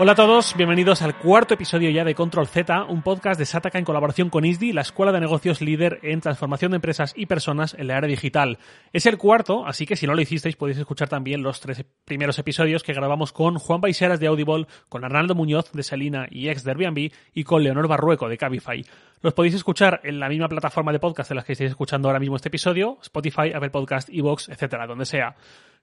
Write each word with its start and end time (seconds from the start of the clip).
Hola 0.00 0.12
a 0.12 0.14
todos, 0.14 0.54
bienvenidos 0.56 1.02
al 1.02 1.18
cuarto 1.18 1.54
episodio 1.54 1.90
ya 1.90 2.04
de 2.04 2.14
Control 2.14 2.46
Z, 2.46 2.84
un 2.84 3.02
podcast 3.02 3.36
de 3.36 3.44
Sataka 3.44 3.80
en 3.80 3.84
colaboración 3.84 4.30
con 4.30 4.44
ISDI, 4.44 4.72
la 4.72 4.82
escuela 4.82 5.10
de 5.10 5.18
negocios 5.18 5.60
líder 5.60 5.98
en 6.04 6.20
transformación 6.20 6.70
de 6.70 6.76
empresas 6.76 7.14
y 7.16 7.26
personas 7.26 7.74
en 7.76 7.88
la 7.88 7.96
área 7.96 8.08
digital. 8.08 8.58
Es 8.92 9.06
el 9.06 9.18
cuarto, 9.18 9.66
así 9.66 9.86
que 9.86 9.96
si 9.96 10.06
no 10.06 10.14
lo 10.14 10.20
hicisteis 10.20 10.54
podéis 10.54 10.78
escuchar 10.78 11.08
también 11.08 11.42
los 11.42 11.60
tres 11.60 11.84
primeros 12.04 12.38
episodios 12.38 12.84
que 12.84 12.92
grabamos 12.92 13.32
con 13.32 13.58
Juan 13.58 13.80
Baiseras 13.80 14.20
de 14.20 14.28
Audible, 14.28 14.68
con 14.88 15.04
Arnaldo 15.04 15.34
Muñoz 15.34 15.72
de 15.72 15.82
Salina 15.82 16.28
y 16.30 16.48
ex 16.48 16.62
de 16.62 16.70
Airbnb 16.70 17.10
y 17.34 17.42
con 17.42 17.64
Leonor 17.64 17.88
Barrueco 17.88 18.28
de 18.28 18.38
Cabify. 18.38 18.86
Los 19.20 19.34
podéis 19.34 19.54
escuchar 19.54 20.00
en 20.04 20.20
la 20.20 20.28
misma 20.28 20.48
plataforma 20.48 20.92
de 20.92 21.00
podcast 21.00 21.32
en 21.32 21.38
la 21.38 21.42
que 21.42 21.54
estáis 21.54 21.70
escuchando 21.70 22.06
ahora 22.06 22.20
mismo 22.20 22.36
este 22.36 22.50
episodio, 22.50 22.98
Spotify, 23.02 23.50
Apple 23.52 23.70
Podcast, 23.70 24.10
Evox, 24.10 24.48
etcétera, 24.48 24.86
donde 24.86 25.06
sea. 25.06 25.34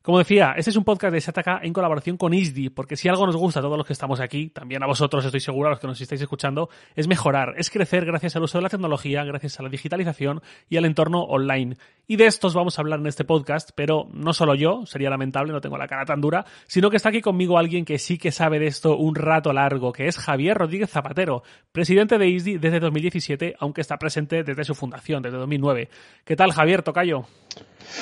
Como 0.05 0.20
decía, 0.20 0.54
este 0.55 0.70
es 0.70 0.76
un 0.76 0.84
podcast 0.84 1.12
de 1.12 1.20
Sataka 1.20 1.62
en 1.64 1.73
colaboración 1.73 2.16
con 2.16 2.32
ISDI, 2.32 2.70
porque 2.70 2.96
si 2.96 3.09
algo 3.09 3.26
nos 3.26 3.36
gusta 3.36 3.59
a 3.59 3.63
todos 3.63 3.76
los 3.76 3.88
que 3.88 3.94
estamos 3.94 4.20
aquí, 4.20 4.50
también 4.50 4.84
a 4.84 4.86
vosotros 4.86 5.26
estoy 5.26 5.40
seguro, 5.40 5.66
a 5.66 5.72
los 5.72 5.80
que 5.80 5.88
nos 5.88 6.00
estáis 6.00 6.22
escuchando, 6.22 6.70
es 6.96 7.08
mejorar, 7.08 7.55
es 7.58 7.72
crecer 7.72 8.05
gracias 8.05 8.36
al 8.36 8.44
uso 8.44 8.60
de 8.60 8.62
la 8.62 8.70
tecnología, 8.70 9.23
gracias 9.23 9.60
a 9.60 9.63
la 9.63 9.70
digitalización 9.70 10.44
y 10.70 10.77
al 10.77 10.86
entorno 10.86 11.23
online. 11.23 11.77
Y 12.05 12.18
de 12.18 12.27
estos 12.27 12.54
vamos 12.54 12.77
a 12.77 12.84
hablar 12.84 12.99
en 12.99 13.08
este 13.08 13.26
podcast, 13.26 13.72
pero 13.73 14.08
no 14.13 14.32
solo 14.34 14.54
yo, 14.54 14.86
sería 14.86 15.10
lamentable, 15.10 15.52
no 15.52 15.60
tengo 15.60 15.76
la 15.76 15.88
cara 15.88 16.05
tan 16.05 16.22
dura, 16.22 16.46
sino 16.68 16.91
que 16.91 16.98
está 16.98 17.10
aquí 17.10 17.22
conmigo 17.22 17.58
alguien 17.58 17.84
que 17.84 17.98
sí 17.98 18.20
que 18.20 18.32
sabe 18.32 18.60
de 18.60 18.68
esto 18.68 18.98
un 18.98 19.16
rato 19.16 19.54
largo, 19.54 19.91
que 19.91 20.05
es 20.05 20.20
Javier 20.20 20.55
Rodríguez 20.55 20.91
Zapatero, 20.91 21.41
presidente 21.72 22.20
de 22.20 22.27
ISDI 22.27 22.60
desde 22.60 22.80
2017, 22.80 23.55
aunque 23.58 23.82
está 23.82 23.98
presente 23.98 24.44
desde 24.44 24.66
su 24.66 24.76
fundación, 24.76 25.24
desde 25.24 25.38
2009. 25.38 25.90
¿Qué 26.24 26.35
tal, 26.35 26.52
Javier 26.52 26.84
Tocayo? 26.84 27.26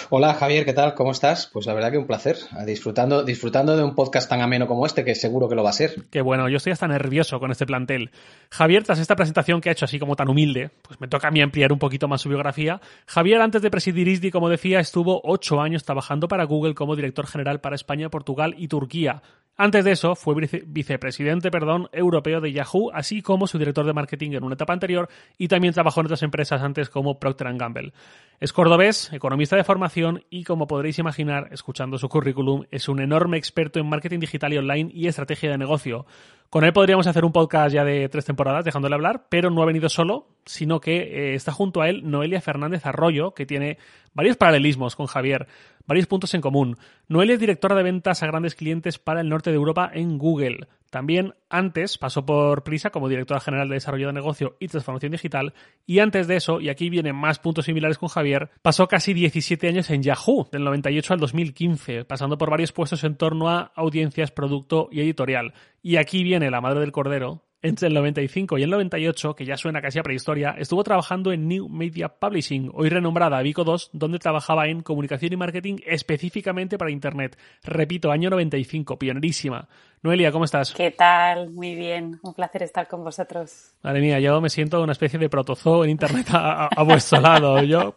Hola 0.10 0.34
Javier, 0.34 0.66
¿qué 0.66 0.73
tal? 0.73 0.94
¿Cómo 0.94 1.12
estás? 1.12 1.50
Pues 1.52 1.66
la 1.66 1.73
verdad 1.73 1.92
que 1.92 1.98
un 1.98 2.08
placer, 2.08 2.38
disfrutando, 2.66 3.23
disfrutando 3.23 3.76
de 3.76 3.84
un 3.84 3.95
podcast 3.95 4.30
tan 4.30 4.42
ameno 4.42 4.67
como 4.67 4.86
este, 4.86 5.03
que 5.03 5.16
seguro 5.16 5.50
que 5.50 5.56
lo 5.56 5.64
va 5.64 5.70
a 5.70 5.73
ser. 5.73 6.06
Qué 6.09 6.22
bueno, 6.22 6.50
yo 6.50 6.58
estoy 6.58 6.72
hasta 6.73 6.88
nervioso 6.88 7.40
con 7.40 7.52
este 7.52 7.66
plantel. 7.66 8.12
Javier, 8.50 8.84
tras 8.84 9.00
esta 9.00 9.16
presentación 9.16 9.62
que 9.62 9.70
ha 9.70 9.72
hecho 9.72 9.86
así 9.86 10.00
como 10.00 10.16
tan 10.16 10.30
humilde, 10.30 10.72
pues 10.81 11.00
me 11.00 11.08
toca 11.08 11.28
a 11.28 11.31
mí 11.31 11.42
ampliar 11.42 11.72
un 11.72 11.80
poquito 11.80 12.08
más 12.08 12.22
su 12.22 12.30
biografía. 12.30 12.81
Javier, 13.08 13.42
antes 13.42 13.62
de 13.62 13.72
presidir 13.72 14.08
ISDI, 14.08 14.31
como 14.31 14.50
decía, 14.50 14.80
estuvo 14.80 15.22
ocho 15.23 15.62
años 15.62 15.84
trabajando 15.84 16.28
para 16.28 16.44
Google 16.45 16.75
como 16.75 16.95
director 16.95 17.28
general 17.28 17.62
para 17.62 17.75
España, 17.75 18.09
Portugal 18.09 18.56
y 18.58 18.68
Turquía. 18.68 19.22
Antes 19.56 19.86
de 19.86 19.92
eso, 19.92 20.16
fue 20.16 20.34
vicepresidente 20.66 21.52
perdón, 21.52 21.88
europeo 21.92 22.42
de 22.42 22.52
Yahoo, 22.52 22.90
así 22.92 23.22
como 23.22 23.46
su 23.46 23.59
director 23.59 23.86
de 23.86 23.94
marketing 23.94 24.32
en 24.32 24.44
una 24.44 24.56
etapa 24.56 24.73
anterior 24.73 25.09
y 25.38 25.48
también 25.48 25.76
trabajó 25.76 26.00
en 26.00 26.08
otras 26.08 26.23
empresas 26.23 26.64
antes 26.64 26.90
como 26.90 27.20
Procter 27.20 27.54
Gamble. 27.56 27.94
Es 28.40 28.52
cordobés, 28.52 29.14
economista 29.14 29.56
de 29.56 29.64
formación 29.64 30.24
y, 30.31 30.44
como 30.44 30.66
podréis 30.66 30.98
imaginar, 30.98 31.50
escuchando 31.52 32.00
su 32.00 32.09
currículum, 32.09 32.64
es 32.72 32.90
un 32.90 33.00
enorme 33.00 33.38
experto 33.38 33.80
en 33.80 33.88
marketing 33.88 34.20
digital 34.20 34.54
y 34.54 34.58
online 34.58 34.90
y 34.92 35.06
estrategia 35.06 35.52
de 35.52 35.59
negocio. 35.59 36.08
Con 36.50 36.64
él 36.64 36.74
podríamos 36.74 37.06
hacer 37.06 37.24
un 37.24 37.31
podcast 37.31 37.76
ya 37.76 37.84
de 37.84 38.09
tres 38.09 38.26
temporadas 38.26 38.66
dejándole 38.66 38.96
hablar, 38.96 39.28
pero 39.30 39.52
no 39.52 39.62
ha 39.62 39.66
venido 39.68 39.88
solo, 39.88 40.33
sino 40.45 40.80
que 40.80 41.31
eh, 41.31 41.36
está 41.36 41.52
junto 41.52 41.81
a 41.81 41.89
él 41.89 42.09
Noelia 42.09 42.41
Fernández 42.41 42.86
Arroyo, 42.86 43.33
que 43.33 43.45
tiene 43.45 43.77
varios 44.13 44.38
paralelismos 44.38 44.95
con 44.95 45.08
Javier, 45.08 45.47
varios 45.85 46.08
puntos 46.08 46.33
en 46.33 46.41
común. 46.41 46.77
Noelia 47.08 47.35
es 47.35 47.39
directora 47.39 47.75
de 47.75 47.83
ventas 47.83 48.23
a 48.23 48.27
grandes 48.27 48.55
clientes 48.55 49.00
para 49.00 49.22
el 49.22 49.30
norte 49.30 49.50
de 49.50 49.55
Europa 49.55 49.89
en 49.94 50.17
Google. 50.17 50.67
También 50.94 51.33
antes 51.50 51.97
pasó 51.97 52.23
por 52.23 52.63
Prisa 52.63 52.91
como 52.91 53.09
directora 53.09 53.39
general 53.39 53.67
de 53.67 53.73
desarrollo 53.73 54.08
de 54.08 54.13
negocio 54.13 54.58
y 54.59 54.67
transformación 54.67 55.11
digital. 55.11 55.55
Y 55.88 55.97
antes 55.97 56.27
de 56.27 56.35
eso, 56.35 56.61
y 56.61 56.69
aquí 56.69 56.91
vienen 56.91 57.16
más 57.16 57.39
puntos 57.39 57.66
similares 57.66 57.97
con 57.97 58.09
Javier, 58.09 58.52
pasó 58.61 58.88
casi 58.88 59.16
17 59.16 59.67
años 59.67 59.89
en 59.89 60.03
Yahoo, 60.03 60.47
del 60.52 60.63
98 60.63 61.16
al 61.16 61.19
2015, 61.19 62.05
pasando 62.05 62.38
por 62.38 62.52
varios 62.52 62.73
puestos 62.73 63.03
en 63.03 63.16
torno 63.16 63.50
a 63.50 63.72
audiencias, 63.75 64.30
producto 64.30 64.88
y 64.91 65.02
editorial. 65.02 65.55
Y 65.81 65.95
aquí 65.95 66.23
viene 66.23 66.52
la 66.52 66.61
madre 66.61 66.81
del 66.81 66.91
cordero, 66.91 67.44
entre 67.63 67.88
el 67.88 67.94
95 67.94 68.57
y 68.57 68.63
el 68.63 68.69
98, 68.69 69.35
que 69.35 69.46
ya 69.46 69.56
suena 69.56 69.81
casi 69.81 69.97
a 69.97 70.03
prehistoria, 70.03 70.53
estuvo 70.57 70.84
trabajando 70.84 71.31
en 71.31 71.47
New 71.47 71.69
Media 71.69 72.09
Publishing, 72.09 72.69
hoy 72.74 72.90
renombrada 72.90 73.41
Vico 73.41 73.63
2, 73.63 73.91
donde 73.94 74.19
trabajaba 74.19 74.68
en 74.68 74.81
comunicación 74.81 75.31
y 75.31 75.38
marketing 75.38 75.78
específicamente 75.85 76.78
para 76.78 76.91
Internet. 76.91 77.38
Repito, 77.63 78.12
año 78.12 78.29
95, 78.29 79.00
pionerísima. 79.00 79.69
Noelia, 80.03 80.34
¿cómo 80.34 80.44
estás? 80.44 80.74
¿Qué 80.74 80.91
tal? 80.91 81.51
Muy 81.51 81.75
bien. 81.75 82.19
Un 82.24 82.34
placer 82.34 82.63
estar 82.63 82.90
con 82.90 83.06
vosotros. 83.06 83.74
Madre 83.81 84.01
mía, 84.01 84.19
yo 84.19 84.41
me 84.41 84.50
siento 84.50 84.84
una 84.84 84.91
especie 84.91 85.18
de 85.18 85.30
protozoo 85.30 85.85
en 85.85 85.91
Internet 85.91 86.28
a, 86.34 86.84
vuestro 86.84 87.22
lado. 87.22 87.63
Yo, 87.63 87.95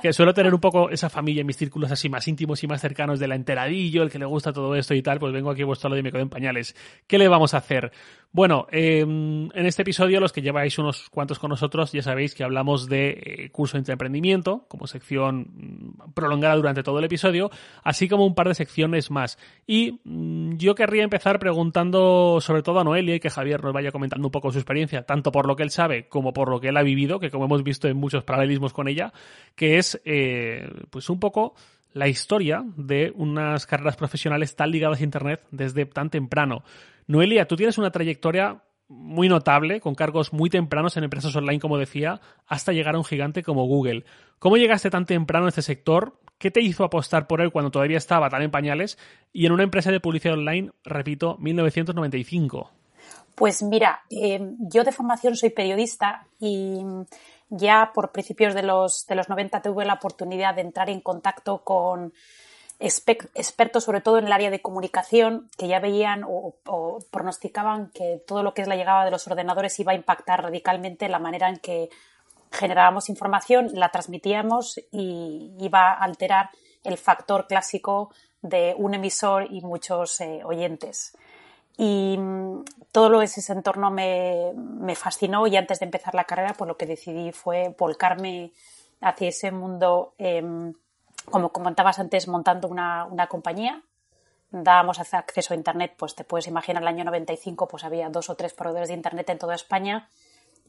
que 0.00 0.14
suelo 0.14 0.32
tener 0.32 0.54
un 0.54 0.60
poco 0.60 0.88
esa 0.88 1.10
familia 1.10 1.42
en 1.42 1.46
mis 1.46 1.58
círculos 1.58 1.92
así 1.92 2.08
más 2.08 2.26
íntimos 2.26 2.64
y 2.64 2.66
más 2.66 2.80
cercanos 2.80 3.20
del 3.20 3.32
enteradillo, 3.32 4.02
el 4.02 4.10
que 4.10 4.18
le 4.18 4.24
gusta 4.24 4.50
todo 4.50 4.74
esto 4.74 4.94
y 4.94 5.02
tal, 5.02 5.18
pues 5.18 5.34
vengo 5.34 5.50
aquí 5.50 5.60
a 5.60 5.66
vuestro 5.66 5.90
lado 5.90 6.00
y 6.00 6.02
me 6.02 6.10
quedo 6.10 6.22
en 6.22 6.30
pañales. 6.30 6.74
¿Qué 7.06 7.18
le 7.18 7.28
vamos 7.28 7.52
a 7.52 7.58
hacer? 7.58 7.92
Bueno, 8.34 8.66
em, 8.70 9.50
en 9.52 9.66
este 9.66 9.82
episodio, 9.82 10.18
los 10.18 10.32
que 10.32 10.40
lleváis 10.40 10.78
unos 10.78 11.10
cuantos 11.10 11.38
con 11.38 11.50
nosotros, 11.50 11.92
ya 11.92 12.00
sabéis 12.00 12.34
que 12.34 12.42
hablamos 12.42 12.88
de 12.88 13.10
eh, 13.10 13.50
curso 13.50 13.78
de 13.78 13.92
emprendimiento, 13.92 14.64
como 14.68 14.86
sección 14.86 15.48
mm, 15.52 16.12
prolongada 16.14 16.56
durante 16.56 16.82
todo 16.82 16.98
el 16.98 17.04
episodio, 17.04 17.50
así 17.84 18.08
como 18.08 18.24
un 18.24 18.34
par 18.34 18.48
de 18.48 18.54
secciones 18.54 19.10
más. 19.10 19.38
Y 19.66 20.00
mm, 20.04 20.56
yo 20.56 20.74
querría 20.74 21.04
empezar 21.04 21.38
preguntando 21.38 22.38
sobre 22.40 22.62
todo 22.62 22.80
a 22.80 22.84
Noelia 22.84 23.16
y 23.16 23.20
que 23.20 23.28
Javier 23.28 23.62
nos 23.62 23.74
vaya 23.74 23.92
comentando 23.92 24.26
un 24.28 24.32
poco 24.32 24.50
su 24.50 24.58
experiencia, 24.58 25.02
tanto 25.02 25.30
por 25.30 25.46
lo 25.46 25.54
que 25.54 25.64
él 25.64 25.70
sabe 25.70 26.08
como 26.08 26.32
por 26.32 26.48
lo 26.48 26.58
que 26.58 26.68
él 26.68 26.76
ha 26.78 26.82
vivido, 26.82 27.20
que 27.20 27.30
como 27.30 27.44
hemos 27.44 27.62
visto 27.62 27.86
en 27.86 27.98
muchos 27.98 28.24
paralelismos 28.24 28.72
con 28.72 28.88
ella, 28.88 29.12
que 29.54 29.76
es 29.76 30.00
eh, 30.06 30.70
pues 30.88 31.10
un 31.10 31.20
poco 31.20 31.54
la 31.92 32.08
historia 32.08 32.64
de 32.76 33.12
unas 33.14 33.66
carreras 33.66 33.96
profesionales 33.96 34.56
tan 34.56 34.70
ligadas 34.70 35.00
a 35.00 35.04
Internet 35.04 35.42
desde 35.50 35.84
tan 35.84 36.08
temprano. 36.08 36.64
Noelia, 37.12 37.46
tú 37.46 37.56
tienes 37.56 37.76
una 37.76 37.90
trayectoria 37.90 38.62
muy 38.88 39.28
notable, 39.28 39.82
con 39.82 39.94
cargos 39.94 40.32
muy 40.32 40.48
tempranos 40.48 40.96
en 40.96 41.04
empresas 41.04 41.36
online, 41.36 41.60
como 41.60 41.76
decía, 41.76 42.22
hasta 42.46 42.72
llegar 42.72 42.94
a 42.94 42.98
un 42.98 43.04
gigante 43.04 43.42
como 43.42 43.66
Google. 43.66 44.06
¿Cómo 44.38 44.56
llegaste 44.56 44.88
tan 44.88 45.04
temprano 45.04 45.44
a 45.44 45.50
este 45.50 45.60
sector? 45.60 46.18
¿Qué 46.38 46.50
te 46.50 46.62
hizo 46.62 46.84
apostar 46.84 47.26
por 47.26 47.42
él 47.42 47.52
cuando 47.52 47.70
todavía 47.70 47.98
estaba 47.98 48.30
tan 48.30 48.40
en 48.40 48.50
pañales? 48.50 48.96
Y 49.30 49.44
en 49.44 49.52
una 49.52 49.62
empresa 49.62 49.92
de 49.92 50.00
publicidad 50.00 50.38
online, 50.38 50.70
repito, 50.84 51.36
1995. 51.38 52.70
Pues 53.34 53.62
mira, 53.62 54.00
eh, 54.08 54.40
yo 54.60 54.82
de 54.82 54.92
formación 54.92 55.36
soy 55.36 55.50
periodista 55.50 56.26
y 56.40 56.80
ya 57.50 57.90
por 57.94 58.10
principios 58.10 58.54
de 58.54 58.62
los, 58.62 59.04
de 59.06 59.16
los 59.16 59.28
90 59.28 59.60
tuve 59.60 59.84
la 59.84 59.94
oportunidad 59.94 60.54
de 60.54 60.62
entrar 60.62 60.88
en 60.88 61.02
contacto 61.02 61.62
con 61.62 62.14
expertos, 62.84 63.84
sobre 63.84 64.00
todo 64.00 64.18
en 64.18 64.26
el 64.26 64.32
área 64.32 64.50
de 64.50 64.60
comunicación, 64.60 65.48
que 65.56 65.68
ya 65.68 65.78
veían 65.78 66.24
o, 66.26 66.54
pronosticaban 67.10 67.90
que 67.90 68.22
todo 68.26 68.42
lo 68.42 68.54
que 68.54 68.62
es 68.62 68.68
la 68.68 68.76
llegada 68.76 69.04
de 69.04 69.10
los 69.10 69.26
ordenadores 69.26 69.78
iba 69.78 69.92
a 69.92 69.94
impactar 69.94 70.42
radicalmente 70.42 71.08
la 71.08 71.18
manera 71.18 71.48
en 71.48 71.58
que 71.58 71.90
generábamos 72.50 73.08
información, 73.08 73.70
la 73.72 73.90
transmitíamos 73.90 74.78
y 74.90 75.52
iba 75.58 75.92
a 75.92 76.04
alterar 76.04 76.50
el 76.84 76.98
factor 76.98 77.46
clásico 77.46 78.12
de 78.42 78.74
un 78.76 78.94
emisor 78.94 79.46
y 79.50 79.60
muchos 79.60 80.20
eh, 80.20 80.42
oyentes. 80.44 81.16
Y 81.78 82.16
mm, 82.18 82.64
todo 82.90 83.22
ese 83.22 83.52
entorno 83.52 83.90
me, 83.90 84.94
fascinó 84.94 85.46
y 85.46 85.56
antes 85.56 85.80
de 85.80 85.86
empezar 85.86 86.14
la 86.14 86.24
carrera, 86.24 86.54
pues 86.56 86.68
lo 86.68 86.76
que 86.76 86.86
decidí 86.86 87.32
fue 87.32 87.74
volcarme 87.78 88.52
hacia 89.00 89.28
ese 89.28 89.50
mundo, 89.50 90.14
em, 90.18 90.74
como 91.30 91.50
comentabas 91.50 91.98
antes, 91.98 92.28
montando 92.28 92.68
una, 92.68 93.04
una 93.04 93.26
compañía. 93.26 93.82
Dábamos 94.50 94.98
acceso 94.98 95.54
a 95.54 95.56
Internet, 95.56 95.94
pues 95.96 96.14
te 96.14 96.24
puedes 96.24 96.46
imaginar, 96.46 96.82
el 96.82 96.88
año 96.88 97.04
95 97.04 97.68
pues 97.68 97.84
había 97.84 98.10
dos 98.10 98.28
o 98.28 98.34
tres 98.34 98.52
proveedores 98.52 98.88
de 98.88 98.94
Internet 98.94 99.30
en 99.30 99.38
toda 99.38 99.54
España 99.54 100.10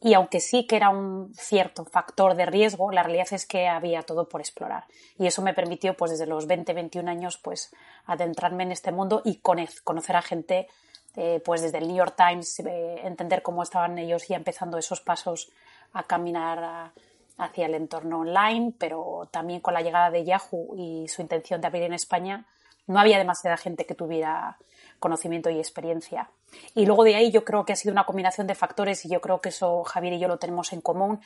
y 0.04 0.16
aunque 0.16 0.42
sí 0.42 0.68
que 0.68 0.76
era 0.76 0.90
un 0.90 1.34
cierto 1.34 1.86
factor 1.86 2.36
de 2.36 2.46
riesgo, 2.46 2.92
la 2.92 3.04
realidad 3.04 3.28
es 3.32 3.46
que 3.46 3.70
había 3.70 4.04
todo 4.04 4.28
por 4.28 4.42
explorar. 4.42 4.84
Y 5.18 5.28
eso 5.28 5.42
me 5.42 5.54
permitió, 5.54 5.96
pues 5.96 6.12
desde 6.12 6.26
los 6.26 6.46
20, 6.46 6.74
21 6.74 7.10
años, 7.10 7.38
pues 7.38 7.74
adentrarme 8.06 8.64
en 8.64 8.74
este 8.74 8.92
mundo 8.92 9.22
y 9.24 9.40
conocer 9.40 10.18
a 10.18 10.22
gente, 10.22 10.68
eh, 11.16 11.42
pues 11.46 11.62
desde 11.62 11.78
el 11.78 11.88
New 11.88 11.96
York 11.96 12.16
Times, 12.18 12.60
eh, 12.60 13.00
entender 13.06 13.42
cómo 13.44 13.64
estaban 13.64 13.98
ellos 13.98 14.28
ya 14.28 14.36
empezando 14.36 14.78
esos 14.78 15.00
pasos 15.00 15.50
a 15.94 16.04
caminar 16.04 16.92
hacia 17.38 17.66
el 17.66 17.76
entorno 17.76 18.20
online, 18.20 18.74
pero 18.78 19.28
también 19.32 19.60
con 19.60 19.74
la 19.74 19.82
llegada 19.82 20.12
de 20.12 20.24
Yahoo 20.24 20.76
y 20.76 21.08
su 21.08 21.22
intención 21.22 21.62
de 21.62 21.68
abrir 21.68 21.84
en 21.84 21.94
España, 21.94 22.46
no 22.88 23.00
había 23.00 23.18
demasiada 23.18 23.58
gente 23.58 23.86
que 23.86 23.96
tuviera 23.96 24.58
conocimiento 25.00 25.50
y 25.50 25.58
experiencia. 25.58 26.30
Y 26.76 26.86
luego 26.86 27.04
de 27.04 27.16
ahí 27.16 27.32
yo 27.32 27.44
creo 27.44 27.66
que 27.66 27.74
ha 27.74 27.76
sido 27.76 27.92
una 27.92 28.06
combinación 28.06 28.48
de 28.48 28.56
factores 28.56 29.04
y 29.06 29.10
yo 29.10 29.22
creo 29.22 29.42
que 29.42 29.50
eso 29.50 29.84
Javier 29.84 30.14
y 30.14 30.20
yo 30.20 30.28
lo 30.28 30.38
tenemos 30.38 30.72
en 30.72 30.82
común, 30.82 31.20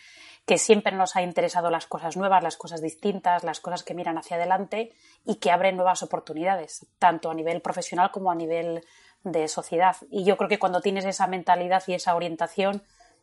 que 0.45 0.57
siempre 0.57 0.95
nos 0.95 1.15
ha 1.15 1.21
interesado 1.21 1.69
las 1.69 1.85
cosas 1.85 2.15
nuevas, 2.17 2.41
las 2.41 2.57
cosas 2.57 2.81
distintas, 2.81 3.43
las 3.43 3.59
cosas 3.59 3.83
que 3.83 3.93
miran 3.93 4.17
hacia 4.17 4.37
adelante 4.37 4.93
y 5.25 5.35
que 5.35 5.51
abren 5.51 5.75
nuevas 5.75 6.01
oportunidades, 6.01 6.87
tanto 6.97 7.29
a 7.29 7.33
nivel 7.33 7.61
profesional 7.61 8.11
como 8.11 8.31
a 8.31 8.35
nivel 8.35 8.83
de 9.23 9.47
sociedad. 9.47 9.97
Y 10.09 10.23
yo 10.23 10.37
creo 10.37 10.49
que 10.49 10.59
cuando 10.59 10.81
tienes 10.81 11.05
esa 11.05 11.27
mentalidad 11.27 11.83
y 11.87 11.93
esa 11.93 12.15
orientación, 12.15 12.81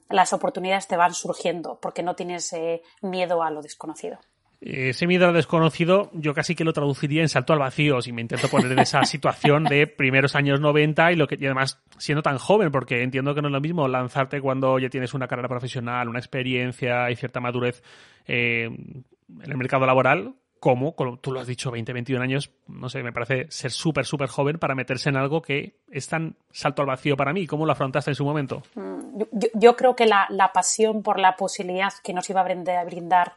las 0.08 0.32
oportunidades 0.32 0.88
te 0.88 0.96
van 0.96 1.14
surgiendo 1.14 1.78
porque 1.80 2.02
no 2.02 2.14
tienes 2.14 2.52
eh, 2.52 2.82
miedo 3.02 3.42
a 3.42 3.50
lo 3.50 3.62
desconocido. 3.62 4.18
ese 4.60 5.06
miedo 5.06 5.26
al 5.26 5.34
desconocido 5.34 6.10
yo 6.12 6.34
casi 6.34 6.54
que 6.54 6.64
lo 6.64 6.72
traduciría 6.72 7.22
en 7.22 7.28
salto 7.28 7.52
al 7.52 7.58
vacío 7.58 8.00
si 8.00 8.12
me 8.12 8.22
intento 8.22 8.48
poner 8.48 8.72
en 8.72 8.78
esa 8.80 9.04
situación 9.04 9.64
de 9.64 9.86
primeros 9.86 10.34
años 10.36 10.60
90 10.60 11.12
y 11.12 11.16
lo 11.16 11.26
que 11.26 11.36
y 11.40 11.44
además 11.46 11.82
siendo 11.98 12.22
tan 12.22 12.38
joven 12.38 12.70
porque 12.70 13.02
entiendo 13.02 13.34
que 13.34 13.42
no 13.42 13.48
es 13.48 13.52
lo 13.52 13.60
mismo 13.60 13.88
lanzarte 13.88 14.40
cuando 14.40 14.78
ya 14.78 14.88
tienes 14.88 15.14
una 15.14 15.28
carrera 15.28 15.48
profesional, 15.48 16.08
una 16.08 16.18
experiencia 16.18 17.10
y 17.10 17.16
cierta 17.16 17.40
madurez 17.40 17.82
eh, 18.26 18.64
en 18.64 19.50
el 19.50 19.56
mercado 19.56 19.86
laboral 19.86 20.34
como 20.64 20.94
tú 21.20 21.30
lo 21.30 21.40
has 21.40 21.46
dicho, 21.46 21.70
20, 21.70 21.92
21 21.92 22.24
años, 22.24 22.50
no 22.68 22.88
sé, 22.88 23.02
me 23.02 23.12
parece 23.12 23.50
ser 23.50 23.70
súper, 23.70 24.06
súper 24.06 24.30
joven 24.30 24.58
para 24.58 24.74
meterse 24.74 25.10
en 25.10 25.16
algo 25.18 25.42
que 25.42 25.76
es 25.90 26.08
tan 26.08 26.36
salto 26.52 26.80
al 26.80 26.88
vacío 26.88 27.18
para 27.18 27.34
mí. 27.34 27.46
¿Cómo 27.46 27.66
lo 27.66 27.72
afrontaste 27.72 28.12
en 28.12 28.14
su 28.14 28.24
momento? 28.24 28.62
Mm, 28.74 29.24
yo, 29.52 29.76
creo 29.76 29.94
que 29.94 30.06
la, 30.06 30.26
la, 30.30 30.54
pasión 30.54 31.02
por 31.02 31.20
la 31.20 31.36
posibilidad 31.36 31.92
que 32.02 32.14
nos 32.14 32.30
iba 32.30 32.40
a 32.40 32.44
brindar 32.84 33.34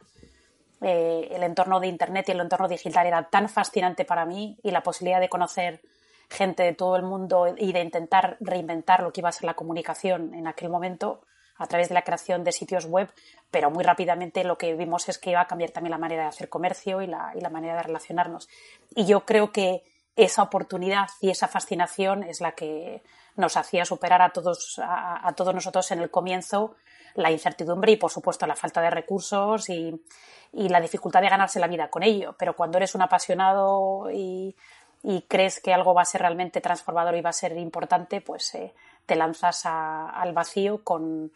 eh, 0.80 1.28
el 1.30 1.42
entorno 1.42 1.80
de 1.80 1.88
Internet 1.88 2.30
y 2.30 2.32
el 2.32 2.40
entorno 2.40 2.66
digital 2.66 3.06
era 3.06 3.22
tan 3.24 3.50
fascinante 3.50 4.06
para 4.06 4.24
mí 4.24 4.56
y 4.62 4.70
la 4.70 4.82
posibilidad 4.82 5.20
de 5.20 5.28
conocer 5.28 5.82
gente 6.30 6.62
de 6.62 6.72
todo 6.72 6.96
el 6.96 7.02
mundo 7.02 7.54
y 7.58 7.74
de 7.74 7.82
intentar 7.82 8.38
reinventar 8.40 9.02
lo 9.02 9.12
que 9.12 9.20
iba 9.20 9.28
a 9.28 9.32
ser 9.32 9.44
la 9.44 9.54
comunicación 9.54 10.32
en 10.32 10.46
aquel 10.46 10.70
momento 10.70 11.20
a 11.58 11.66
través 11.66 11.88
de 11.88 11.94
la 11.94 12.02
creación 12.02 12.44
de 12.44 12.52
sitios 12.52 12.86
web, 12.86 13.12
pero 13.50 13.70
muy 13.70 13.84
rápidamente 13.84 14.44
lo 14.44 14.56
que 14.56 14.74
vimos 14.74 15.08
es 15.08 15.18
que 15.18 15.30
iba 15.30 15.40
a 15.40 15.46
cambiar 15.46 15.70
también 15.70 15.90
la 15.90 15.98
manera 15.98 16.22
de 16.22 16.28
hacer 16.28 16.48
comercio 16.48 17.02
y 17.02 17.06
la, 17.06 17.32
y 17.34 17.40
la 17.40 17.50
manera 17.50 17.76
de 17.76 17.82
relacionarnos. 17.82 18.48
Y 18.94 19.06
yo 19.06 19.24
creo 19.24 19.52
que 19.52 19.82
esa 20.16 20.42
oportunidad 20.42 21.08
y 21.20 21.30
esa 21.30 21.46
fascinación 21.46 22.22
es 22.24 22.40
la 22.40 22.52
que 22.52 23.02
nos 23.36 23.56
hacía 23.56 23.84
superar 23.84 24.20
a 24.20 24.30
todos, 24.30 24.80
a, 24.82 25.32
todos 25.36 25.54
nosotros 25.54 25.90
en 25.92 26.00
el 26.00 26.10
comienzo 26.10 26.74
la 27.14 27.30
incertidumbre 27.30 27.92
y, 27.92 27.96
por 27.96 28.10
supuesto, 28.10 28.46
la 28.46 28.56
falta 28.56 28.80
de 28.80 28.90
recursos 28.90 29.68
y, 29.70 30.04
y 30.52 30.68
la 30.68 30.80
dificultad 30.80 31.20
de 31.20 31.28
ganarse 31.28 31.60
la 31.60 31.68
vida 31.68 31.88
con 31.88 32.02
ello. 32.02 32.34
Pero 32.38 32.54
cuando 32.54 32.78
eres 32.78 32.94
un 32.94 33.02
apasionado 33.02 34.10
y, 34.12 34.56
y 35.02 35.22
crees 35.22 35.60
que 35.60 35.72
algo 35.72 35.94
va 35.94 36.02
a 36.02 36.04
ser 36.04 36.22
realmente 36.22 36.60
transformador 36.60 37.14
y 37.16 37.20
va 37.20 37.30
a 37.30 37.34
ser 37.34 37.56
importante, 37.56 38.20
pues 38.20 38.54
eh, 38.54 38.74
te 39.08 39.16
lanzas 39.16 39.64
a, 39.64 40.10
al 40.10 40.32
vacío 40.34 40.84
con, 40.84 41.32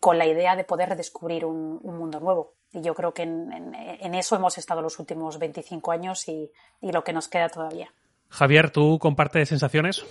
con, 0.00 0.18
la 0.18 0.26
idea 0.26 0.56
de 0.56 0.64
poder 0.64 0.88
redescubrir 0.90 1.44
un, 1.44 1.78
un 1.82 1.96
mundo 1.96 2.18
nuevo. 2.18 2.54
Y 2.72 2.82
yo 2.82 2.92
creo 2.94 3.14
que 3.14 3.22
en, 3.22 3.52
en, 3.52 3.74
en, 3.74 4.14
eso 4.16 4.34
hemos 4.34 4.58
estado 4.58 4.82
los 4.82 4.98
últimos 4.98 5.38
25 5.38 5.92
años 5.92 6.28
y, 6.28 6.50
y 6.82 6.90
lo 6.90 7.04
que 7.04 7.12
nos 7.12 7.28
queda 7.28 7.48
todavía. 7.48 7.88
Javier, 8.28 8.70
¿tú 8.70 8.98
compartes 8.98 9.48
sensaciones? 9.48 10.04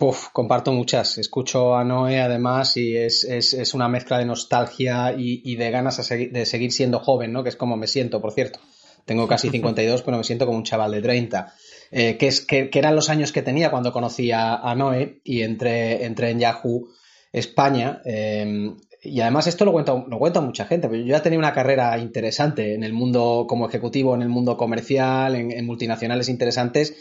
Uf, 0.00 0.28
comparto 0.32 0.72
muchas. 0.72 1.18
Escucho 1.18 1.76
a 1.76 1.84
Noé 1.84 2.22
además 2.22 2.78
y 2.78 2.96
es, 2.96 3.24
es, 3.24 3.52
es 3.52 3.74
una 3.74 3.88
mezcla 3.88 4.18
de 4.18 4.24
nostalgia 4.24 5.12
y, 5.12 5.42
y 5.44 5.56
de 5.56 5.70
ganas 5.70 5.96
segui 5.96 6.28
de 6.28 6.46
seguir 6.46 6.72
siendo 6.72 7.00
joven, 7.00 7.32
¿no? 7.32 7.42
Que 7.42 7.50
es 7.50 7.56
como 7.56 7.76
me 7.76 7.86
siento, 7.86 8.22
por 8.22 8.32
cierto. 8.32 8.60
Tengo 9.04 9.28
casi 9.28 9.50
52, 9.56 10.02
pero 10.02 10.16
me 10.16 10.24
siento 10.24 10.46
como 10.46 10.56
un 10.56 10.64
chaval 10.64 10.92
de 10.92 11.02
30. 11.02 11.54
Eh, 11.90 12.16
que, 12.16 12.28
es, 12.28 12.46
eran 12.50 12.94
los 12.94 13.10
años 13.10 13.32
que 13.32 13.42
tenía 13.42 13.70
cuando 13.70 13.92
conocí 13.92 14.30
a, 14.32 14.74
Noé 14.76 15.20
y 15.24 15.42
entré, 15.42 16.04
entré, 16.04 16.30
en 16.30 16.40
Yahoo 16.40 16.88
España. 17.32 18.00
Eh, 18.04 18.74
y 19.02 19.20
además 19.20 19.46
esto 19.46 19.64
lo 19.64 19.72
cuenta, 19.72 20.04
lo 20.08 20.18
cuenta 20.18 20.40
mucha 20.40 20.64
gente, 20.64 20.88
yo 20.88 21.04
ya 21.04 21.22
tenía 21.22 21.38
una 21.38 21.52
carrera 21.52 21.96
interesante 21.98 22.74
en 22.74 22.82
el 22.82 22.92
mundo 22.92 23.46
como 23.48 23.68
ejecutivo, 23.68 24.14
en 24.14 24.22
el 24.22 24.28
mundo 24.28 24.56
comercial, 24.56 25.36
en, 25.36 25.52
en 25.52 25.64
multinacionales 25.64 26.28
interesantes 26.28 26.94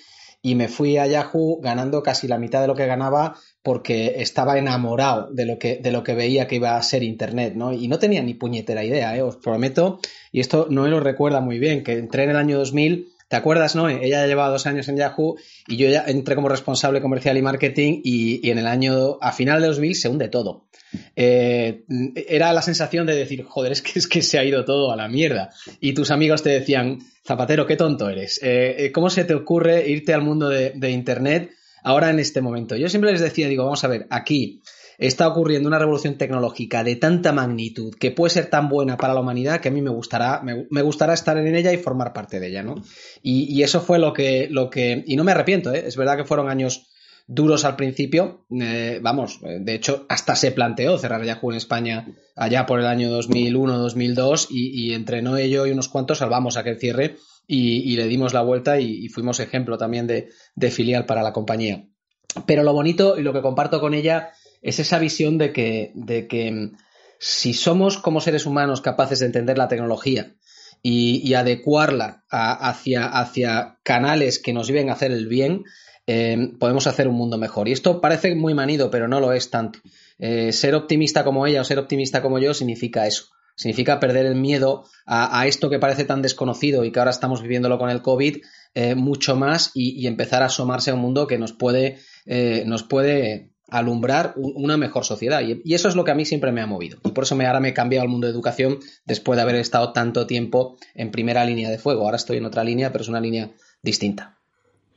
y 0.45 0.53
me 0.53 0.67
fui 0.67 0.97
a 0.97 1.07
Yahoo 1.07 1.59
ganando 1.59 2.03
casi 2.03 2.27
la 2.27 2.37
mitad 2.37 2.61
de 2.61 2.67
lo 2.67 2.75
que 2.75 2.85
ganaba 2.85 3.35
porque 3.63 4.17
estaba 4.17 4.59
enamorado 4.59 5.33
de 5.33 5.47
lo 5.47 5.57
que, 5.57 5.77
de 5.77 5.91
lo 5.91 6.03
que 6.03 6.13
veía 6.13 6.45
que 6.45 6.57
iba 6.57 6.77
a 6.77 6.83
ser 6.83 7.01
Internet, 7.01 7.55
¿no? 7.55 7.73
Y 7.73 7.87
no 7.87 7.97
tenía 7.97 8.21
ni 8.21 8.35
puñetera 8.35 8.83
idea, 8.83 9.17
¿eh? 9.17 9.23
os 9.23 9.37
prometo, 9.37 9.99
y 10.31 10.41
esto 10.41 10.67
no 10.69 10.83
me 10.83 10.89
lo 10.89 10.99
recuerda 10.99 11.41
muy 11.41 11.57
bien, 11.57 11.83
que 11.83 11.93
entré 11.93 12.25
en 12.25 12.29
el 12.29 12.35
año 12.35 12.59
2000 12.59 13.14
¿Te 13.27 13.35
acuerdas, 13.35 13.75
no? 13.75 13.89
Ella 13.89 14.27
llevaba 14.27 14.49
dos 14.49 14.67
años 14.67 14.87
en 14.87 14.97
Yahoo 14.97 15.35
y 15.67 15.77
yo 15.77 15.89
ya 15.89 16.03
entré 16.05 16.35
como 16.35 16.47
responsable 16.47 17.01
comercial 17.01 17.37
y 17.37 17.41
marketing 17.41 18.01
y, 18.03 18.49
en 18.49 18.59
el 18.59 18.67
año, 18.67 19.17
a 19.19 19.31
final 19.31 19.61
de 19.61 19.67
2000 19.67 19.95
se 19.95 20.09
hunde 20.09 20.27
todo. 20.27 20.67
Eh, 21.15 21.85
era 22.27 22.53
la 22.53 22.61
sensación 22.61 23.07
de 23.07 23.15
decir, 23.15 23.43
joder, 23.43 23.71
es 23.71 23.81
que, 23.81 23.97
es 23.97 24.07
que 24.07 24.21
se 24.21 24.37
ha 24.37 24.45
ido 24.45 24.63
todo 24.63 24.91
a 24.91 24.95
la 24.95 25.07
mierda. 25.07 25.49
Y 25.79 25.93
tus 25.93 26.11
amigos 26.11 26.43
te 26.43 26.51
decían, 26.51 26.99
Zapatero, 27.25 27.65
qué 27.65 27.75
tonto 27.75 28.09
eres. 28.09 28.39
Eh, 28.43 28.91
¿Cómo 28.93 29.09
se 29.09 29.25
te 29.25 29.33
ocurre 29.33 29.89
irte 29.89 30.13
al 30.13 30.21
mundo 30.21 30.49
de 30.49 30.91
Internet 30.91 31.49
ahora 31.83 32.11
en 32.11 32.19
este 32.19 32.41
momento? 32.41 32.75
Yo 32.75 32.89
siempre 32.89 33.11
les 33.11 33.21
decía, 33.21 33.47
digo, 33.47 33.63
vamos 33.63 33.83
a 33.83 33.87
ver, 33.87 34.05
aquí 34.11 34.61
está 34.97 35.27
ocurriendo 35.27 35.67
una 35.67 35.79
revolución 35.79 36.17
tecnológica 36.17 36.83
de 36.83 36.95
tanta 36.95 37.31
magnitud 37.31 37.93
que 37.95 38.11
puede 38.11 38.33
ser 38.33 38.49
tan 38.49 38.69
buena 38.69 38.97
para 38.97 39.13
la 39.13 39.19
humanidad 39.19 39.59
que 39.59 39.69
a 39.69 39.71
mí 39.71 39.81
me 39.81 39.89
gustará, 39.89 40.41
me, 40.43 40.81
gustará 40.81 41.13
estar 41.13 41.37
en 41.37 41.55
ella 41.55 41.73
y 41.73 41.77
formar 41.77 42.13
parte 42.13 42.39
de 42.39 42.47
ella, 42.47 42.63
¿no? 42.63 42.75
Y, 43.21 43.63
eso 43.63 43.81
fue 43.81 43.97
lo 43.97 44.13
que, 44.13 44.47
lo 44.51 44.69
que, 44.69 45.03
y 45.07 45.15
no 45.15 45.23
me 45.23 45.31
arrepiento, 45.31 45.73
¿eh? 45.73 45.85
es 45.87 45.97
verdad 45.97 46.17
que 46.17 46.25
fueron 46.25 46.49
años 46.49 46.87
duros 47.27 47.65
al 47.65 47.75
principio, 47.75 48.45
eh, 48.61 48.99
vamos, 49.01 49.39
de 49.41 49.73
hecho 49.73 50.05
hasta 50.09 50.35
se 50.35 50.51
planteó 50.51 50.99
cerrar 50.99 51.23
Yahoo 51.23 51.51
en 51.51 51.57
España 51.57 52.07
allá 52.35 52.67
por 52.67 52.79
el 52.79 52.85
año 52.85 53.09
2001-2002 53.19 54.47
y, 54.51 54.89
y 54.89 54.93
entre 54.93 55.23
no 55.23 55.35
ello 55.35 55.65
y 55.65 55.71
unos 55.71 55.89
cuantos 55.89 56.19
salvamos 56.19 56.55
aquel 56.55 56.77
cierre 56.77 57.15
y, 57.47 57.95
le 57.95 58.07
dimos 58.07 58.33
la 58.33 58.41
vuelta 58.41 58.79
y, 58.79 59.07
fuimos 59.09 59.39
ejemplo 59.39 59.77
también 59.77 60.05
de 60.07 60.71
filial 60.71 61.05
para 61.05 61.23
la 61.23 61.33
compañía. 61.33 61.87
Pero 62.45 62.63
lo 62.63 62.73
bonito 62.73 63.17
y 63.17 63.23
lo 63.23 63.33
que 63.33 63.41
comparto 63.41 63.79
con 63.79 63.93
ella 63.93 64.31
es 64.65 64.79
esa 64.79 64.97
visión 64.97 65.37
de 65.37 65.53
que, 65.53 65.91
de 65.93 66.27
que 66.27 66.71
si 67.19 67.53
somos 67.53 67.99
como 67.99 68.19
seres 68.19 68.47
humanos 68.47 68.81
capaces 68.81 69.19
de 69.19 69.27
entender 69.27 69.59
la 69.59 69.67
tecnología 69.67 70.33
y, 70.81 71.33
adecuarla 71.35 72.23
hacia, 72.29 73.05
hacia, 73.05 73.77
canales 73.83 74.39
que 74.39 74.53
nos 74.53 74.67
lleven 74.67 74.89
a 74.89 74.93
hacer 74.93 75.11
el 75.11 75.27
bien, 75.27 75.63
eh, 76.07 76.51
podemos 76.59 76.87
hacer 76.87 77.07
un 77.07 77.15
mundo 77.15 77.37
mejor. 77.37 77.67
Y 77.67 77.73
esto 77.73 78.01
parece 78.01 78.33
muy 78.33 78.55
manido, 78.55 78.89
pero 78.89 79.07
no 79.07 79.19
lo 79.19 79.33
es 79.33 79.51
tanto. 79.51 79.79
Eh, 80.17 80.51
ser 80.51 80.73
optimista 80.73 81.23
como 81.23 81.45
ella 81.45 81.61
o 81.61 81.63
ser 81.63 81.77
optimista 81.77 82.23
como 82.23 82.39
yo 82.39 82.53
significa 82.55 83.05
eso. 83.05 83.25
Significa 83.55 83.99
perder 83.99 84.25
el 84.25 84.35
miedo 84.35 84.85
a, 85.05 85.47
esto 85.47 85.69
que 85.69 85.79
parece 85.79 86.05
tan 86.05 86.21
desconocido 86.21 86.83
y 86.83 86.91
que 86.91 86.99
ahora 86.99 87.11
estamos 87.11 87.41
viviéndolo 87.41 87.77
con 87.77 87.89
el 87.89 88.01
COVID 88.01 88.37
eh, 88.73 88.95
mucho 88.95 89.35
más 89.35 89.71
y, 89.73 90.01
y, 90.01 90.07
empezar 90.07 90.43
a 90.43 90.47
asomarse 90.47 90.91
a 90.91 90.95
un 90.95 90.99
mundo 90.99 91.25
que 91.25 91.37
nos 91.37 91.53
puede, 91.53 91.99
eh, 92.25 92.63
nos 92.65 92.83
puede 92.83 93.54
alumbrar 93.69 94.33
una 94.35 94.77
mejor 94.77 95.05
sociedad. 95.05 95.41
Y, 95.41 95.73
eso 95.73 95.87
es 95.87 95.95
lo 95.95 96.03
que 96.03 96.11
a 96.11 96.15
mí 96.15 96.25
siempre 96.25 96.51
me 96.51 96.61
ha 96.61 96.67
movido. 96.67 96.99
Y 97.03 97.11
por 97.11 97.23
eso 97.23 97.35
me, 97.35 97.45
ahora 97.45 97.59
me 97.59 97.69
he 97.69 97.73
cambiado 97.73 98.03
al 98.03 98.09
mundo 98.09 98.27
de 98.27 98.33
educación 98.33 98.79
después 99.05 99.37
de 99.37 99.43
haber 99.43 99.55
estado 99.55 99.93
tanto 99.93 100.27
tiempo 100.27 100.77
en 100.93 101.11
primera 101.11 101.45
línea 101.45 101.69
de 101.69 101.77
fuego. 101.77 102.03
Ahora 102.03 102.17
estoy 102.17 102.37
en 102.37 102.45
otra 102.45 102.63
línea, 102.63 102.91
pero 102.91 103.03
es 103.03 103.09
una 103.09 103.21
línea 103.21 103.51
distinta. 103.81 104.39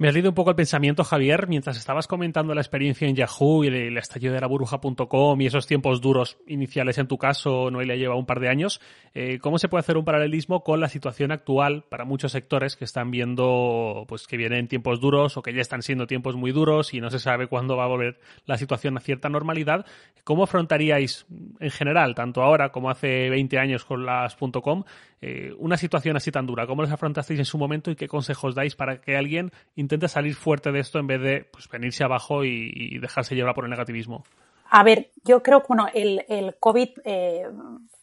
Me 0.01 0.07
has 0.07 0.15
leído 0.15 0.29
un 0.29 0.35
poco 0.37 0.51
el 0.51 0.55
pensamiento, 0.55 1.03
Javier, 1.03 1.49
mientras 1.49 1.77
estabas 1.77 2.07
comentando 2.07 2.55
la 2.55 2.61
experiencia 2.61 3.09
en 3.09 3.17
Yahoo 3.17 3.65
y 3.65 3.67
el 3.67 3.99
estallido 3.99 4.33
de 4.33 4.41
la 4.41 4.47
burbuja.com 4.47 5.41
y 5.41 5.47
esos 5.47 5.67
tiempos 5.67 6.01
duros 6.01 6.39
iniciales 6.47 6.99
en 6.99 7.09
tu 7.09 7.19
caso, 7.19 7.69
Noelia 7.73 7.97
lleva 7.97 8.15
un 8.15 8.25
par 8.25 8.39
de 8.39 8.49
años. 8.49 8.81
Eh, 9.13 9.41
¿Cómo 9.41 9.59
se 9.59 9.69
puede 9.69 9.81
hacer 9.81 9.97
un 9.97 10.05
paralelismo 10.05 10.63
con 10.63 10.79
la 10.79 10.89
situación 10.89 11.33
actual 11.33 11.85
para 11.89 12.05
muchos 12.05 12.31
sectores 12.31 12.77
que 12.77 12.85
están 12.85 13.11
viendo 13.11 14.05
pues 14.07 14.29
que 14.29 14.37
vienen 14.37 14.69
tiempos 14.69 15.01
duros 15.01 15.37
o 15.37 15.43
que 15.43 15.53
ya 15.53 15.61
están 15.61 15.83
siendo 15.83 16.07
tiempos 16.07 16.37
muy 16.37 16.53
duros 16.53 16.95
y 16.95 17.01
no 17.01 17.11
se 17.11 17.19
sabe 17.19 17.49
cuándo 17.49 17.77
va 17.77 17.83
a 17.83 17.89
volver 17.89 18.21
la 18.47 18.57
situación 18.57 18.97
a 18.97 19.01
cierta 19.01 19.29
normalidad? 19.29 19.85
¿Cómo 20.23 20.45
afrontaríais 20.45 21.27
en 21.59 21.71
general, 21.71 22.15
tanto 22.15 22.43
ahora 22.43 22.71
como 22.71 22.89
hace 22.89 23.31
20 23.31 23.59
años 23.59 23.85
con 23.85 24.07
las 24.07 24.37
.com, 24.37 24.85
eh, 25.21 25.53
una 25.59 25.77
situación 25.77 26.17
así 26.17 26.31
tan 26.31 26.47
dura? 26.47 26.69
¿Cómo 26.69 26.83
les 26.83 26.93
afrontasteis 26.93 27.41
en 27.41 27.47
su 27.47 27.59
momento 27.59 27.91
y 27.91 27.97
qué 27.97 28.07
consejos 28.07 28.55
dais 28.55 28.77
para 28.77 29.01
que 29.01 29.17
alguien 29.17 29.51
intenta 29.89 30.07
salir 30.07 30.35
fuerte 30.35 30.71
de 30.71 30.81
esto 30.81 30.99
en 30.99 31.07
vez 31.07 31.21
de 31.23 31.49
pues, 31.51 31.67
venirse 31.69 32.05
abajo 32.05 32.45
y, 32.45 32.99
dejarse 32.99 33.35
llevar 33.35 33.55
por 33.55 33.65
el 33.65 33.71
negativismo? 33.71 34.23
A 34.71 34.83
ver, 34.83 35.11
yo 35.25 35.43
creo 35.43 35.63
que 35.63 35.69
bueno, 35.69 35.89
el, 35.95 36.27
el 36.29 36.57
COVID 36.61 36.91
eh, 37.05 37.47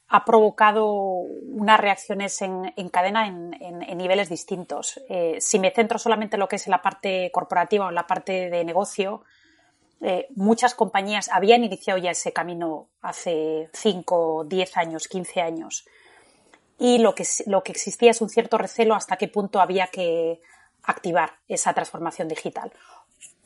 ha 0.07 0.25
provocado 0.25 0.87
unas 0.87 1.79
reacciones 1.79 2.41
en, 2.41 2.73
en 2.75 2.89
cadena 2.89 3.27
en, 3.27 3.53
en, 3.61 3.97
niveles 3.97 4.29
distintos. 4.29 4.99
Eh, 5.09 5.37
si 5.39 5.59
me 5.59 5.69
centro 5.69 5.99
solamente 5.99 6.37
en 6.37 6.39
lo 6.39 6.47
que 6.47 6.55
es 6.55 6.67
la 6.67 6.81
parte 6.81 7.29
corporativa 7.31 7.85
o 7.85 7.91
la 7.91 8.07
parte 8.07 8.49
de 8.49 8.65
negocio, 8.65 9.21
eh, 10.01 10.25
muchas 10.35 10.73
compañías 10.73 11.29
habían 11.31 11.63
iniciado 11.63 11.99
ya 11.99 12.11
ese 12.11 12.33
camino 12.33 12.89
hace 13.01 13.69
5, 13.73 14.45
10 14.47 14.77
años, 14.77 15.07
15 15.07 15.41
años. 15.41 15.85
Y 16.79 16.97
lo 16.97 17.13
que, 17.13 17.25
lo 17.45 17.61
que 17.61 17.71
existía 17.71 18.09
es 18.09 18.21
un 18.21 18.29
cierto 18.29 18.57
recelo 18.57 18.95
hasta 18.95 19.17
qué 19.17 19.27
punto 19.27 19.61
había 19.61 19.87
que 19.87 20.41
activar 20.87 21.33
esa 21.47 21.73
transformación 21.73 22.27
digital 22.27 22.71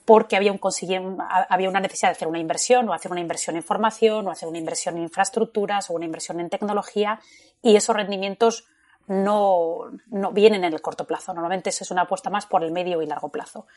porque 0.09 0.35
había, 0.35 0.51
un, 0.51 1.17
había 1.49 1.69
una 1.69 1.79
necesidad 1.79 2.09
de 2.09 2.13
hacer 2.13 2.27
una 2.27 2.39
inversión 2.39 2.89
o 2.89 2.93
hacer 2.93 3.11
una 3.11 3.21
inversión 3.21 3.55
en 3.57 3.61
formación 3.61 4.27
o 4.27 4.31
hacer 4.31 4.49
una 4.49 4.57
inversión 4.57 4.97
en 4.97 5.03
infraestructuras 5.03 5.87
o 5.91 5.93
una 5.93 6.05
inversión 6.05 6.39
en 6.39 6.49
tecnología 6.49 7.19
y 7.61 7.75
esos 7.75 7.95
rendimientos 7.95 8.65
no, 9.05 9.91
no, 10.07 10.31
vienen 10.31 10.63
en 10.63 10.73
el 10.73 10.81
corto 10.81 11.05
plazo. 11.05 11.31
Normalmente 11.31 11.69
es 11.69 11.91
una 11.91 12.01
apuesta 12.01 12.31
más 12.31 12.47
por 12.47 12.63
el 12.63 12.71
medio 12.71 13.03
y 13.03 13.05
largo 13.05 13.29
plazo. 13.29 13.67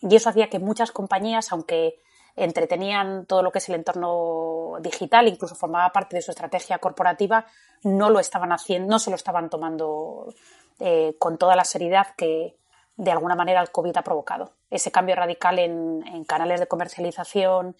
Y 0.00 0.16
eso 0.16 0.30
hacía 0.30 0.48
que 0.48 0.58
muchas 0.58 0.92
compañías, 0.92 1.52
aunque 1.52 2.00
entretenían 2.36 3.26
todo 3.26 3.42
lo 3.42 3.52
que 3.52 3.58
es 3.58 3.68
el 3.68 3.74
entorno 3.74 4.78
digital, 4.80 5.28
incluso 5.28 5.54
formaba 5.54 5.92
parte 5.92 6.16
de 6.16 6.22
su 6.22 6.30
estrategia 6.30 6.78
corporativa, 6.78 7.44
no 7.82 8.08
lo 8.08 8.18
estaban 8.18 8.52
haciendo, 8.52 8.88
no 8.88 8.98
se 8.98 9.10
lo 9.10 9.16
estaban 9.16 9.50
tomando 9.50 10.32
eh, 10.80 11.16
con 11.18 11.36
toda 11.36 11.54
la 11.54 11.64
seriedad 11.64 12.14
que 12.16 12.56
de 12.96 13.10
alguna 13.10 13.34
manera 13.34 13.60
el 13.60 13.70
COVID 13.70 13.96
ha 13.96 14.02
provocado. 14.02 14.52
Ese 14.70 14.90
cambio 14.90 15.16
radical 15.16 15.58
en, 15.58 16.24
canales 16.24 16.60
de 16.60 16.66
comercialización, 16.66 17.76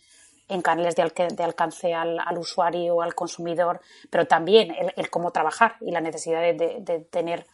en 0.49 0.63
canales 0.63 0.97
de, 0.97 1.45
alcance 1.45 1.95
al, 1.95 2.39
usuario, 2.39 3.03
al 3.03 3.15
consumidor, 3.15 3.81
pero 4.11 4.27
también 4.27 4.75
el, 4.97 5.11
cómo 5.11 5.31
trabajar 5.31 5.77
y 5.81 5.91
la 5.91 6.01
necesidad 6.01 6.41
de, 6.41 7.07
tener 7.11 7.47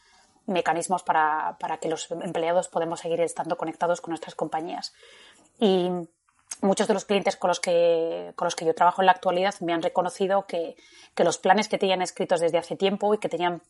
mecanismos 0.47 1.03
para, 1.03 1.57
que 1.81 1.89
los 1.89 2.11
empleados 2.11 2.69
podamos 2.69 3.01
seguir 3.01 3.21
estando 3.21 3.57
conectados 3.57 4.01
con 4.01 4.13
nuestras 4.13 4.35
compañías. 4.35 4.95
Y 5.61 5.91
muchos 6.63 6.89
de 6.89 6.95
los 6.95 7.05
clientes 7.05 7.37
con 7.37 7.49
los 7.49 7.61
que, 7.61 8.33
con 8.35 8.47
los 8.47 8.57
que 8.57 8.65
yo 8.65 8.75
trabajo 8.75 9.03
en 9.03 9.07
la 9.07 9.13
actualidad 9.13 9.55
me 9.61 9.75
han 9.75 9.83
reconocido 9.83 10.47
que, 10.47 10.77
que 11.15 11.25
los 11.25 11.39
planes 11.39 11.69
que 11.69 11.79
tenían 11.79 12.03
escritos 12.03 12.41
desde 12.41 12.59
hace 12.59 12.77
tiempo 12.77 13.13
y 13.15 13.19
que 13.19 13.29
tenían 13.29 13.63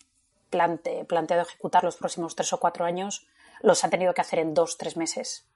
planteado 0.51 1.43
ejecutar 1.43 1.85
los 1.85 1.97
próximos 1.97 2.35
tres 2.35 2.53
o 2.55 2.61
cuatro 2.61 2.87
años 2.87 3.27
los 3.61 3.83
han 3.85 3.91
tenido 3.91 4.15
que 4.15 4.21
hacer 4.21 4.39
en 4.39 4.55
dos, 4.55 4.79
tres 4.79 4.97
meses, 4.97 5.47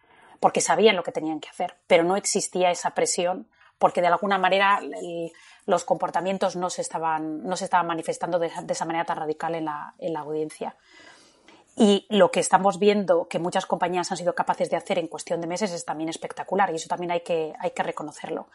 porque 0.41 0.61
sabían 0.61 0.97
lo 0.97 1.03
que 1.03 1.13
tenían 1.13 1.41
que 1.41 1.49
hacer, 1.49 1.77
pero 1.87 2.05
no 2.05 2.17
existía 2.17 2.71
esa 2.71 2.91
presión 2.91 3.49
porque 3.79 4.01
de 4.01 4.07
alguna 4.07 4.39
manera 4.39 4.81
los 5.67 5.85
comportamientos 5.85 6.55
no 6.55 6.71
se 6.71 6.83
estaban, 6.83 7.43
no 7.43 7.57
se 7.57 7.65
estaban 7.65 7.89
manifestando 7.89 8.39
de, 8.39 8.49
esa 8.69 8.85
manera 8.85 9.05
tan 9.05 9.17
radical 9.17 9.57
en 9.57 9.65
la, 9.65 9.95
en 9.99 10.13
la 10.13 10.21
audiencia. 10.21 10.77
Y 11.75 12.07
lo 12.09 12.31
que 12.31 12.39
estamos 12.39 12.79
viendo 12.79 13.27
que 13.29 13.41
muchas 13.41 13.67
compañías 13.67 14.11
han 14.13 14.19
sido 14.19 14.35
capaces 14.35 14.71
de 14.71 14.77
hacer 14.77 15.01
en 15.01 15.09
cuestión 15.09 15.41
de 15.41 15.49
meses 15.49 15.73
es 15.73 15.85
también 15.85 16.11
espectacular 16.11 16.71
y 16.71 16.77
eso 16.77 16.89
también 16.89 17.11
hay 17.11 17.23
que, 17.23 17.55
hay 17.59 17.71
que 17.71 17.83
reconocerlo. 17.83 18.49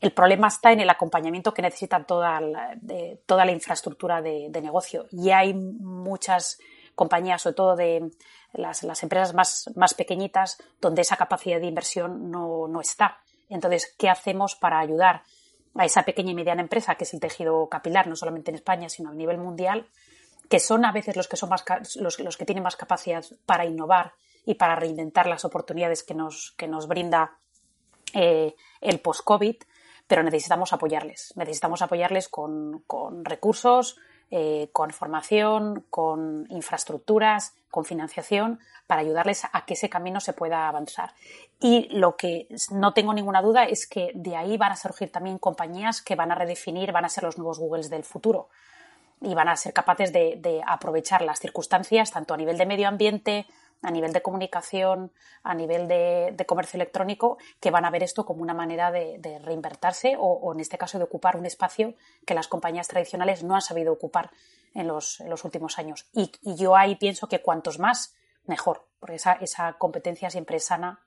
El 0.00 0.12
problema 0.12 0.48
está 0.48 0.70
en 0.70 0.80
el 0.80 0.90
acompañamiento 0.90 1.54
que 1.54 1.62
necesita 1.62 2.04
toda 2.04 2.40
la, 2.40 2.74
de, 2.76 3.22
toda 3.26 3.44
la 3.44 3.52
infraestructura 3.52 4.20
de, 4.20 4.48
de, 4.50 4.60
negocio. 4.60 5.06
Y 5.10 5.30
hay 5.30 5.54
muchas 5.54 6.58
compañías, 6.94 7.42
sobre 7.42 7.56
todo 7.56 7.74
de 7.74 8.10
las, 8.52 8.82
las 8.82 9.02
empresas 9.02 9.34
más, 9.34 9.70
más, 9.76 9.94
pequeñitas, 9.94 10.58
donde 10.80 11.02
esa 11.02 11.16
capacidad 11.16 11.60
de 11.60 11.66
inversión 11.66 12.30
no, 12.30 12.66
no 12.68 12.80
está. 12.80 13.18
Entonces, 13.48 13.94
¿qué 13.98 14.08
hacemos 14.08 14.54
para 14.54 14.78
ayudar 14.78 15.22
a 15.74 15.84
esa 15.84 16.02
pequeña 16.02 16.32
y 16.32 16.34
mediana 16.34 16.62
empresa, 16.62 16.94
que 16.96 17.04
es 17.04 17.14
el 17.14 17.20
tejido 17.20 17.68
capilar, 17.68 18.06
no 18.06 18.16
solamente 18.16 18.50
en 18.50 18.56
España, 18.56 18.88
sino 18.88 19.10
a 19.10 19.14
nivel 19.14 19.38
mundial, 19.38 19.86
que 20.48 20.60
son 20.60 20.84
a 20.84 20.92
veces 20.92 21.16
los 21.16 21.28
que, 21.28 21.36
son 21.36 21.50
más, 21.50 21.64
los, 21.96 22.18
los 22.20 22.36
que 22.36 22.44
tienen 22.44 22.64
más 22.64 22.76
capacidad 22.76 23.24
para 23.46 23.64
innovar 23.64 24.14
y 24.44 24.54
para 24.54 24.76
reinventar 24.76 25.26
las 25.26 25.44
oportunidades 25.44 26.02
que 26.02 26.14
nos, 26.14 26.54
que 26.56 26.66
nos 26.66 26.88
brinda 26.88 27.36
eh, 28.14 28.54
el 28.80 29.00
post-COVID, 29.00 29.56
pero 30.06 30.22
necesitamos 30.22 30.72
apoyarles. 30.72 31.34
Necesitamos 31.36 31.82
apoyarles 31.82 32.28
con, 32.28 32.82
con 32.86 33.24
recursos, 33.24 33.98
eh, 34.30 34.68
con 34.72 34.90
formación, 34.90 35.84
con 35.90 36.46
infraestructuras, 36.50 37.54
con 37.70 37.84
financiación, 37.84 38.60
para 38.86 39.02
ayudarles 39.02 39.44
a 39.52 39.64
que 39.64 39.74
ese 39.74 39.88
camino 39.88 40.20
se 40.20 40.32
pueda 40.32 40.68
avanzar. 40.68 41.12
Y 41.60 41.88
lo 41.90 42.16
que 42.16 42.48
no 42.70 42.94
tengo 42.94 43.12
ninguna 43.12 43.42
duda 43.42 43.64
es 43.64 43.86
que 43.86 44.12
de 44.14 44.36
ahí 44.36 44.56
van 44.56 44.72
a 44.72 44.76
surgir 44.76 45.10
también 45.10 45.38
compañías 45.38 46.00
que 46.02 46.14
van 46.14 46.32
a 46.32 46.34
redefinir, 46.34 46.92
van 46.92 47.04
a 47.04 47.08
ser 47.08 47.24
los 47.24 47.38
nuevos 47.38 47.58
Googles 47.58 47.90
del 47.90 48.04
futuro 48.04 48.48
y 49.20 49.34
van 49.34 49.48
a 49.48 49.56
ser 49.56 49.72
capaces 49.72 50.12
de 50.12 50.62
aprovechar 50.66 51.22
las 51.22 51.40
circunstancias, 51.40 52.12
tanto 52.12 52.34
a 52.34 52.36
nivel 52.36 52.56
de 52.56 52.66
medio 52.66 52.86
ambiente, 52.88 53.46
a 53.82 53.90
nivel 53.90 54.12
de 54.12 54.22
comunicación, 54.22 55.12
a 55.42 55.54
nivel 55.54 55.86
de, 55.88 56.44
comercio 56.46 56.76
electrónico, 56.78 57.38
que 57.60 57.70
van 57.70 57.84
a 57.84 57.90
ver 57.90 58.02
esto 58.02 58.24
como 58.24 58.42
una 58.42 58.54
manera 58.54 58.90
de, 58.90 59.18
de 59.18 59.38
reinvertirse 59.38 60.16
o, 60.18 60.52
en 60.52 60.60
este 60.60 60.78
caso, 60.78 60.98
de 60.98 61.04
ocupar 61.04 61.36
un 61.36 61.46
espacio 61.46 61.94
que 62.26 62.34
las 62.34 62.48
compañías 62.48 62.88
tradicionales 62.88 63.44
no 63.44 63.54
han 63.54 63.62
sabido 63.62 63.92
ocupar 63.92 64.30
en 64.74 64.88
los, 64.88 65.20
últimos 65.44 65.78
años. 65.78 66.06
Y, 66.12 66.32
yo 66.56 66.76
ahí 66.76 66.96
pienso 66.96 67.28
que 67.28 67.42
cuantos 67.42 67.78
más, 67.78 68.14
mejor, 68.46 68.86
porque 68.98 69.16
esa, 69.16 69.32
esa 69.34 69.74
competencia 69.74 70.30
siempre 70.30 70.56
es 70.56 70.64
sana 70.64 71.00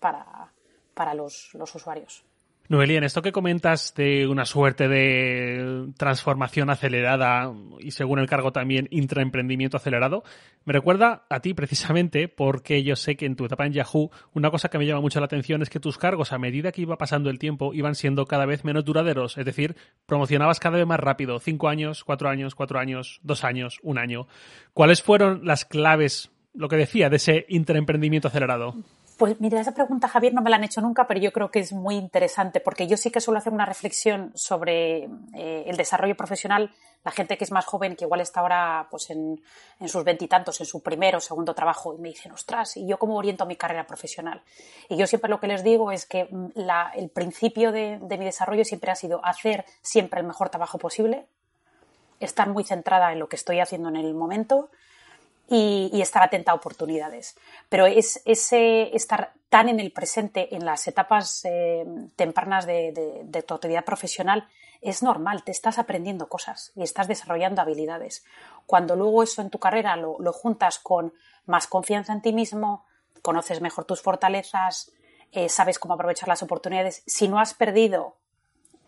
para, 0.00 0.52
para 0.94 1.14
los 1.14 1.54
usuarios. 1.54 2.27
Noelia, 2.70 2.98
en 2.98 3.04
esto 3.04 3.22
que 3.22 3.32
comentas 3.32 3.94
de 3.94 4.26
una 4.26 4.44
suerte 4.44 4.88
de 4.88 5.88
transformación 5.96 6.68
acelerada 6.68 7.50
y 7.78 7.92
según 7.92 8.18
el 8.18 8.28
cargo 8.28 8.52
también 8.52 8.88
intraemprendimiento 8.90 9.78
acelerado, 9.78 10.22
me 10.66 10.74
recuerda 10.74 11.24
a 11.30 11.40
ti 11.40 11.54
precisamente 11.54 12.28
porque 12.28 12.82
yo 12.82 12.94
sé 12.94 13.16
que 13.16 13.24
en 13.24 13.36
tu 13.36 13.46
etapa 13.46 13.64
en 13.64 13.72
Yahoo 13.72 14.10
una 14.34 14.50
cosa 14.50 14.68
que 14.68 14.76
me 14.76 14.84
llama 14.84 15.00
mucho 15.00 15.18
la 15.18 15.24
atención 15.24 15.62
es 15.62 15.70
que 15.70 15.80
tus 15.80 15.96
cargos 15.96 16.34
a 16.34 16.38
medida 16.38 16.70
que 16.70 16.82
iba 16.82 16.98
pasando 16.98 17.30
el 17.30 17.38
tiempo 17.38 17.72
iban 17.72 17.94
siendo 17.94 18.26
cada 18.26 18.44
vez 18.44 18.66
menos 18.66 18.84
duraderos, 18.84 19.38
es 19.38 19.46
decir, 19.46 19.74
promocionabas 20.04 20.60
cada 20.60 20.76
vez 20.76 20.86
más 20.86 21.00
rápido, 21.00 21.40
cinco 21.40 21.70
años, 21.70 22.04
cuatro 22.04 22.28
años, 22.28 22.54
cuatro 22.54 22.78
años, 22.78 23.20
dos 23.22 23.44
años, 23.44 23.78
un 23.82 23.96
año. 23.96 24.28
¿Cuáles 24.74 25.00
fueron 25.02 25.46
las 25.46 25.64
claves, 25.64 26.30
lo 26.52 26.68
que 26.68 26.76
decía, 26.76 27.08
de 27.08 27.16
ese 27.16 27.46
intraemprendimiento 27.48 28.28
acelerado? 28.28 28.74
Pues 29.18 29.40
mira, 29.40 29.60
esa 29.60 29.74
pregunta, 29.74 30.06
Javier, 30.06 30.32
no 30.32 30.42
me 30.42 30.48
la 30.48 30.56
han 30.56 30.62
hecho 30.62 30.80
nunca, 30.80 31.08
pero 31.08 31.18
yo 31.18 31.32
creo 31.32 31.50
que 31.50 31.58
es 31.58 31.72
muy 31.72 31.96
interesante 31.96 32.60
porque 32.60 32.86
yo 32.86 32.96
sí 32.96 33.10
que 33.10 33.20
suelo 33.20 33.38
hacer 33.38 33.52
una 33.52 33.66
reflexión 33.66 34.30
sobre 34.36 35.08
eh, 35.34 35.64
el 35.66 35.76
desarrollo 35.76 36.16
profesional. 36.16 36.72
La 37.02 37.10
gente 37.10 37.36
que 37.36 37.42
es 37.42 37.50
más 37.50 37.66
joven, 37.66 37.96
que 37.96 38.04
igual 38.04 38.20
está 38.20 38.38
ahora 38.38 38.86
pues 38.92 39.10
en, 39.10 39.42
sus 39.88 40.04
veintitantos, 40.04 40.60
en 40.60 40.66
su 40.66 40.84
primero 40.84 41.18
o 41.18 41.20
segundo 41.20 41.52
trabajo, 41.52 41.96
y 41.96 41.98
me 41.98 42.10
dicen, 42.10 42.30
ostras, 42.30 42.76
¿y 42.76 42.86
yo 42.86 42.96
cómo 42.96 43.16
oriento 43.16 43.44
mi 43.44 43.56
carrera 43.56 43.88
profesional? 43.88 44.40
Y 44.88 44.96
yo 44.96 45.08
siempre 45.08 45.28
lo 45.28 45.40
que 45.40 45.48
les 45.48 45.64
digo 45.64 45.90
es 45.90 46.06
que 46.06 46.28
mm, 46.30 46.50
el 46.94 47.08
principio 47.10 47.72
de 47.72 47.98
mi 48.00 48.24
desarrollo 48.24 48.64
siempre 48.64 48.92
ha 48.92 48.94
sido 48.94 49.20
hacer 49.24 49.64
siempre 49.82 50.20
el 50.20 50.28
mejor 50.28 50.48
trabajo 50.50 50.78
posible, 50.78 51.26
estar 52.20 52.48
muy 52.48 52.62
centrada 52.62 53.12
en 53.12 53.18
lo 53.18 53.28
que 53.28 53.34
estoy 53.34 53.58
haciendo 53.58 53.88
en 53.88 53.96
el 53.96 54.14
momento 54.14 54.70
y, 55.50 56.00
estar 56.00 56.22
atenta 56.22 56.52
a 56.52 56.54
oportunidades. 56.54 57.36
Pero 57.68 57.86
es 57.86 58.20
ese 58.24 58.94
estar 58.94 59.32
tan 59.48 59.68
en 59.68 59.80
el 59.80 59.92
presente 59.92 60.54
en 60.54 60.64
las 60.64 60.86
etapas 60.86 61.44
eh, 61.44 61.86
tempranas 62.16 62.66
de, 62.66 63.44
tu 63.46 63.54
actividad 63.54 63.84
profesional 63.84 64.46
es 64.80 65.02
normal, 65.02 65.42
te 65.42 65.50
estás 65.50 65.78
aprendiendo 65.78 66.28
cosas 66.28 66.70
y 66.76 66.82
estás 66.82 67.08
desarrollando 67.08 67.60
habilidades. 67.60 68.24
Cuando 68.66 68.94
luego 68.94 69.24
eso 69.24 69.42
en 69.42 69.50
tu 69.50 69.58
carrera 69.58 69.96
lo, 69.96 70.32
juntas 70.32 70.78
con 70.78 71.12
más 71.46 71.66
confianza 71.66 72.12
en 72.12 72.22
ti 72.22 72.32
mismo, 72.32 72.84
conoces 73.22 73.60
mejor 73.60 73.86
tus 73.86 74.02
fortalezas, 74.02 74.92
eh, 75.32 75.48
sabes 75.48 75.80
cómo 75.80 75.94
aprovechar 75.94 76.28
las 76.28 76.44
oportunidades, 76.44 77.02
si 77.06 77.26
no 77.26 77.40
has 77.40 77.54
perdido 77.54 78.16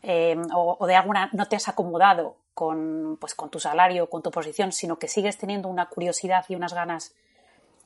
eh, 0.03 0.37
o, 0.55 0.77
o, 0.79 0.87
de 0.87 0.95
alguna 0.95 1.29
no 1.33 1.47
te 1.49 1.57
has 1.57 1.69
acomodado 1.69 2.37
con, 2.55 3.17
pues, 3.21 3.35
con 3.35 3.51
tu 3.51 3.61
salario, 3.61 4.09
con 4.09 4.23
tu 4.23 4.31
posición, 4.31 4.73
sino 4.73 4.99
que 4.99 5.09
sigues 5.09 5.39
teniendo 5.39 5.69
una 5.69 5.87
curiosidad 5.87 6.45
y 6.49 6.55
unas 6.55 6.75
ganas 6.75 7.15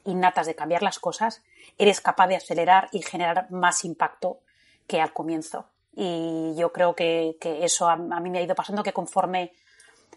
innatas 0.05 0.47
de 0.47 0.55
cambiar 0.55 0.83
las 0.83 0.99
cosas, 0.99 1.43
eres 1.79 2.01
capaz 2.01 2.27
de 2.29 2.37
acelerar 2.37 2.89
y 2.93 3.03
generar 3.03 3.51
más 3.51 3.85
impacto 3.85 4.39
que 4.87 5.01
al 5.01 5.13
comienzo. 5.13 5.67
Y 5.97 6.55
yo 6.57 6.73
creo 6.73 6.95
que, 6.95 7.37
eso 7.43 7.89
a, 7.89 7.97
mí 7.97 8.31
me 8.31 8.39
ha 8.39 8.43
ido 8.43 8.55
pasando 8.55 8.83
que 8.83 8.93
conforme 8.93 9.53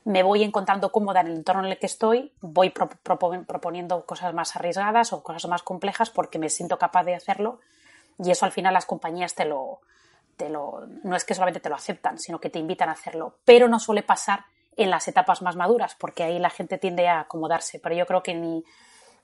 me 0.03 0.23
voy 0.23 0.43
encontrando 0.43 0.91
cómoda 0.91 1.21
en 1.21 1.27
el 1.27 1.35
entorno 1.37 1.65
en 1.65 1.71
el 1.71 1.79
que 1.79 1.85
estoy, 1.85 2.31
voy 2.41 2.69
proponiendo 2.69 4.05
cosas 4.05 4.33
más 4.33 4.55
arriesgadas 4.55 5.13
o 5.13 5.21
cosas 5.21 5.45
más 5.47 5.63
complejas 5.63 6.09
porque 6.09 6.39
me 6.39 6.49
siento 6.49 6.77
capaz 6.77 7.03
de 7.03 7.15
hacerlo 7.15 7.59
y 8.17 8.31
eso 8.31 8.45
al 8.45 8.51
final 8.51 8.73
las 8.73 8.85
compañías 8.85 9.35
te 9.35 9.45
lo, 9.45 9.81
no 10.49 11.15
es 11.15 11.25
que 11.25 11.33
solamente 11.33 11.59
te 11.59 11.69
lo 11.69 11.75
aceptan, 11.75 12.19
sino 12.19 12.39
que 12.39 12.49
te 12.49 12.59
invitan 12.59 12.89
a 12.89 12.93
hacerlo. 12.93 13.39
Pero 13.45 13.67
no 13.67 13.79
suele 13.79 14.03
pasar 14.03 14.45
en 14.77 14.91
las 14.91 15.07
etapas 15.07 15.41
más 15.41 15.55
maduras, 15.55 15.95
porque 15.99 16.23
ahí 16.23 16.39
la 16.39 16.51
gente 16.51 16.77
tiende 16.77 17.07
a 17.07 17.21
acomodarse. 17.21 17.79
Pero 17.79 17.95
yo 17.95 18.05
creo 18.05 18.23
que 18.23 18.35
ni, 18.35 18.63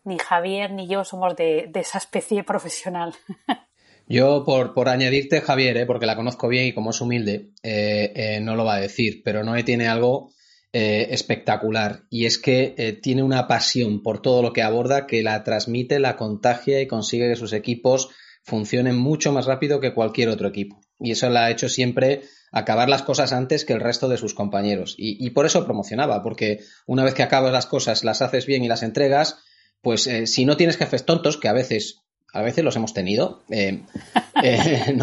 ni 0.04 0.18
Javier 0.18 0.72
ni 0.72 0.88
yo 0.88 1.04
somos 1.04 1.36
de, 1.36 1.72
esa 1.76 2.00
especie 2.00 2.44
profesional. 2.44 3.14
Yo, 4.06 4.44
por, 4.44 4.74
por 4.74 4.90
añadirte, 4.90 5.40
Javier, 5.40 5.78
eh, 5.78 5.86
porque 5.86 6.06
la 6.06 6.18
conozco 6.18 6.50
bien 6.50 6.66
y 6.66 6.74
como 6.74 6.90
es 6.90 7.00
humilde, 7.00 7.54
eh, 7.64 8.12
eh, 8.14 8.40
no 8.42 8.58
lo 8.58 8.66
va 8.66 8.76
a 8.76 8.82
decir, 8.82 9.22
pero 9.24 9.46
Noé 9.46 9.64
tiene 9.64 9.88
algo 9.88 10.32
espectacular 10.76 12.02
y 12.10 12.26
es 12.26 12.40
que 12.40 13.00
tiene 13.04 13.22
una 13.22 13.48
pasión 13.48 14.02
por 14.02 14.24
todo 14.24 14.42
lo 14.42 14.54
que 14.54 14.64
aborda 14.64 15.06
que 15.06 15.22
la 15.22 15.44
transmite, 15.44 16.00
la 16.00 16.18
contagia 16.18 16.82
y 16.82 16.88
consigue 16.88 17.30
que 17.30 17.36
sus 17.36 17.54
equipos 17.54 18.10
funcionen 18.42 18.98
mucho 18.98 19.32
más 19.32 19.46
rápido 19.46 19.80
que 19.80 19.94
cualquier 19.94 20.30
otro 20.30 20.48
equipo 20.48 20.82
y 21.04 21.12
eso 21.12 21.30
le 21.30 21.40
ha 21.40 21.52
hecho 21.52 21.70
siempre 21.70 22.22
acabar 22.52 22.88
las 22.88 23.02
cosas 23.02 23.34
antes 23.34 23.66
que 23.66 23.74
el 23.74 23.82
resto 23.82 24.08
de 24.08 24.18
sus 24.18 24.34
compañeros. 24.34 24.96
Y, 24.98 25.30
por 25.32 25.46
eso 25.46 25.66
promocionaba, 25.66 26.24
porque 26.24 26.62
una 26.86 27.04
vez 27.04 27.14
que 27.14 27.24
acabas 27.24 27.52
las 27.52 27.66
cosas, 27.66 28.04
las 28.04 28.22
haces 28.22 28.46
bien 28.46 28.64
y 28.64 28.68
las 28.70 28.84
entregas, 28.84 29.40
pues 29.82 30.08
eh, 30.08 30.28
si 30.28 30.46
no 30.46 30.56
tienes 30.56 30.78
jefes 30.78 31.06
tontos, 31.06 31.38
que 31.38 31.50
a 31.50 31.54
veces, 31.54 32.04
a 32.32 32.42
veces 32.42 32.64
los 32.64 32.76
hemos 32.76 32.94
tenido, 32.94 33.44
eh, 33.50 33.82
eh, 34.44 34.94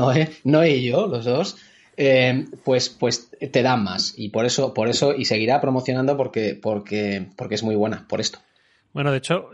no, 0.44 0.64
y 0.64 0.82
yo, 0.84 1.06
los 1.06 1.24
dos, 1.24 1.56
pues, 2.64 2.88
pues 2.88 3.30
te 3.30 3.62
dan 3.62 3.84
más. 3.84 4.14
Y 4.16 4.30
por 4.30 4.46
eso, 4.46 4.72
por 4.72 4.88
eso, 4.88 5.14
y 5.14 5.26
seguirá 5.26 5.60
promocionando 5.60 6.16
porque, 6.16 6.54
porque, 6.54 7.26
porque 7.36 7.56
es 7.56 7.62
muy 7.62 7.74
buena, 7.74 8.06
por 8.08 8.20
esto. 8.20 8.38
Bueno, 8.92 9.10
de 9.10 9.18
hecho, 9.18 9.50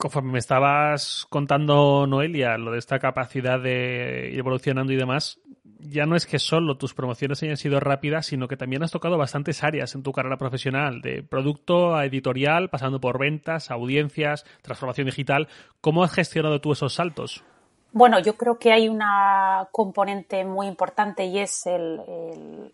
conforme 0.00 0.32
me 0.32 0.38
estabas 0.38 1.26
contando, 1.28 2.06
Noelia, 2.06 2.56
lo 2.56 2.72
de 2.72 2.78
esta 2.78 2.98
capacidad 2.98 3.60
de 3.60 4.30
ir 4.32 4.38
evolucionando 4.38 4.92
y 4.92 4.96
demás, 4.96 5.38
ya 5.78 6.06
no 6.06 6.16
es 6.16 6.26
que 6.26 6.38
solo 6.38 6.78
tus 6.78 6.94
promociones 6.94 7.42
hayan 7.42 7.58
sido 7.58 7.80
rápidas, 7.80 8.26
sino 8.26 8.48
que 8.48 8.56
también 8.56 8.82
has 8.82 8.92
tocado 8.92 9.18
bastantes 9.18 9.62
áreas 9.62 9.94
en 9.94 10.02
tu 10.02 10.12
carrera 10.12 10.38
profesional, 10.38 11.02
de 11.02 11.22
producto 11.22 11.94
a 11.94 12.06
editorial, 12.06 12.70
pasando 12.70 12.98
por 12.98 13.18
ventas, 13.18 13.70
audiencias, 13.70 14.46
transformación 14.62 15.06
digital. 15.06 15.48
¿Cómo 15.82 16.02
has 16.02 16.12
gestionado 16.12 16.62
tú 16.62 16.72
esos 16.72 16.94
saltos? 16.94 17.44
Bueno, 17.92 18.20
yo 18.20 18.36
creo 18.38 18.58
que 18.58 18.72
hay 18.72 18.88
una 18.88 19.68
componente 19.70 20.46
muy 20.46 20.66
importante 20.66 21.26
y 21.26 21.40
es 21.40 21.66
el, 21.66 22.72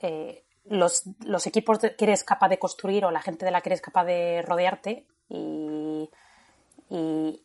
eh, 0.00 0.42
los, 0.64 1.04
los, 1.24 1.46
equipos 1.46 1.78
que 1.78 2.04
eres 2.04 2.24
capaz 2.24 2.48
de 2.48 2.58
construir 2.58 3.04
o 3.04 3.12
la 3.12 3.22
gente 3.22 3.44
de 3.44 3.52
la 3.52 3.60
que 3.60 3.68
eres 3.68 3.80
capaz 3.80 4.04
de 4.06 4.42
rodearte 4.42 5.06
y, 5.28 6.08
y 6.94 7.44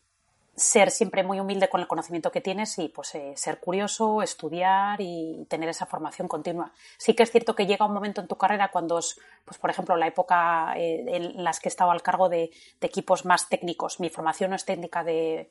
ser 0.55 0.91
siempre 0.91 1.23
muy 1.23 1.39
humilde 1.39 1.69
con 1.69 1.81
el 1.81 1.87
conocimiento 1.87 2.31
que 2.31 2.41
tienes 2.41 2.77
y 2.79 2.89
pues 2.89 3.15
eh, 3.15 3.33
ser 3.35 3.59
curioso, 3.59 4.21
estudiar 4.21 4.99
y 4.99 5.45
tener 5.49 5.69
esa 5.69 5.85
formación 5.85 6.27
continua. 6.27 6.71
Sí 6.97 7.13
que 7.13 7.23
es 7.23 7.31
cierto 7.31 7.55
que 7.55 7.65
llega 7.65 7.85
un 7.85 7.93
momento 7.93 8.21
en 8.21 8.27
tu 8.27 8.35
carrera 8.35 8.69
cuando, 8.69 8.99
pues 9.45 9.57
por 9.59 9.69
ejemplo, 9.69 9.95
la 9.95 10.07
época 10.07 10.73
eh, 10.77 11.05
en 11.07 11.43
las 11.43 11.59
que 11.59 11.69
he 11.69 11.71
estado 11.71 11.91
al 11.91 12.01
cargo 12.01 12.29
de, 12.29 12.51
de, 12.79 12.87
equipos 12.87 13.25
más 13.25 13.47
técnicos, 13.47 13.99
mi 13.99 14.09
formación 14.09 14.51
no 14.51 14.55
es 14.55 14.65
técnica 14.65 15.03
de, 15.03 15.49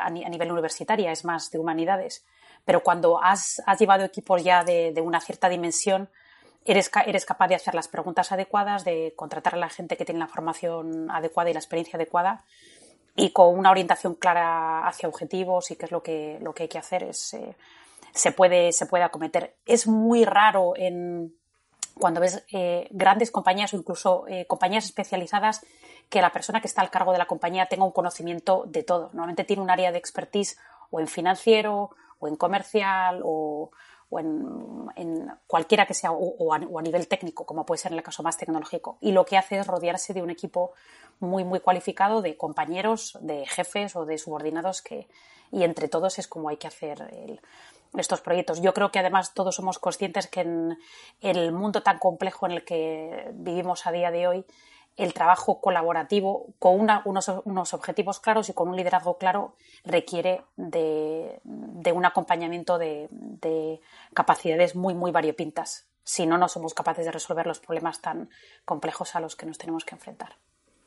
a, 0.00 0.08
nivel 0.10 0.52
universitaria, 0.52 1.10
es 1.12 1.24
más 1.24 1.50
de 1.50 1.58
humanidades. 1.58 2.24
Pero 2.64 2.82
cuando 2.82 3.22
has, 3.22 3.60
llevado 3.78 4.04
equipos 4.04 4.44
ya 4.44 4.62
de, 4.62 4.94
una 5.02 5.20
cierta 5.20 5.48
dimensión, 5.48 6.08
eres, 6.64 6.90
eres 7.06 7.24
capaz 7.24 7.48
de 7.48 7.56
hacer 7.56 7.74
las 7.74 7.88
preguntas 7.88 8.30
adecuadas, 8.30 8.84
de 8.84 9.14
contratar 9.16 9.54
a 9.54 9.58
la 9.58 9.68
gente 9.68 9.96
que 9.96 10.04
tiene 10.04 10.20
la 10.20 10.28
formación 10.28 11.10
adecuada 11.10 11.50
y 11.50 11.54
la 11.54 11.58
experiencia 11.58 11.96
adecuada 11.96 12.44
y 13.14 13.30
con 13.30 13.58
una 13.58 13.70
orientación 13.70 14.14
clara 14.14 14.86
hacia 14.86 15.08
objetivos 15.08 15.70
y 15.70 15.76
qué 15.76 15.86
es 15.86 15.92
lo 15.92 16.02
que, 16.02 16.38
lo 16.40 16.54
que 16.54 16.64
hay 16.64 16.68
que 16.68 16.78
hacer 16.78 17.02
es, 17.02 17.34
eh, 17.34 17.56
se, 18.12 18.32
puede, 18.32 18.72
se 18.72 18.86
acometer. 19.02 19.56
Es 19.66 19.86
muy 19.86 20.24
raro 20.24 20.74
en, 20.76 21.34
cuando 21.94 22.20
ves 22.20 22.44
eh, 22.52 22.88
grandes 22.90 23.30
compañías 23.30 23.74
o 23.74 23.76
incluso 23.76 24.24
eh, 24.28 24.46
compañías 24.46 24.84
especializadas 24.84 25.64
que 26.08 26.22
la 26.22 26.32
persona 26.32 26.60
que 26.60 26.66
está 26.66 26.82
al 26.82 26.90
cargo 26.90 27.12
de 27.12 27.18
la 27.18 27.26
compañía 27.26 27.66
tenga 27.66 27.84
un 27.84 27.92
conocimiento 27.92 28.64
de 28.66 28.82
todo. 28.82 29.10
Normalmente 29.12 29.44
tiene 29.44 29.62
un 29.62 29.70
área 29.70 29.92
de 29.92 29.98
expertise 29.98 30.58
o 30.90 31.00
en 31.00 31.08
financiero 31.08 31.90
o 32.18 32.28
en 32.28 32.36
comercial 32.36 33.20
o, 33.24 33.70
en, 34.18 35.32
cualquiera 35.46 35.86
que 35.86 35.94
sea 35.94 36.12
o, 36.12 36.52
a, 36.52 36.82
nivel 36.82 37.08
técnico, 37.08 37.46
como 37.46 37.64
puede 37.64 37.78
ser 37.78 37.92
en 37.92 37.98
el 37.98 38.04
caso 38.04 38.22
más 38.22 38.36
tecnológico. 38.36 38.98
Y 39.00 39.12
lo 39.12 39.24
que 39.24 39.36
hace 39.36 39.58
es 39.58 39.66
rodearse 39.66 40.14
de 40.14 40.22
un 40.22 40.30
equipo 40.30 40.72
muy, 41.20 41.44
muy 41.44 41.60
cualificado 41.60 42.22
de 42.22 42.36
compañeros, 42.36 43.18
de 43.20 43.46
jefes 43.46 43.96
o 43.96 44.04
de 44.04 44.18
subordinados 44.18 44.82
que, 44.82 45.08
y 45.50 45.64
entre 45.64 45.88
todos 45.88 46.18
es 46.18 46.28
como 46.28 46.48
hay 46.48 46.56
que 46.56 46.66
hacer 46.66 47.40
estos 47.96 48.20
proyectos. 48.20 48.60
Yo 48.60 48.72
creo 48.74 48.90
que 48.90 48.98
además 48.98 49.34
todos 49.34 49.54
somos 49.54 49.78
conscientes 49.78 50.26
que 50.26 50.40
en 50.40 50.78
el 51.20 51.52
mundo 51.52 51.82
tan 51.82 51.98
complejo 51.98 52.46
en 52.46 52.52
el 52.52 52.64
que 52.64 53.30
vivimos 53.34 53.86
a 53.86 53.92
día 53.92 54.10
de 54.10 54.26
hoy, 54.26 54.44
el 54.96 55.14
trabajo 55.14 55.60
colaborativo 55.60 56.54
con 56.58 56.80
unos, 57.04 57.74
objetivos 57.74 58.20
claros 58.20 58.48
y 58.48 58.52
con 58.52 58.68
un 58.68 58.76
liderazgo 58.76 59.18
claro 59.18 59.56
requiere 59.84 60.44
de, 60.56 61.40
un 61.44 62.04
acompañamiento 62.04 62.78
de, 62.78 63.08
de, 63.10 63.80
capacidades 64.14 64.76
muy, 64.76 64.94
muy 64.94 65.10
variopintas. 65.10 65.86
Si 66.04 66.26
no, 66.26 66.36
no 66.36 66.48
somos 66.48 66.74
capaces 66.74 67.04
de 67.04 67.12
resolver 67.12 67.46
los 67.46 67.60
problemas 67.60 68.00
tan 68.00 68.28
complejos 68.64 69.14
a 69.14 69.20
los 69.20 69.36
que 69.36 69.46
nos 69.46 69.58
tenemos 69.58 69.84
que 69.84 69.94
enfrentar. 69.94 70.36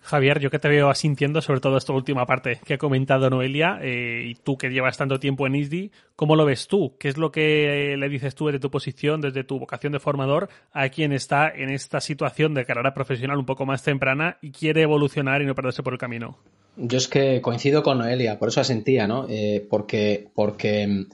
Javier, 0.06 0.40
yo 0.40 0.52
que 0.52 0.60
te 0.60 0.70
veo 0.70 0.90
asintiendo 0.90 1.42
sobre 1.42 1.60
todo 1.60 1.78
esta 1.78 1.92
última 1.92 2.28
parte 2.28 2.60
que 2.64 2.76
ha 2.76 2.78
comentado 2.78 3.28
Noelia, 3.32 3.80
eh, 3.82 4.24
y 4.26 4.36
tú 4.36 4.56
que 4.56 4.70
llevas 4.70 4.98
tanto 4.98 5.20
tiempo 5.20 5.48
en 5.48 5.56
ISDI, 5.56 5.92
¿cómo 6.16 6.36
lo 6.36 6.46
ves 6.46 6.68
tú? 6.68 6.96
¿Qué 7.00 7.10
es 7.10 7.18
lo 7.18 7.32
que 7.32 7.96
le 7.98 8.10
dices 8.10 8.36
tú 8.36 8.46
desde 8.46 8.60
tu 8.60 8.70
posición, 8.70 9.20
desde 9.20 9.44
tu 9.44 9.58
vocación 9.58 9.94
de 9.94 10.00
formador, 10.00 10.48
a 10.72 10.90
quien 10.90 11.12
está 11.12 11.50
en 11.50 11.72
esta 11.72 12.00
situación 12.02 12.54
de 12.54 12.66
carrera 12.66 12.94
profesional 12.94 13.40
un 13.40 13.48
poco 13.48 13.66
más 13.66 13.82
temprana 13.82 14.38
y 14.42 14.52
quiere 14.52 14.84
evolucionar 14.84 15.42
y 15.42 15.46
no 15.48 15.56
perderse 15.56 15.82
por 15.82 15.94
el 15.94 16.00
camino? 16.00 16.38
Yo 16.78 16.98
es 16.98 17.08
que 17.08 17.42
coincido 17.42 17.82
con 17.82 17.98
Noelia, 17.98 18.38
por 18.38 18.50
eso 18.50 18.62
asentía, 18.62 19.08
¿no? 19.08 19.26
Eh, 19.28 19.66
porque, 19.68 20.28
porque 20.36 21.08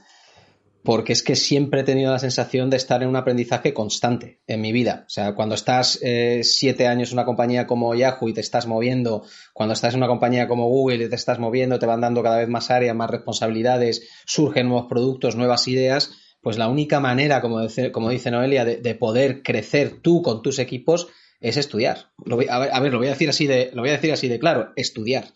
porque 0.84 1.12
es 1.12 1.22
que 1.22 1.36
siempre 1.36 1.80
he 1.80 1.84
tenido 1.84 2.10
la 2.10 2.18
sensación 2.18 2.68
de 2.68 2.76
estar 2.76 3.02
en 3.02 3.08
un 3.08 3.16
aprendizaje 3.16 3.72
constante 3.72 4.40
en 4.46 4.60
mi 4.60 4.72
vida. 4.72 5.04
O 5.06 5.10
sea, 5.10 5.34
cuando 5.34 5.54
estás 5.54 5.98
eh, 6.02 6.40
siete 6.42 6.88
años 6.88 7.10
en 7.10 7.18
una 7.18 7.24
compañía 7.24 7.66
como 7.66 7.94
Yahoo 7.94 8.28
y 8.28 8.32
te 8.32 8.40
estás 8.40 8.66
moviendo, 8.66 9.24
cuando 9.52 9.74
estás 9.74 9.94
en 9.94 9.98
una 9.98 10.08
compañía 10.08 10.48
como 10.48 10.68
Google 10.68 11.04
y 11.04 11.08
te 11.08 11.14
estás 11.14 11.38
moviendo, 11.38 11.78
te 11.78 11.86
van 11.86 12.00
dando 12.00 12.22
cada 12.22 12.38
vez 12.38 12.48
más 12.48 12.70
áreas, 12.70 12.96
más 12.96 13.10
responsabilidades, 13.10 14.08
surgen 14.26 14.68
nuevos 14.68 14.88
productos, 14.88 15.36
nuevas 15.36 15.68
ideas, 15.68 16.10
pues 16.40 16.58
la 16.58 16.68
única 16.68 16.98
manera, 16.98 17.40
como 17.40 17.60
dice, 17.60 17.92
como 17.92 18.10
dice 18.10 18.32
Noelia, 18.32 18.64
de, 18.64 18.94
poder 18.96 19.42
crecer 19.44 20.00
tú 20.02 20.22
con 20.22 20.42
tus 20.42 20.58
equipos 20.58 21.08
es 21.40 21.56
estudiar. 21.56 22.10
a, 22.28 22.36
ver, 22.36 22.50
a, 22.50 22.80
ver, 22.80 22.92
lo 22.92 22.98
voy 22.98 23.06
a 23.06 23.10
decir 23.10 23.28
así 23.28 23.46
de, 23.46 23.70
lo 23.72 23.82
voy 23.82 23.90
a 23.90 23.94
decir 23.94 24.12
así 24.12 24.26
de 24.26 24.40
claro, 24.40 24.72
estudiar. 24.74 25.26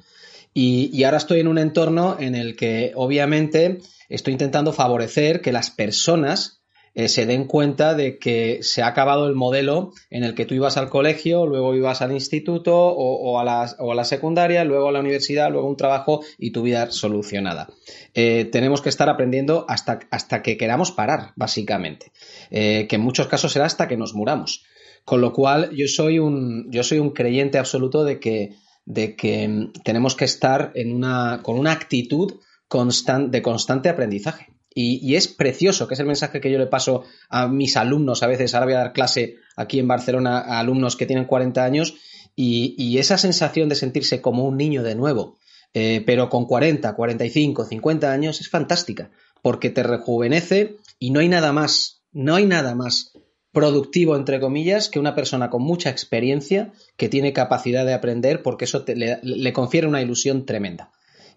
Y 0.59 1.05
ahora 1.05 1.19
estoy 1.19 1.41
en 1.41 1.49
un 1.49 1.59
entorno 1.59 2.17
en 2.19 2.35
el 2.35 2.57
que 2.57 2.93
obviamente 2.95 3.79
estoy 4.09 4.33
intentando 4.33 4.73
favorecer 4.73 5.41
que 5.41 5.53
las 5.53 5.71
personas 5.71 6.63
eh, 6.99 7.09
se 7.09 7.27
den 7.27 7.45
cuenta 7.45 7.95
de 7.95 8.19
que 8.19 8.61
se 8.63 8.81
ha 8.81 8.87
acabado 8.87 9.29
el 9.29 9.35
modelo 9.35 9.93
en 10.09 10.25
el 10.25 10.35
que 10.35 10.47
tú 10.47 10.55
ibas 10.55 10.79
al 10.79 10.89
colegio, 10.89 11.47
luego 11.47 11.75
ibas 11.75 12.01
al 12.01 12.11
instituto 12.11 12.75
o, 12.75 13.39
a, 13.39 13.45
la, 13.45 14.05
secundaria, 14.05 14.65
luego 14.65 14.89
a 14.89 14.93
la 14.93 15.01
universidad, 15.01 15.51
luego 15.51 15.69
un 15.69 15.77
trabajo 15.77 16.23
y 16.39 16.53
tu 16.53 16.63
vida 16.63 16.91
solucionada. 16.91 17.69
Eh, 18.15 18.49
tenemos 18.51 18.81
que 18.81 18.89
estar 18.89 19.11
aprendiendo 19.11 19.67
hasta, 19.69 19.99
hasta 20.11 20.41
que 20.41 20.57
queramos 20.57 20.91
parar, 20.91 21.33
básicamente, 21.37 22.13
eh, 22.51 22.87
que 22.89 22.97
en 22.97 23.03
muchos 23.03 23.27
casos 23.27 23.53
será 23.53 23.67
hasta 23.67 23.89
que 23.89 23.99
nos 23.99 24.15
muramos. 24.15 24.65
Con 25.05 25.21
lo 25.21 25.35
cual, 25.35 25.73
yo 25.77 25.89
soy 25.89 26.19
un, 26.19 26.73
yo 26.73 26.83
soy 26.83 26.99
un 26.99 27.11
creyente 27.11 27.59
absoluto 27.59 28.05
de 28.05 28.19
que, 28.21 28.55
de 28.87 29.17
que 29.17 29.47
mm, 29.47 29.73
tenemos 29.85 30.17
que 30.17 30.25
estar 30.25 30.73
en 30.75 30.95
una, 30.95 31.41
con 31.43 31.59
una 31.59 31.73
actitud 31.73 32.41
de 32.69 33.43
constante 33.43 33.89
aprendizaje. 33.89 34.53
Y, 34.79 35.15
es 35.15 35.29
precioso, 35.29 35.89
que 35.89 35.95
es 35.95 36.01
el 36.01 36.07
mensaje 36.07 36.39
que 36.39 36.51
yo 36.51 36.59
le 36.59 36.67
paso 36.67 37.05
a 37.31 37.49
mis 37.49 37.79
alumnos. 37.79 38.23
A 38.23 38.27
veces 38.27 38.53
ahora 38.53 38.67
voy 38.67 38.75
a 38.75 38.79
dar 38.79 38.93
clase 38.93 39.37
aquí 39.57 39.79
en 39.79 39.89
Barcelona 39.89 40.39
a 40.39 40.59
alumnos 40.59 40.97
que 40.97 41.07
tienen 41.07 41.25
40 41.25 41.65
años 41.65 41.95
y, 42.35 42.99
esa 42.99 43.17
sensación 43.17 43.71
de 43.71 43.75
sentirse 43.75 44.21
como 44.21 44.45
un 44.45 44.59
niño 44.59 44.83
de 44.83 44.95
nuevo, 44.95 45.39
eh, 45.73 46.03
pero 46.05 46.29
con 46.29 46.45
40, 46.45 46.95
45, 46.95 47.65
50 47.65 48.13
años 48.13 48.43
es 48.43 48.51
fantástica, 48.51 49.11
porque 49.41 49.71
te 49.71 49.83
rejuvenece 49.83 50.77
y 50.99 51.11
no 51.11 51.21
hay 51.21 51.29
nada 51.29 51.55
más, 51.55 52.03
no 52.13 52.35
hay 52.35 52.45
nada 52.45 52.75
más 52.75 53.13
productivo, 53.53 54.15
entre 54.15 54.41
comillas, 54.41 54.91
que 54.91 54.99
una 54.99 55.15
persona 55.15 55.49
con 55.49 55.63
mucha 55.63 55.89
experiencia 55.89 56.75
que 56.99 57.09
tiene 57.09 57.33
capacidad 57.33 57.87
de 57.87 57.95
aprender, 57.95 58.43
porque 58.43 58.67
eso 58.67 58.85
le 58.87 59.53
confiere 59.55 59.87
una 59.87 60.03
ilusión 60.03 60.45
tremenda 60.45 60.91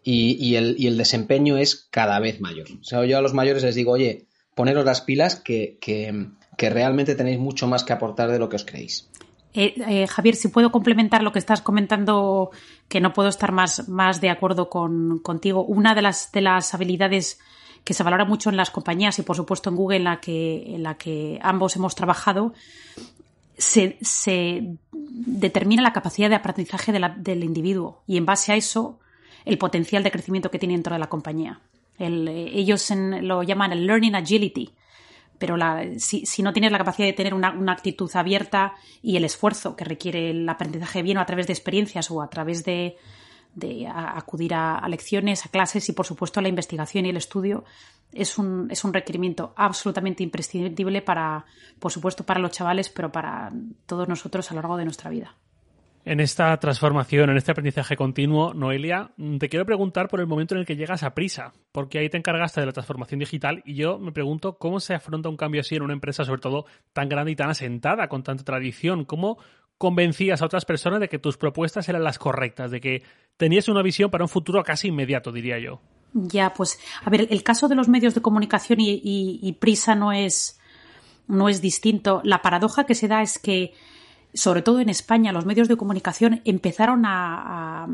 y, 0.03 0.55
el, 0.55 0.97
desempeño 0.97 1.57
es 1.57 1.87
cada 1.91 2.19
vez 2.19 2.41
mayor. 2.41 2.67
O 2.79 2.83
sea, 2.83 3.05
yo 3.05 3.17
a 3.17 3.21
los 3.21 3.33
mayores 3.33 3.63
les 3.63 3.75
digo, 3.75 3.91
oye, 3.91 4.25
poneros 4.55 4.85
las 4.85 5.01
pilas 5.01 5.35
que, 5.35 5.77
realmente 6.57 7.15
tenéis 7.15 7.39
mucho 7.39 7.67
más 7.67 7.83
que 7.83 7.93
aportar 7.93 8.31
de 8.31 8.39
lo 8.39 8.49
que 8.49 8.55
os 8.55 8.65
creéis. 8.65 9.09
Eh, 9.53 9.73
eh, 9.87 10.07
Javier, 10.07 10.35
si 10.35 10.49
puedo 10.49 10.71
complementar 10.71 11.23
lo 11.23 11.31
que 11.31 11.39
estás 11.39 11.61
comentando, 11.61 12.51
que 12.87 13.01
no 13.01 13.13
puedo 13.13 13.29
estar 13.29 13.51
más, 13.51 14.21
de 14.21 14.29
acuerdo 14.29 14.69
con, 14.69 15.19
contigo. 15.19 15.63
Una 15.63 15.95
de 15.95 16.01
las, 16.01 16.31
de 16.31 16.41
las 16.41 16.73
habilidades 16.73 17.39
que 17.83 17.93
se 17.93 18.03
valora 18.03 18.25
mucho 18.25 18.49
en 18.49 18.57
las 18.57 18.71
compañías 18.71 19.17
y 19.19 19.23
por 19.23 19.35
supuesto 19.35 19.69
en 19.69 19.75
Google 19.75 19.97
en 19.97 20.83
la 20.83 20.95
que 20.97 21.39
ambos 21.41 21.75
hemos 21.75 21.95
trabajado, 21.95 22.53
se, 23.59 24.77
determina 24.91 25.81
la 25.81 25.93
capacidad 25.93 26.29
de 26.29 26.35
aprendizaje 26.35 26.91
del 26.91 27.43
individuo 27.43 28.03
y 28.07 28.17
en 28.17 28.25
base 28.25 28.53
a 28.53 28.55
eso 28.55 28.99
el 29.45 29.57
potencial 29.57 30.03
de 30.03 30.11
crecimiento 30.11 30.51
que 30.51 30.59
tiene 30.59 30.73
dentro 30.73 30.93
de 30.93 30.99
la 30.99 31.09
compañía. 31.09 31.59
Eh, 31.99 32.51
ellos 32.53 32.89
lo 33.21 33.43
llaman 33.43 33.73
el 33.73 33.85
learning 33.85 34.15
agility, 34.15 34.71
pero 35.37 35.55
si, 35.97 36.43
no 36.43 36.53
tienes 36.53 36.71
la 36.71 36.77
capacidad 36.77 37.07
de 37.07 37.13
tener 37.13 37.33
una, 37.33 37.71
actitud 37.71 38.09
abierta 38.13 38.73
y 39.01 39.17
el 39.17 39.23
esfuerzo 39.23 39.75
que 39.75 39.85
requiere 39.85 40.31
el 40.31 40.47
aprendizaje 40.47 41.01
bien 41.01 41.17
o 41.17 41.21
a 41.21 41.25
través 41.25 41.47
de 41.47 41.53
experiencias 41.53 42.11
o 42.11 42.21
a 42.21 42.29
través 42.29 42.65
de, 42.65 42.97
acudir 43.93 44.53
a, 44.53 44.85
lecciones, 44.89 45.45
a 45.45 45.49
clases 45.49 45.87
y 45.89 45.93
por 45.93 46.05
supuesto 46.05 46.41
la 46.41 46.49
investigación 46.49 47.05
y 47.05 47.09
el 47.09 47.17
estudio, 47.17 47.63
es 48.11 48.37
un, 48.37 48.67
es 48.69 48.83
un 48.83 48.93
requerimiento 48.93 49.53
absolutamente 49.55 50.23
imprescindible 50.23 51.01
para, 51.01 51.45
por 51.79 51.91
supuesto, 51.91 52.25
para 52.25 52.39
los 52.39 52.51
chavales, 52.51 52.89
pero 52.89 53.11
para 53.11 53.51
todos 53.85 54.07
nosotros 54.07 54.49
a 54.51 54.55
lo 54.55 54.61
largo 54.61 54.77
de 54.77 54.85
nuestra 54.85 55.09
vida. 55.09 55.35
En 56.05 56.19
esta 56.19 56.57
transformación, 56.57 57.29
en 57.29 57.37
este 57.37 57.51
aprendizaje 57.51 57.97
continuo, 57.97 58.53
Noelia, 58.53 59.11
te 59.39 59.49
quiero 59.49 59.65
preguntar 59.65 60.07
por 60.07 60.21
el 60.21 60.27
momento 60.27 60.55
en 60.55 60.61
el 60.61 60.65
que 60.65 60.75
llegas 60.75 61.03
a 61.03 61.13
prisa, 61.13 61.53
porque 61.71 61.99
ahí 61.99 62.09
te 62.09 62.17
encargaste 62.17 62.61
de 62.61 62.65
la 62.65 62.71
transformación 62.71 63.19
digital 63.19 63.61
y 63.65 63.75
yo 63.75 63.99
me 63.99 64.11
pregunto 64.11 64.57
cómo 64.57 64.79
se 64.79 64.93
afronta 64.93 65.29
un 65.29 65.37
cambio 65.37 65.61
así 65.61 65.75
en 65.75 65.83
una 65.83 65.93
empresa, 65.93 66.23
sobre 66.23 66.41
todo 66.41 66.65
tan 66.93 67.09
grande 67.09 67.31
y 67.31 67.35
tan 67.35 67.49
asentada, 67.49 68.07
con 68.07 68.23
tanta 68.23 68.43
tradición. 68.43 69.03
¿Cómo 69.03 69.37
convencías 69.77 70.41
a 70.41 70.45
otras 70.45 70.65
personas 70.65 70.99
de 70.99 71.09
que 71.09 71.19
tus 71.19 71.37
propuestas 71.37 71.87
eran 71.89 72.03
las 72.03 72.17
correctas, 72.17 72.71
de 72.71 72.81
que 72.81 73.03
tenías 73.37 73.67
una 73.67 73.81
visión 73.81 74.09
para 74.09 74.23
un 74.23 74.29
futuro 74.29 74.63
casi 74.63 74.87
inmediato, 74.87 75.31
diría 75.31 75.59
yo? 75.59 75.81
Ya, 76.13 76.53
pues, 76.53 76.79
a 77.03 77.09
ver, 77.09 77.27
el 77.29 77.43
caso 77.43 77.67
de 77.67 77.75
los 77.75 77.87
medios 77.87 78.15
de 78.15 78.21
comunicación 78.21 78.79
y, 78.81 79.57
prisa 79.59 79.95
no 79.95 80.11
es, 80.11 80.59
no 81.27 81.49
es 81.49 81.61
distinto. 81.61 82.21
La 82.23 82.41
paradoja 82.41 82.85
que 82.85 82.95
se 82.95 83.07
da 83.07 83.21
es 83.21 83.37
que, 83.37 83.73
sobre 84.33 84.61
todo 84.61 84.79
en 84.79 84.89
España, 84.89 85.31
los 85.31 85.45
medios 85.45 85.67
de 85.67 85.77
comunicación 85.77 86.41
empezaron 86.45 87.03
a, 87.05 87.87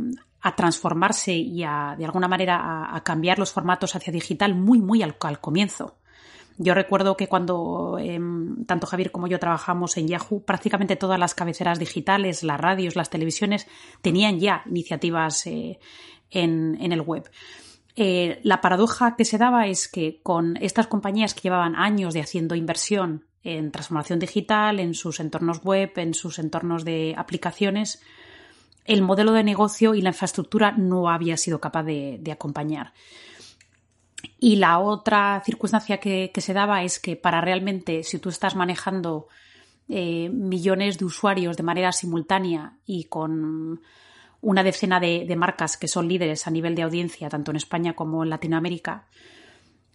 transformarse 0.56 1.34
y 1.34 1.64
a, 1.64 1.96
de 1.98 2.06
alguna 2.06 2.28
manera, 2.28 2.96
a, 2.96 3.04
cambiar 3.04 3.40
los 3.40 3.52
formatos 3.52 3.96
hacia 3.96 4.14
digital 4.14 4.54
muy, 4.56 4.80
muy 4.80 5.02
al, 5.02 5.18
comienzo. 5.18 5.96
Yo 6.58 6.74
recuerdo 6.74 7.18
que 7.18 7.28
cuando 7.28 7.98
em, 8.00 8.64
tanto 8.66 8.88
Javier 8.88 9.12
como 9.12 9.28
yo 9.28 9.40
trabajamos 9.40 9.98
en 9.98 10.08
Yahoo, 10.08 10.44
prácticamente 10.46 10.96
todas 10.96 11.20
las 11.20 11.36
cabeceras 11.36 11.80
digitales, 11.80 12.44
las 12.44 12.60
radios, 12.60 12.96
las 12.96 13.10
televisiones, 13.10 13.68
tenían 14.02 14.40
ya 14.40 14.64
iniciativas 14.66 15.48
eh, 15.48 15.80
en, 16.30 16.78
en 16.80 16.94
el 16.94 17.02
web. 17.02 17.30
Eh, 17.98 18.40
la 18.44 18.60
paradoja 18.60 19.16
que 19.16 19.26
se 19.26 19.38
daba 19.38 19.68
es 19.68 19.88
que 19.88 20.20
con 20.22 20.58
estas 20.58 20.88
compañías 20.88 21.34
que 21.34 21.42
llevaban 21.42 21.76
años 21.76 22.14
de 22.14 22.22
haciendo 22.22 22.56
inversión 22.56 23.26
en 23.46 23.72
transformación 23.72 24.18
digital, 24.20 24.80
en 24.80 24.96
sus 24.96 25.20
entornos 25.20 25.64
web, 25.64 25.92
en 25.98 26.16
sus 26.16 26.40
entornos 26.40 26.84
de 26.84 27.14
aplicaciones, 27.16 28.02
el 28.86 29.04
modelo 29.04 29.32
de 29.34 29.44
negocio 29.44 29.94
y 29.94 30.02
la 30.02 30.10
infraestructura 30.10 30.72
no 30.72 31.10
había 31.10 31.38
sido 31.38 31.62
capaz 31.62 31.84
de, 31.84 32.22
acompañar. 32.32 32.94
Y 34.40 34.56
la 34.56 34.80
otra 34.80 35.42
circunstancia 35.46 36.00
que, 36.00 36.32
se 36.36 36.54
daba 36.54 36.84
es 36.84 37.00
que 37.00 37.16
para 37.16 37.40
realmente, 37.40 38.04
si 38.04 38.18
tú 38.18 38.30
estás 38.30 38.56
manejando 38.56 39.28
eh, 39.90 40.30
millones 40.30 40.98
de 40.98 41.06
usuarios 41.06 41.56
de 41.56 41.64
manera 41.64 41.92
simultánea 41.92 42.74
y 42.86 43.06
con 43.06 43.82
una 44.42 44.64
decena 44.64 45.00
de, 45.00 45.36
marcas 45.36 45.78
que 45.78 45.88
son 45.88 46.08
líderes 46.08 46.48
a 46.48 46.52
nivel 46.52 46.74
de 46.74 46.82
audiencia, 46.82 47.30
tanto 47.30 47.52
en 47.52 47.58
España 47.58 47.94
como 47.94 48.24
en 48.24 48.32
Latinoamérica, 48.32 49.06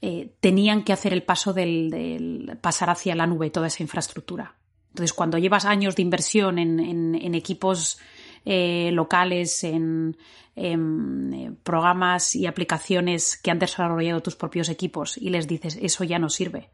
eh, 0.02 0.34
tenían 0.40 0.82
que 0.82 0.92
hacer 0.92 1.12
el 1.12 1.22
paso 1.22 1.52
del, 1.52 2.58
pasar 2.60 2.90
hacia 2.90 3.14
la 3.14 3.26
nube 3.26 3.50
toda 3.50 3.66
esa 3.66 3.82
infraestructura. 3.82 4.56
Entonces, 4.88 5.12
cuando 5.12 5.38
llevas 5.38 5.66
años 5.66 5.94
de 5.94 6.02
inversión 6.02 6.58
en, 6.58 7.34
equipos 7.34 7.98
eh, 8.44 8.90
locales, 8.92 9.62
en, 9.62 10.16
eh, 10.56 11.52
programas 11.62 12.34
y 12.34 12.46
aplicaciones 12.46 13.36
que 13.36 13.50
han 13.50 13.58
desarrollado 13.58 14.22
tus 14.22 14.36
propios 14.36 14.68
equipos 14.68 15.16
y 15.16 15.30
les 15.30 15.46
dices 15.46 15.78
eso 15.80 16.04
ya 16.04 16.18
no 16.18 16.28
sirve. 16.28 16.70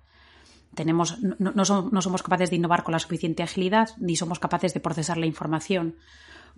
Tenemos, 0.74 1.18
no 1.20 1.64
somos 1.64 2.22
capaces 2.22 2.50
de 2.50 2.56
innovar 2.56 2.82
con 2.82 2.92
la 2.92 2.98
suficiente 2.98 3.42
agilidad 3.42 3.90
ni 3.98 4.14
somos 4.14 4.38
capaces 4.38 4.74
de 4.74 4.80
procesar 4.80 5.16
la 5.16 5.24
información 5.24 5.96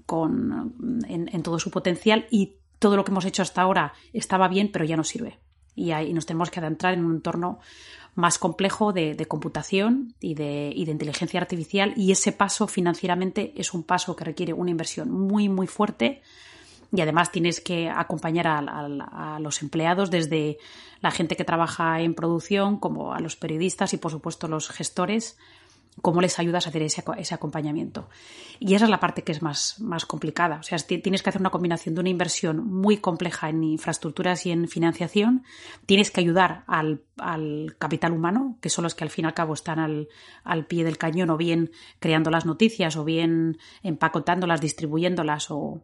con, 0.06 1.04
en, 1.06 1.42
todo 1.42 1.58
su 1.58 1.70
potencial 1.70 2.26
y 2.30 2.56
todo 2.78 2.96
lo 2.96 3.04
que 3.04 3.10
hemos 3.10 3.24
hecho 3.24 3.42
hasta 3.42 3.62
ahora 3.62 3.92
estaba 4.12 4.48
bien, 4.48 4.70
pero 4.72 4.84
ya 4.84 4.96
no 4.96 5.04
sirve. 5.04 5.38
Y, 5.78 5.92
ahí 5.92 6.12
nos 6.12 6.26
tenemos 6.26 6.50
que 6.50 6.60
adentrar 6.60 6.94
en 6.94 7.04
un 7.04 7.16
entorno 7.16 7.60
más 8.14 8.38
complejo 8.38 8.92
de, 8.92 9.16
computación 9.26 10.14
y 10.20 10.34
de, 10.34 10.72
y 10.74 10.84
de, 10.84 10.92
inteligencia 10.92 11.40
artificial. 11.40 11.92
Y 11.96 12.12
ese 12.12 12.32
paso 12.32 12.66
financieramente 12.66 13.52
es 13.56 13.72
un 13.74 13.84
paso 13.84 14.16
que 14.16 14.24
requiere 14.24 14.52
una 14.52 14.70
inversión 14.70 15.10
muy, 15.10 15.48
muy 15.48 15.66
fuerte. 15.66 16.22
Y 16.90 17.00
además 17.00 17.30
tienes 17.30 17.60
que 17.60 17.88
acompañar 17.88 18.46
a, 18.46 18.58
a, 18.58 19.38
los 19.40 19.62
empleados 19.62 20.10
desde 20.10 20.58
la 21.00 21.10
gente 21.10 21.36
que 21.36 21.44
trabaja 21.44 22.00
en 22.00 22.14
producción 22.14 22.78
como 22.78 23.12
a 23.12 23.20
los 23.20 23.36
periodistas 23.36 23.92
y 23.92 23.98
por 23.98 24.10
supuesto 24.10 24.48
los 24.48 24.70
gestores 24.70 25.36
cómo 26.02 26.20
les 26.20 26.38
ayudas 26.38 26.66
a 26.66 26.70
hacer 26.70 26.82
ese, 26.82 27.02
acompañamiento. 27.34 28.08
Y 28.60 28.74
esa 28.74 28.84
es 28.84 28.90
la 28.90 29.00
parte 29.00 29.22
que 29.22 29.32
es 29.32 29.42
más, 29.42 29.76
complicada. 30.06 30.58
O 30.60 30.62
sea, 30.62 30.78
tienes 30.78 31.22
que 31.22 31.30
hacer 31.30 31.40
una 31.40 31.50
combinación 31.50 31.94
de 31.94 32.00
una 32.00 32.10
inversión 32.10 32.64
muy 32.66 32.98
compleja 32.98 33.48
en 33.48 33.64
infraestructuras 33.64 34.46
y 34.46 34.50
en 34.50 34.68
financiación. 34.68 35.44
Tienes 35.86 36.10
que 36.10 36.20
ayudar 36.20 36.64
al, 36.66 37.04
capital 37.78 38.12
humano, 38.12 38.58
que 38.60 38.70
son 38.70 38.84
los 38.84 38.94
que 38.94 39.04
al 39.04 39.10
fin 39.10 39.24
y 39.24 39.28
al 39.28 39.34
cabo 39.34 39.54
están 39.54 39.78
al, 39.78 40.66
pie 40.66 40.84
del 40.84 40.98
cañón, 40.98 41.30
o 41.30 41.36
bien 41.36 41.70
creando 41.98 42.30
las 42.30 42.46
noticias, 42.46 42.96
o 42.96 43.04
bien 43.04 43.58
empacotándolas, 43.82 44.60
distribuyéndolas 44.60 45.50
o, 45.50 45.82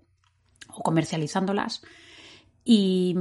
comercializándolas. 0.69 1.83
Y 2.65 3.17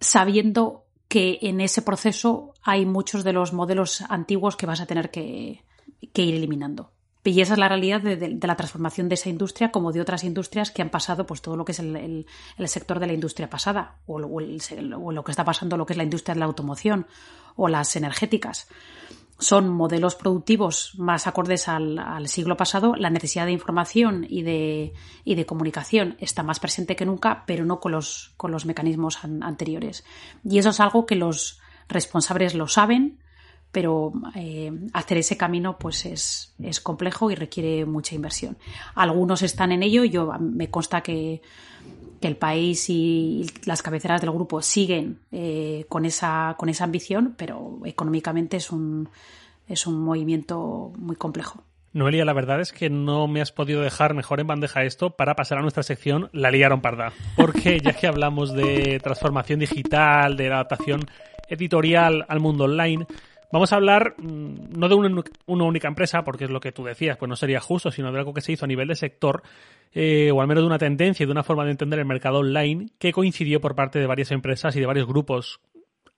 sabiendo 0.00 0.86
que 1.08 1.38
en 1.42 1.60
ese 1.60 1.82
proceso 1.82 2.54
hay 2.62 2.84
muchos 2.84 3.22
de 3.24 3.32
los 3.32 3.52
modelos 3.52 4.02
antiguos 4.02 4.56
que 4.56 4.66
vas 4.66 4.80
a 4.80 4.86
tener 4.86 5.10
que, 5.10 5.65
ir 6.00 6.34
eliminando. 6.34 6.92
Y 7.24 7.40
esa 7.40 7.54
es 7.54 7.58
la 7.58 7.68
realidad 7.68 8.00
de, 8.00 8.38
la 8.40 8.56
transformación 8.56 9.08
de 9.08 9.16
esa 9.16 9.28
industria 9.28 9.72
como 9.72 9.90
de 9.90 10.00
otras 10.00 10.22
industrias 10.22 10.70
que 10.70 10.82
han 10.82 10.90
pasado 10.90 11.26
pues 11.26 11.42
todo 11.42 11.56
lo 11.56 11.64
que 11.64 11.72
es 11.72 11.80
el, 11.80 12.26
sector 12.66 13.00
de 13.00 13.08
la 13.08 13.14
industria 13.14 13.50
pasada 13.50 13.96
o, 14.06 14.20
lo 14.20 15.24
que 15.24 15.30
está 15.32 15.44
pasando 15.44 15.76
lo 15.76 15.86
que 15.86 15.94
es 15.94 15.96
la 15.96 16.04
industria 16.04 16.34
de 16.34 16.40
la 16.40 16.46
automoción 16.46 17.06
o 17.56 17.66
las 17.66 17.96
energéticas 17.96 18.68
son 19.38 19.68
modelos 19.68 20.14
productivos 20.14 20.94
más 20.96 21.26
acordes 21.26 21.68
al, 21.68 22.26
siglo 22.26 22.56
pasado, 22.56 22.94
la 22.96 23.10
necesidad 23.10 23.44
de 23.44 23.52
información 23.52 24.26
y 24.28 24.42
de, 24.42 24.94
y 25.24 25.34
de, 25.34 25.44
comunicación 25.44 26.16
está 26.20 26.42
más 26.42 26.58
presente 26.58 26.96
que 26.96 27.04
nunca, 27.04 27.44
pero 27.46 27.66
no 27.66 27.78
con 27.78 27.92
los, 27.92 28.32
con 28.38 28.50
los 28.50 28.64
mecanismos 28.64 29.18
anteriores. 29.24 30.04
Y 30.42 30.58
eso 30.58 30.70
es 30.70 30.80
algo 30.80 31.04
que 31.04 31.16
los 31.16 31.60
responsables 31.86 32.54
lo 32.54 32.66
saben, 32.66 33.18
pero 33.76 34.10
eh, 34.34 34.72
hacer 34.94 35.18
ese 35.18 35.36
camino 35.36 35.76
pues 35.78 36.06
es, 36.06 36.54
es, 36.62 36.80
complejo 36.80 37.30
y 37.30 37.34
requiere 37.34 37.84
mucha 37.84 38.14
inversión. 38.14 38.56
Algunos 38.94 39.42
están 39.42 39.70
en 39.70 39.82
ello, 39.82 40.02
yo 40.02 40.32
me 40.40 40.70
consta 40.70 41.02
que, 41.02 41.42
que 42.18 42.26
el 42.26 42.38
país 42.38 42.88
y 42.88 43.44
las 43.66 43.82
cabeceras 43.82 44.22
del 44.22 44.30
grupo 44.30 44.62
siguen 44.62 45.18
eh, 45.30 45.84
con, 45.90 46.06
esa, 46.06 46.54
con 46.56 46.70
esa 46.70 46.84
ambición, 46.84 47.34
pero 47.36 47.80
económicamente 47.84 48.56
es 48.56 48.70
un, 48.70 49.10
es 49.68 49.86
un 49.86 50.00
movimiento 50.00 50.90
muy 50.96 51.16
complejo. 51.16 51.62
Noelia, 51.92 52.24
la 52.24 52.32
verdad 52.32 52.62
es 52.62 52.72
que 52.72 52.88
no 52.88 53.28
me 53.28 53.42
has 53.42 53.52
podido 53.52 53.82
dejar 53.82 54.14
mejor 54.14 54.40
en 54.40 54.46
bandeja 54.46 54.84
esto 54.84 55.10
para 55.10 55.36
pasar 55.36 55.58
a 55.58 55.60
nuestra 55.60 55.82
sección 55.82 56.30
La 56.32 56.50
liaron 56.50 56.80
parda. 56.80 57.12
Porque 57.36 57.78
ya 57.78 57.92
que 57.92 58.06
hablamos 58.06 58.54
de 58.54 59.00
transformación 59.00 59.60
digital, 59.60 60.38
de 60.38 60.46
adaptación 60.46 61.02
editorial 61.50 62.24
al 62.28 62.40
mundo 62.40 62.64
online, 62.64 63.06
Vamos 63.52 63.72
a 63.72 63.76
hablar 63.76 64.14
mm, 64.18 64.78
no 64.78 64.88
de 64.88 64.94
una, 64.94 65.22
única 65.46 65.88
empresa, 65.88 66.24
porque 66.24 66.44
es 66.44 66.50
lo 66.50 66.60
que 66.60 66.72
tú 66.72 66.84
decías, 66.84 67.16
pues 67.16 67.28
no 67.28 67.36
sería 67.36 67.60
justo, 67.60 67.90
sino 67.90 68.10
de 68.12 68.18
algo 68.18 68.34
que 68.34 68.40
se 68.40 68.52
hizo 68.52 68.64
a 68.64 68.68
nivel 68.68 68.88
de 68.88 68.96
sector, 68.96 69.42
eh, 69.92 70.30
o 70.32 70.40
al 70.40 70.48
menos 70.48 70.62
de 70.62 70.66
una 70.66 70.78
tendencia 70.78 71.24
y 71.24 71.26
de 71.26 71.32
una 71.32 71.44
forma 71.44 71.64
de 71.64 71.70
entender 71.70 71.98
el 71.98 72.06
mercado 72.06 72.38
online, 72.38 72.88
que 72.98 73.12
coincidió 73.12 73.60
por 73.60 73.74
parte 73.74 73.98
de 73.98 74.06
varias 74.06 74.30
empresas 74.30 74.74
y 74.76 74.80
de 74.80 74.86
varios 74.86 75.06
grupos 75.06 75.60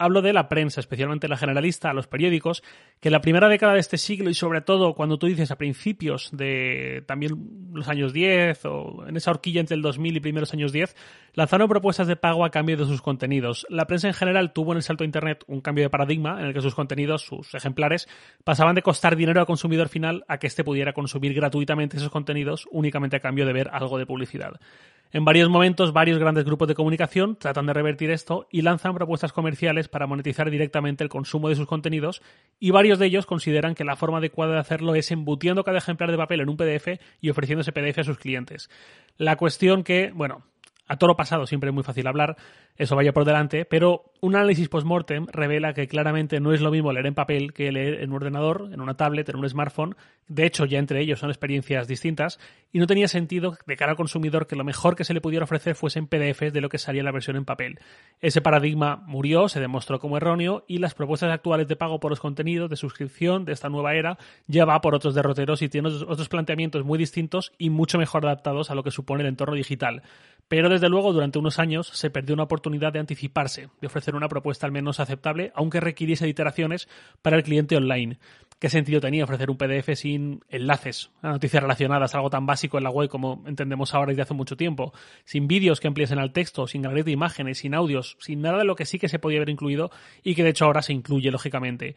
Hablo 0.00 0.22
de 0.22 0.32
la 0.32 0.48
prensa, 0.48 0.78
especialmente 0.78 1.26
la 1.26 1.36
generalista, 1.36 1.92
los 1.92 2.06
periódicos, 2.06 2.62
que 3.00 3.08
en 3.08 3.12
la 3.12 3.20
primera 3.20 3.48
década 3.48 3.74
de 3.74 3.80
este 3.80 3.98
siglo 3.98 4.30
y 4.30 4.34
sobre 4.34 4.60
todo 4.60 4.94
cuando 4.94 5.18
tú 5.18 5.26
dices 5.26 5.50
a 5.50 5.58
principios 5.58 6.30
de 6.32 7.02
también 7.08 7.32
los 7.72 7.88
años 7.88 8.12
10 8.12 8.64
o 8.66 9.06
en 9.08 9.16
esa 9.16 9.32
horquilla 9.32 9.58
entre 9.58 9.74
el 9.74 9.82
2000 9.82 10.16
y 10.16 10.20
primeros 10.20 10.54
años 10.54 10.70
10, 10.70 10.94
lanzaron 11.34 11.68
propuestas 11.68 12.06
de 12.06 12.14
pago 12.14 12.44
a 12.44 12.50
cambio 12.50 12.76
de 12.76 12.84
sus 12.84 13.02
contenidos. 13.02 13.66
La 13.70 13.88
prensa 13.88 14.06
en 14.06 14.14
general 14.14 14.52
tuvo 14.52 14.70
en 14.70 14.76
el 14.76 14.84
salto 14.84 15.02
a 15.02 15.06
Internet 15.06 15.42
un 15.48 15.60
cambio 15.60 15.82
de 15.82 15.90
paradigma 15.90 16.38
en 16.38 16.46
el 16.46 16.54
que 16.54 16.60
sus 16.60 16.76
contenidos, 16.76 17.22
sus 17.22 17.52
ejemplares, 17.56 18.08
pasaban 18.44 18.76
de 18.76 18.82
costar 18.82 19.16
dinero 19.16 19.40
al 19.40 19.46
consumidor 19.46 19.88
final 19.88 20.24
a 20.28 20.38
que 20.38 20.46
éste 20.46 20.62
pudiera 20.62 20.92
consumir 20.92 21.34
gratuitamente 21.34 21.96
esos 21.96 22.10
contenidos 22.10 22.68
únicamente 22.70 23.16
a 23.16 23.20
cambio 23.20 23.46
de 23.46 23.52
ver 23.52 23.68
algo 23.72 23.98
de 23.98 24.06
publicidad. 24.06 24.60
En 25.10 25.24
varios 25.24 25.48
momentos, 25.48 25.94
varios 25.94 26.18
grandes 26.18 26.44
grupos 26.44 26.68
de 26.68 26.74
comunicación 26.74 27.36
tratan 27.36 27.64
de 27.64 27.72
revertir 27.72 28.10
esto 28.10 28.46
y 28.50 28.60
lanzan 28.60 28.94
propuestas 28.94 29.32
comerciales 29.32 29.88
para 29.88 30.06
monetizar 30.06 30.50
directamente 30.50 31.02
el 31.02 31.08
consumo 31.08 31.48
de 31.48 31.54
sus 31.54 31.66
contenidos 31.66 32.20
y 32.60 32.72
varios 32.72 32.98
de 32.98 33.06
ellos 33.06 33.24
consideran 33.24 33.74
que 33.74 33.84
la 33.84 33.96
forma 33.96 34.18
adecuada 34.18 34.52
de 34.52 34.60
hacerlo 34.60 34.94
es 34.94 35.10
embutiendo 35.10 35.64
cada 35.64 35.78
ejemplar 35.78 36.10
de 36.10 36.18
papel 36.18 36.40
en 36.40 36.50
un 36.50 36.58
PDF 36.58 37.00
y 37.22 37.30
ofreciendo 37.30 37.62
ese 37.62 37.72
PDF 37.72 38.00
a 38.00 38.04
sus 38.04 38.18
clientes. 38.18 38.68
La 39.16 39.36
cuestión 39.36 39.82
que, 39.82 40.12
bueno, 40.14 40.44
a 40.86 40.96
toro 40.96 41.16
pasado 41.16 41.46
siempre 41.46 41.70
es 41.70 41.74
muy 41.74 41.84
fácil 41.84 42.06
hablar, 42.06 42.36
eso 42.78 42.94
vaya 42.94 43.12
por 43.12 43.24
delante, 43.24 43.64
pero 43.64 44.12
un 44.20 44.36
análisis 44.36 44.68
post-mortem 44.68 45.26
revela 45.32 45.74
que 45.74 45.88
claramente 45.88 46.38
no 46.38 46.52
es 46.52 46.60
lo 46.60 46.70
mismo 46.70 46.92
leer 46.92 47.06
en 47.06 47.14
papel 47.14 47.52
que 47.52 47.72
leer 47.72 48.02
en 48.02 48.10
un 48.10 48.16
ordenador, 48.16 48.70
en 48.72 48.80
una 48.80 48.96
tablet, 48.96 49.28
en 49.28 49.36
un 49.36 49.48
smartphone. 49.48 49.96
De 50.28 50.46
hecho, 50.46 50.64
ya 50.64 50.78
entre 50.78 51.00
ellos 51.00 51.18
son 51.18 51.30
experiencias 51.30 51.88
distintas 51.88 52.38
y 52.72 52.78
no 52.78 52.86
tenía 52.86 53.08
sentido 53.08 53.56
de 53.66 53.76
cara 53.76 53.92
al 53.92 53.96
consumidor 53.96 54.46
que 54.46 54.54
lo 54.54 54.62
mejor 54.62 54.94
que 54.94 55.02
se 55.02 55.12
le 55.12 55.20
pudiera 55.20 55.44
ofrecer 55.44 55.74
fuesen 55.74 56.06
PDFs 56.06 56.52
de 56.52 56.60
lo 56.60 56.68
que 56.68 56.78
salía 56.78 57.02
la 57.02 57.10
versión 57.10 57.36
en 57.36 57.44
papel. 57.44 57.80
Ese 58.20 58.40
paradigma 58.40 59.02
murió, 59.06 59.48
se 59.48 59.58
demostró 59.58 59.98
como 59.98 60.16
erróneo 60.16 60.64
y 60.68 60.78
las 60.78 60.94
propuestas 60.94 61.32
actuales 61.32 61.66
de 61.66 61.74
pago 61.74 61.98
por 61.98 62.12
los 62.12 62.20
contenidos, 62.20 62.70
de 62.70 62.76
suscripción 62.76 63.44
de 63.44 63.54
esta 63.54 63.68
nueva 63.68 63.94
era, 63.94 64.18
ya 64.46 64.64
va 64.64 64.80
por 64.80 64.94
otros 64.94 65.16
derroteros 65.16 65.62
y 65.62 65.68
tiene 65.68 65.88
otros 65.88 66.28
planteamientos 66.28 66.84
muy 66.84 66.98
distintos 66.98 67.52
y 67.58 67.70
mucho 67.70 67.98
mejor 67.98 68.24
adaptados 68.24 68.70
a 68.70 68.76
lo 68.76 68.84
que 68.84 68.92
supone 68.92 69.22
el 69.22 69.28
entorno 69.28 69.54
digital. 69.56 70.02
Pero 70.48 70.70
desde 70.70 70.88
luego, 70.88 71.12
durante 71.12 71.38
unos 71.38 71.58
años 71.58 71.88
se 71.88 72.08
perdió 72.08 72.34
una 72.34 72.44
oportunidad 72.44 72.67
de 72.70 72.98
anticiparse, 72.98 73.68
de 73.80 73.86
ofrecer 73.86 74.14
una 74.14 74.28
propuesta 74.28 74.66
al 74.66 74.72
menos 74.72 75.00
aceptable, 75.00 75.52
aunque 75.54 75.80
requiriese 75.80 76.28
iteraciones 76.28 76.88
para 77.22 77.36
el 77.36 77.42
cliente 77.42 77.76
online. 77.76 78.18
¿qué 78.58 78.68
sentido 78.68 79.00
tenía 79.00 79.24
ofrecer 79.24 79.50
un 79.50 79.56
PDF 79.56 79.94
sin 79.94 80.40
enlaces 80.48 81.10
a 81.22 81.30
noticias 81.30 81.62
relacionadas, 81.62 82.14
algo 82.14 82.30
tan 82.30 82.46
básico 82.46 82.78
en 82.78 82.84
la 82.84 82.90
web 82.90 83.08
como 83.08 83.44
entendemos 83.46 83.94
ahora 83.94 84.10
desde 84.10 84.22
hace 84.22 84.34
mucho 84.34 84.56
tiempo? 84.56 84.92
Sin 85.24 85.46
vídeos 85.46 85.80
que 85.80 85.88
ampliesen 85.88 86.18
al 86.18 86.32
texto, 86.32 86.66
sin 86.66 86.82
galerías 86.82 87.06
de 87.06 87.12
imágenes, 87.12 87.58
sin 87.58 87.74
audios, 87.74 88.16
sin 88.20 88.40
nada 88.40 88.58
de 88.58 88.64
lo 88.64 88.74
que 88.74 88.86
sí 88.86 88.98
que 88.98 89.08
se 89.08 89.18
podía 89.18 89.38
haber 89.38 89.50
incluido 89.50 89.90
y 90.22 90.34
que 90.34 90.42
de 90.42 90.50
hecho 90.50 90.64
ahora 90.64 90.82
se 90.82 90.92
incluye, 90.92 91.30
lógicamente. 91.30 91.94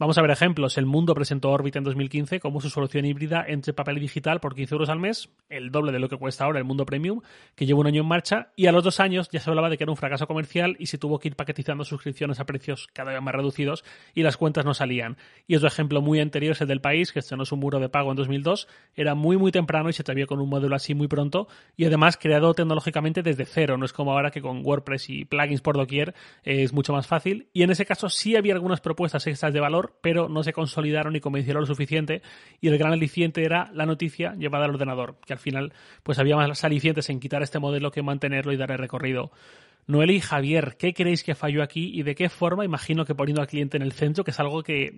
Vamos 0.00 0.16
a 0.16 0.22
ver 0.22 0.30
ejemplos. 0.30 0.78
El 0.78 0.86
Mundo 0.86 1.14
presentó 1.14 1.50
Orbit 1.50 1.76
en 1.76 1.84
2015 1.84 2.40
como 2.40 2.62
su 2.62 2.70
solución 2.70 3.04
híbrida 3.04 3.44
entre 3.46 3.74
papel 3.74 3.98
y 3.98 4.00
digital 4.00 4.40
por 4.40 4.54
15 4.54 4.74
euros 4.74 4.88
al 4.88 4.98
mes, 4.98 5.28
el 5.50 5.70
doble 5.70 5.92
de 5.92 5.98
lo 5.98 6.08
que 6.08 6.16
cuesta 6.16 6.46
ahora 6.46 6.58
el 6.58 6.64
Mundo 6.64 6.86
Premium, 6.86 7.20
que 7.54 7.66
lleva 7.66 7.80
un 7.80 7.86
año 7.86 8.00
en 8.00 8.08
marcha, 8.08 8.50
y 8.56 8.64
a 8.64 8.72
los 8.72 8.82
dos 8.82 8.98
años 8.98 9.28
ya 9.30 9.40
se 9.40 9.50
hablaba 9.50 9.68
de 9.68 9.76
que 9.76 9.84
era 9.84 9.92
un 9.92 9.98
fracaso 9.98 10.26
comercial 10.26 10.74
y 10.78 10.86
se 10.86 10.96
tuvo 10.96 11.18
que 11.18 11.28
ir 11.28 11.36
paquetizando 11.36 11.84
suscripciones 11.84 12.40
a 12.40 12.46
precios 12.46 12.88
cada 12.94 13.12
vez 13.12 13.20
más 13.20 13.34
reducidos 13.34 13.84
y 14.14 14.22
las 14.22 14.38
cuentas 14.38 14.64
no 14.64 14.72
salían. 14.72 15.18
Y 15.46 15.56
otro 15.56 15.68
ejemplo 15.68 16.00
muy 16.00 16.18
anterior 16.18 16.52
es 16.52 16.62
el 16.62 16.68
del 16.68 16.80
país, 16.80 17.12
que 17.12 17.18
estrenó 17.18 17.44
su 17.44 17.58
muro 17.58 17.78
de 17.78 17.90
pago 17.90 18.10
en 18.10 18.16
2002, 18.16 18.68
era 18.94 19.14
muy 19.14 19.36
muy 19.36 19.52
temprano 19.52 19.90
y 19.90 19.92
se 19.92 20.00
atrevió 20.00 20.26
con 20.26 20.40
un 20.40 20.48
modelo 20.48 20.74
así 20.74 20.94
muy 20.94 21.08
pronto, 21.08 21.46
y 21.76 21.84
además 21.84 22.16
creado 22.16 22.54
tecnológicamente 22.54 23.22
desde 23.22 23.44
cero, 23.44 23.76
no 23.76 23.84
es 23.84 23.92
como 23.92 24.12
ahora 24.12 24.30
que 24.30 24.40
con 24.40 24.64
WordPress 24.64 25.10
y 25.10 25.26
plugins 25.26 25.60
por 25.60 25.76
doquier 25.76 26.14
es 26.42 26.72
mucho 26.72 26.94
más 26.94 27.06
fácil, 27.06 27.50
y 27.52 27.64
en 27.64 27.70
ese 27.70 27.84
caso 27.84 28.08
sí 28.08 28.34
había 28.34 28.54
algunas 28.54 28.80
propuestas 28.80 29.26
extras 29.26 29.52
de 29.52 29.60
valor, 29.60 29.89
pero 30.00 30.28
no 30.28 30.42
se 30.42 30.52
consolidaron 30.52 31.16
y 31.16 31.20
convencieron 31.20 31.62
lo 31.62 31.66
suficiente. 31.66 32.22
Y 32.60 32.68
el 32.68 32.78
gran 32.78 32.92
aliciente 32.92 33.44
era 33.44 33.70
la 33.72 33.86
noticia 33.86 34.34
llevada 34.34 34.64
al 34.64 34.72
ordenador, 34.72 35.16
que 35.26 35.32
al 35.32 35.38
final 35.38 35.72
pues 36.02 36.18
había 36.18 36.36
más 36.36 36.64
alicientes 36.64 37.10
en 37.10 37.20
quitar 37.20 37.42
este 37.42 37.58
modelo 37.58 37.90
que 37.90 38.02
mantenerlo 38.02 38.52
y 38.52 38.56
darle 38.56 38.76
recorrido. 38.76 39.30
Noel 39.86 40.10
y 40.12 40.20
Javier, 40.20 40.76
¿qué 40.78 40.94
creéis 40.94 41.24
que 41.24 41.34
falló 41.34 41.62
aquí 41.62 41.90
y 41.92 42.02
de 42.02 42.14
qué 42.14 42.28
forma? 42.28 42.64
Imagino 42.64 43.04
que 43.04 43.14
poniendo 43.14 43.42
al 43.42 43.48
cliente 43.48 43.76
en 43.76 43.82
el 43.82 43.92
centro, 43.92 44.24
que 44.24 44.30
es 44.30 44.40
algo 44.40 44.62
que 44.62 44.94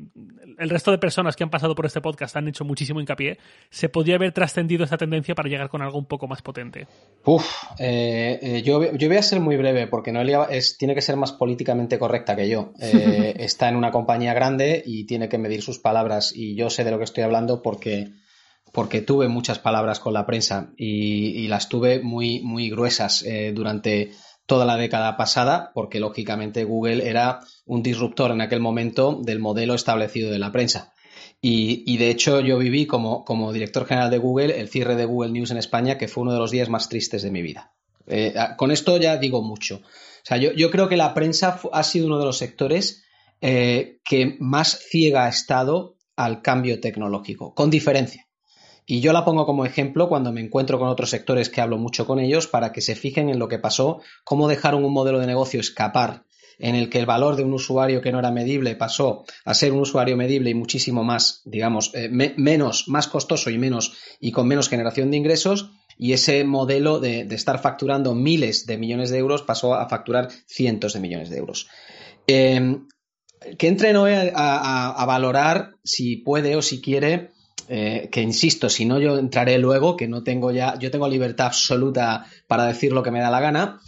el 0.58 0.70
resto 0.70 0.90
de 0.90 0.98
personas 0.98 1.36
que 1.36 1.44
han 1.44 1.50
pasado 1.50 1.74
por 1.74 1.86
este 1.86 2.00
podcast 2.00 2.36
han 2.36 2.48
hecho 2.48 2.64
muchísimo 2.64 3.00
hincapié, 3.00 3.38
se 3.70 3.88
podría 3.88 4.16
haber 4.16 4.32
trascendido 4.32 4.84
esta 4.84 4.96
tendencia 4.96 5.34
para 5.34 5.48
llegar 5.48 5.68
con 5.68 5.82
algo 5.82 5.98
un 5.98 6.06
poco 6.06 6.28
más 6.28 6.42
potente. 6.42 6.86
Uf, 7.24 7.46
eh, 7.78 8.38
eh, 8.42 8.62
yo, 8.62 8.78
voy 8.80 9.16
a 9.16 9.22
ser 9.22 9.40
muy 9.40 9.56
breve 9.56 9.86
porque 9.86 10.12
Noelia 10.12 10.44
es, 10.50 10.76
tiene 10.76 10.94
que 10.94 11.00
ser 11.00 11.16
más 11.16 11.32
políticamente 11.32 11.98
correcta 11.98 12.36
que 12.36 12.48
yo. 12.48 12.72
Eh, 12.92 13.34
está 13.38 13.68
en 13.68 13.76
una 13.76 13.90
compañía 13.90 14.34
grande 14.34 14.82
y 14.84 15.06
tiene 15.06 15.28
que 15.28 15.38
medir 15.38 15.62
sus 15.62 15.78
palabras 15.78 16.32
y 16.34 16.54
yo 16.54 16.68
sé 16.68 16.84
de 16.84 16.90
lo 16.90 16.98
que 16.98 17.04
estoy 17.04 17.24
hablando 17.24 17.62
porque 17.62 18.10
porque 18.72 19.00
tuve 19.00 19.28
muchas 19.28 19.58
palabras 19.58 19.98
con 19.98 20.12
la 20.12 20.26
prensa 20.26 20.72
y, 20.76 21.46
las 21.48 21.68
tuve 21.68 22.00
muy, 22.00 22.40
muy 22.40 22.70
gruesas 22.70 23.24
durante 23.54 24.12
toda 24.46 24.66
la 24.66 24.76
década 24.76 25.16
pasada, 25.16 25.70
porque 25.74 26.00
lógicamente 26.00 26.64
Google 26.64 27.08
era 27.08 27.40
un 27.64 27.82
disruptor 27.82 28.30
en 28.32 28.40
aquel 28.40 28.60
momento 28.60 29.20
del 29.22 29.38
modelo 29.38 29.74
establecido 29.74 30.30
de 30.30 30.38
la 30.38 30.52
prensa. 30.52 30.92
Y, 31.44 31.96
de 31.96 32.10
hecho 32.10 32.40
yo 32.40 32.56
viví 32.56 32.86
como, 32.86 33.52
director 33.52 33.84
general 33.84 34.10
de 34.10 34.18
Google 34.18 34.60
el 34.60 34.68
cierre 34.68 34.94
de 34.94 35.04
Google 35.04 35.32
News 35.32 35.50
en 35.50 35.58
España, 35.58 35.98
que 35.98 36.06
fue 36.06 36.22
uno 36.22 36.32
de 36.32 36.38
los 36.38 36.52
días 36.52 36.68
más 36.68 36.88
tristes 36.88 37.22
de 37.22 37.32
mi 37.32 37.42
vida. 37.42 37.72
Eh, 38.06 38.34
con 38.56 38.70
esto 38.70 38.96
ya 38.96 39.16
digo 39.16 39.42
mucho. 39.42 39.76
O 39.76 40.24
sea, 40.24 40.36
yo, 40.36 40.70
creo 40.70 40.88
que 40.88 40.96
la 40.96 41.14
prensa 41.14 41.60
ha 41.72 41.82
sido 41.82 42.06
uno 42.06 42.20
de 42.20 42.24
los 42.24 42.38
sectores 42.38 43.04
eh, 43.40 43.98
que 44.04 44.36
más 44.38 44.78
ciega 44.88 45.24
ha 45.24 45.28
estado 45.28 45.96
al 46.14 46.42
cambio 46.42 46.80
tecnológico, 46.80 47.54
con 47.54 47.70
diferencia. 47.70 48.28
Y 48.86 49.00
yo 49.00 49.12
la 49.12 49.24
pongo 49.24 49.46
como 49.46 49.64
ejemplo 49.64 50.08
cuando 50.08 50.32
me 50.32 50.40
encuentro 50.40 50.78
con 50.78 50.88
otros 50.88 51.10
sectores 51.10 51.48
que 51.48 51.60
hablo 51.60 51.78
mucho 51.78 52.06
con 52.06 52.18
ellos 52.18 52.46
para 52.46 52.72
que 52.72 52.80
se 52.80 52.94
fijen 52.96 53.28
en 53.28 53.38
lo 53.38 53.48
que 53.48 53.58
pasó, 53.58 54.00
cómo 54.24 54.48
dejaron 54.48 54.84
un 54.84 54.92
modelo 54.92 55.18
de 55.18 55.26
negocio 55.26 55.60
escapar 55.60 56.24
en 56.58 56.74
el 56.74 56.90
que 56.90 56.98
el 56.98 57.06
valor 57.06 57.36
de 57.36 57.44
un 57.44 57.52
usuario 57.52 58.00
que 58.00 58.12
no 58.12 58.18
era 58.18 58.30
medible 58.30 58.76
pasó 58.76 59.24
a 59.44 59.54
ser 59.54 59.72
un 59.72 59.80
usuario 59.80 60.16
medible 60.16 60.50
y 60.50 60.54
muchísimo 60.54 61.04
más, 61.04 61.42
digamos, 61.44 61.90
eh, 61.94 62.08
menos, 62.08 62.88
más 62.88 63.08
costoso 63.08 63.50
y 63.50 63.58
menos 63.58 63.94
y 64.20 64.32
con 64.32 64.46
menos 64.46 64.68
generación 64.68 65.10
de 65.10 65.16
ingresos. 65.16 65.70
Y 65.98 66.12
ese 66.12 66.44
modelo 66.44 67.00
de, 67.00 67.22
estar 67.30 67.60
facturando 67.60 68.14
miles 68.14 68.66
de 68.66 68.78
millones 68.78 69.10
de 69.10 69.18
euros 69.18 69.42
pasó 69.42 69.74
a 69.74 69.88
facturar 69.88 70.30
cientos 70.46 70.94
de 70.94 71.00
millones 71.00 71.30
de 71.30 71.38
euros. 71.38 71.68
Em, 72.26 72.86
que 73.58 73.66
entre 73.66 73.92
Noé 73.92 74.32
a, 74.34 75.04
valorar 75.06 75.74
si 75.84 76.16
puede 76.16 76.56
o 76.56 76.62
si 76.62 76.80
quiere 76.80 77.30
eh, 77.74 78.10
que 78.12 78.20
insisto, 78.20 78.68
si 78.68 78.84
no 78.84 79.00
yo 79.00 79.16
entraré 79.16 79.56
luego, 79.56 79.96
que 79.96 80.06
no 80.06 80.22
tengo 80.22 80.50
ya, 80.50 80.78
yo 80.78 80.90
tengo 80.90 81.08
libertad 81.08 81.46
absoluta 81.46 82.26
para 82.46 82.66
decir 82.66 82.92
lo 82.92 83.02
que 83.02 83.10
me 83.10 83.20
da 83.20 83.30
la 83.30 83.40
gana, 83.40 83.80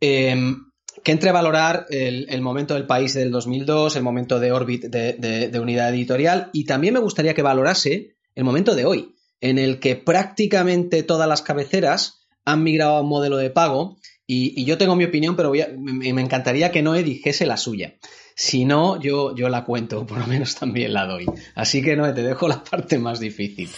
em, 0.00 0.70
que 1.04 1.12
entre 1.12 1.28
a 1.28 1.34
valorar 1.34 1.84
el, 1.90 2.40
momento 2.40 2.72
del 2.72 2.86
país 2.86 3.12
del 3.12 3.30
2002, 3.30 3.94
el 3.94 4.02
momento 4.02 4.40
de 4.40 4.52
Orbit 4.52 4.84
de, 4.86 5.60
unidad 5.60 5.90
editorial, 5.90 6.48
y 6.54 6.64
también 6.64 6.94
me 6.94 7.00
gustaría 7.00 7.34
que 7.34 7.42
valorase 7.42 8.16
el 8.34 8.44
momento 8.44 8.74
de 8.74 8.86
hoy, 8.86 9.14
en 9.42 9.58
el 9.58 9.80
que 9.80 9.96
prácticamente 9.96 11.02
todas 11.02 11.28
las 11.28 11.42
cabeceras 11.42 12.26
han 12.46 12.62
migrado 12.62 12.96
a 12.96 13.02
un 13.02 13.08
modelo 13.10 13.36
de 13.36 13.50
pago, 13.50 13.98
y, 14.26 14.64
yo 14.64 14.78
tengo 14.78 14.96
mi 14.96 15.04
opinión, 15.04 15.36
pero 15.36 15.52
me, 15.52 16.14
me, 16.14 16.22
encantaría 16.22 16.72
que 16.72 16.80
Noé 16.80 17.02
dijese 17.02 17.44
la 17.44 17.58
suya. 17.58 17.96
Si 18.38 18.66
no, 18.66 19.00
yo, 19.00 19.34
yo 19.34 19.48
la 19.48 19.64
cuento, 19.64 20.06
por 20.06 20.18
lo 20.18 20.26
menos 20.26 20.54
también 20.54 20.92
la 20.92 21.06
doy. 21.06 21.26
Así 21.54 21.82
que 21.82 21.96
no, 21.96 22.12
te 22.12 22.22
dejo 22.22 22.46
la 22.46 22.62
parte 22.62 22.98
más 22.98 23.18
difícil. 23.18 23.70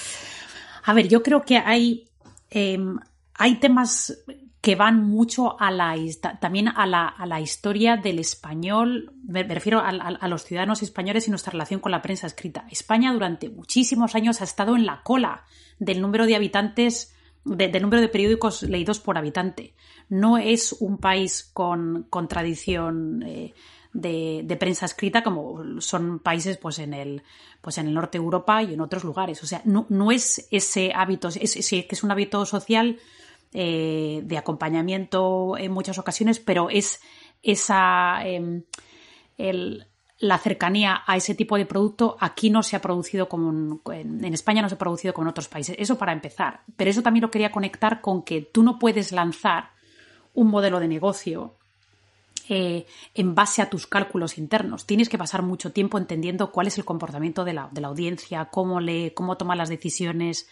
A 0.84 0.92
ver, 0.92 1.08
yo 1.08 1.22
creo 1.22 1.42
que 1.42 1.58
hay, 1.58 2.08
em, 2.50 2.98
hay 3.34 3.54
temas 3.60 4.18
que 4.60 4.74
van 4.74 5.04
mucho 5.04 5.58
a 5.60 5.70
la, 5.70 5.94
también 6.40 6.68
a 6.68 6.84
la, 6.86 7.40
historia 7.40 7.96
del 7.96 8.18
español, 8.18 9.12
me, 9.24 9.44
refiero 9.44 9.80
a, 9.80 10.28
los 10.28 10.44
ciudadanos 10.44 10.82
españoles 10.82 11.28
y 11.28 11.30
nuestra 11.30 11.52
relación 11.52 11.78
con 11.78 11.92
la 11.92 12.02
prensa 12.02 12.26
escrita. 12.26 12.66
España 12.68 13.12
durante 13.12 13.48
muchísimos 13.48 14.16
años 14.16 14.40
ha 14.40 14.44
estado 14.44 14.74
en 14.74 14.84
la 14.84 15.02
cola 15.04 15.44
del 15.78 16.00
número 16.00 16.26
de 16.26 16.34
habitantes, 16.34 17.14
del 17.44 17.80
número 17.80 18.02
de 18.02 18.08
periódicos 18.08 18.64
leídos 18.64 18.98
por 18.98 19.16
habitante. 19.16 19.74
No 20.08 20.36
es 20.36 20.72
un 20.72 20.98
país 20.98 21.48
con, 21.54 22.08
tradición 22.28 23.22
eh, 23.22 23.54
de, 24.00 24.56
prensa 24.58 24.86
escrita 24.86 25.22
como 25.22 25.80
son 25.80 26.18
países 26.18 26.58
pues 26.58 26.78
en 26.78 26.94
el 26.94 27.22
pues 27.60 27.78
en 27.78 27.88
el 27.88 27.94
norte 27.94 28.18
de 28.18 28.24
Europa 28.24 28.62
y 28.62 28.74
en 28.74 28.80
otros 28.80 29.04
lugares 29.04 29.42
o 29.42 29.46
sea 29.46 29.62
no, 29.64 29.86
no 29.88 30.10
es 30.10 30.48
ese 30.50 30.92
hábito 30.94 31.28
es, 31.28 31.68
que 31.68 31.88
es 31.90 32.02
un 32.02 32.10
hábito 32.10 32.44
social 32.46 32.98
eh, 33.52 34.20
de 34.24 34.38
acompañamiento 34.38 35.56
en 35.56 35.72
muchas 35.72 35.98
ocasiones 35.98 36.38
pero 36.38 36.70
es 36.70 37.00
esa 37.42 38.26
em, 38.26 38.62
la 40.18 40.38
cercanía 40.38 41.02
a 41.06 41.16
ese 41.16 41.34
tipo 41.34 41.56
de 41.56 41.66
producto 41.66 42.16
aquí 42.20 42.50
no 42.50 42.62
se 42.62 42.76
ha 42.76 42.82
producido 42.82 43.28
como 43.28 43.80
en, 43.92 44.24
España 44.34 44.62
no 44.62 44.68
se 44.68 44.74
ha 44.74 44.78
producido 44.78 45.14
como 45.14 45.26
en 45.26 45.30
otros 45.30 45.48
países. 45.48 45.76
Eso 45.78 45.96
para 45.96 46.12
empezar. 46.12 46.62
Pero 46.76 46.90
eso 46.90 47.02
también 47.02 47.22
lo 47.22 47.30
quería 47.30 47.52
conectar 47.52 48.00
con 48.00 48.22
que 48.22 48.42
tú 48.42 48.62
no 48.62 48.78
puedes 48.78 49.12
lanzar 49.12 49.70
un 50.34 50.48
modelo 50.48 50.80
de 50.80 50.88
negocio 50.88 51.57
eh, 52.48 52.86
en 53.14 53.34
base 53.34 53.60
a 53.60 53.68
tus 53.68 53.86
cálculos 53.86 54.38
internos. 54.38 54.86
Tienes 54.86 55.08
que 55.08 55.18
pasar 55.18 55.42
mucho 55.42 55.72
tiempo 55.72 55.98
entendiendo 55.98 56.50
cuál 56.50 56.66
es 56.66 56.78
el 56.78 56.84
comportamiento 56.84 57.44
de 57.44 57.52
la, 57.52 57.70
audiencia, 57.84 58.46
cómo 58.46 58.80
lee, 58.80 59.12
cómo 59.14 59.36
toma 59.36 59.54
las 59.54 59.68
decisiones, 59.68 60.48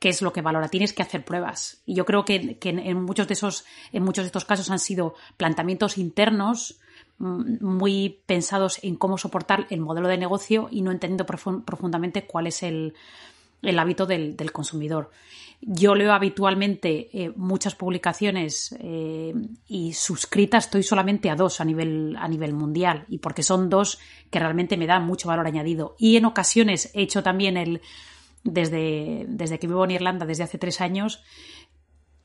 qué 0.00 0.08
es 0.08 0.20
lo 0.20 0.32
que 0.32 0.42
valora. 0.42 0.68
Tienes 0.68 0.92
que 0.92 1.02
hacer 1.02 1.24
pruebas. 1.24 1.80
Y 1.86 1.94
yo 1.94 2.04
creo 2.04 2.24
que, 2.24 2.58
en, 2.60 3.02
muchos 3.02 3.28
de 3.28 3.34
esos, 3.34 3.64
en 3.92 4.02
muchos 4.02 4.24
de 4.24 4.26
estos 4.26 4.44
casos 4.44 4.70
han 4.70 4.80
sido 4.80 5.14
planteamientos 5.36 5.96
internos 5.96 6.80
mm, 7.18 7.64
muy 7.64 8.20
pensados 8.26 8.80
en 8.82 8.96
cómo 8.96 9.16
soportar 9.16 9.66
el 9.70 9.80
modelo 9.80 10.08
de 10.08 10.18
negocio 10.18 10.68
y 10.72 10.82
no 10.82 10.90
entendiendo 10.90 11.24
profundamente 11.24 12.26
cuál 12.26 12.48
es 12.48 12.64
el, 12.64 12.94
hábito 13.62 14.06
del 14.06 14.52
consumidor. 14.52 15.10
Yo 15.60 15.96
leo 15.96 16.12
habitualmente 16.12 17.08
eh, 17.12 17.32
muchas 17.34 17.74
publicaciones 17.74 18.76
eh, 18.78 19.34
y 19.66 19.92
suscrita 19.92 20.58
estoy 20.58 20.84
solamente 20.84 21.30
a 21.30 21.36
dos 21.36 21.60
a 21.60 21.64
nivel, 21.64 22.16
a 22.16 22.28
nivel 22.28 22.52
mundial 22.52 23.04
y 23.08 23.18
porque 23.18 23.42
son 23.42 23.68
dos 23.68 23.98
que 24.30 24.38
realmente 24.38 24.76
me 24.76 24.86
dan 24.86 25.04
mucho 25.04 25.28
valor 25.28 25.46
añadido. 25.46 25.96
Y 25.98 26.16
en 26.16 26.26
ocasiones 26.26 26.90
he 26.94 27.02
hecho 27.02 27.24
también 27.24 27.56
el, 27.56 27.80
desde, 28.44 29.26
desde 29.28 29.58
que 29.58 29.66
vivo 29.66 29.84
en 29.84 29.90
Irlanda, 29.90 30.26
desde 30.26 30.44
hace 30.44 30.58
tres 30.58 30.80
años, 30.80 31.24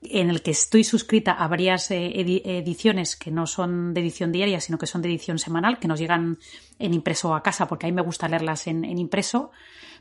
en 0.03 0.29
el 0.29 0.43
que 0.43 0.51
estoy 0.51 0.83
suscrita 0.83 1.31
a 1.31 1.47
varias 1.47 1.89
eh, 1.89 2.11
ediciones 2.15 3.15
que 3.15 3.31
no 3.31 3.47
son 3.47 3.95
de 3.95 4.01
edición 4.01 4.31
diaria, 4.31 4.59
sino 4.59 4.77
que 4.77 4.85
son 4.85 5.01
de 5.01 5.09
edición 5.09 5.39
semanal, 5.39 5.79
que 5.79 5.87
nos 5.87 5.99
llegan 5.99 6.37
en 6.77 6.93
impreso 6.93 7.33
a 7.33 7.41
casa, 7.41 7.67
porque 7.67 7.87
a 7.87 7.89
mí 7.89 7.95
me 7.95 8.01
gusta 8.01 8.27
leerlas 8.27 8.67
en, 8.67 8.85
en 8.85 8.99
impreso, 8.99 9.51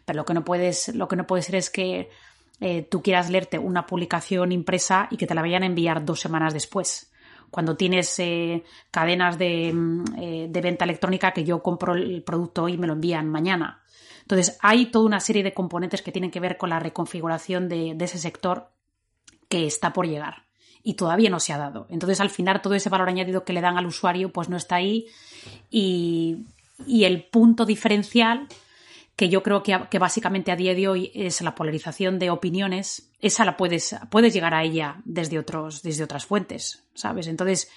pero 0.04 0.18
lo 0.18 0.24
que 0.24 0.34
no 0.34 0.44
puedes, 0.44 0.94
lo 0.94 1.08
que 1.08 1.16
no 1.16 1.26
puede 1.26 1.42
ser 1.42 1.54
es 1.54 1.70
que 1.70 2.10
eh, 2.60 2.82
tú 2.82 3.02
quieras 3.02 3.30
leerte 3.30 3.58
una 3.58 3.86
publicación 3.86 4.52
impresa 4.52 5.08
y 5.10 5.16
que 5.16 5.26
te 5.26 5.34
la 5.34 5.42
vayan 5.42 5.62
a 5.62 5.66
enviar 5.66 6.04
dos 6.04 6.20
semanas 6.20 6.54
después. 6.54 7.12
Cuando 7.50 7.76
tienes 7.76 8.18
eh, 8.18 8.62
cadenas 8.90 9.36
mm, 9.36 10.04
eh, 10.18 10.46
de, 10.48 10.60
venta 10.60 10.84
electrónica 10.84 11.32
que 11.32 11.44
yo 11.44 11.62
compro 11.62 11.94
el 11.94 12.22
producto 12.22 12.68
y 12.68 12.78
me 12.78 12.86
lo 12.86 12.94
envían 12.94 13.28
mañana. 13.28 13.82
Entonces, 14.22 14.58
hay 14.62 14.86
toda 14.86 15.04
una 15.04 15.20
serie 15.20 15.42
de 15.42 15.52
componentes 15.52 16.02
que 16.02 16.12
tienen 16.12 16.30
que 16.30 16.40
ver 16.40 16.56
con 16.56 16.70
la 16.70 16.78
reconfiguración 16.78 17.68
de, 17.68 17.96
ese 18.00 18.18
sector 18.18 18.70
que 19.48 19.66
está 19.66 19.92
por 19.92 20.06
llegar 20.06 20.44
y 20.82 20.94
todavía 20.94 21.30
no 21.30 21.40
se 21.40 21.52
ha 21.52 21.58
dado. 21.58 21.86
Entonces, 21.90 22.20
al 22.20 22.30
final, 22.30 22.62
todo 22.62 22.74
ese 22.74 22.88
valor 22.88 23.08
añadido 23.08 23.44
que 23.44 23.52
le 23.52 23.60
dan 23.60 23.76
al 23.76 23.86
usuario, 23.86 24.32
pues 24.32 24.48
no 24.48 24.56
está 24.56 24.76
ahí 24.76 25.08
y, 25.70 26.46
y 26.86 27.04
el 27.04 27.24
punto 27.24 27.66
diferencial 27.66 28.48
que 29.16 29.28
yo 29.28 29.42
creo 29.42 29.62
que, 29.62 29.98
básicamente 29.98 30.52
a 30.52 30.56
día 30.56 30.74
de 30.74 30.88
hoy 30.88 31.12
es 31.14 31.40
la 31.42 31.54
polarización 31.54 32.18
de 32.18 32.30
opiniones, 32.30 33.10
esa 33.20 33.44
la 33.44 33.56
puedes, 33.56 33.94
puedes 34.10 34.32
llegar 34.32 34.54
a 34.54 34.64
ella 34.64 35.00
desde, 35.04 35.38
otros, 35.38 35.82
desde 35.82 36.04
otras 36.04 36.26
fuentes, 36.26 36.84
¿sabes? 36.94 37.26
Entonces, 37.26 37.70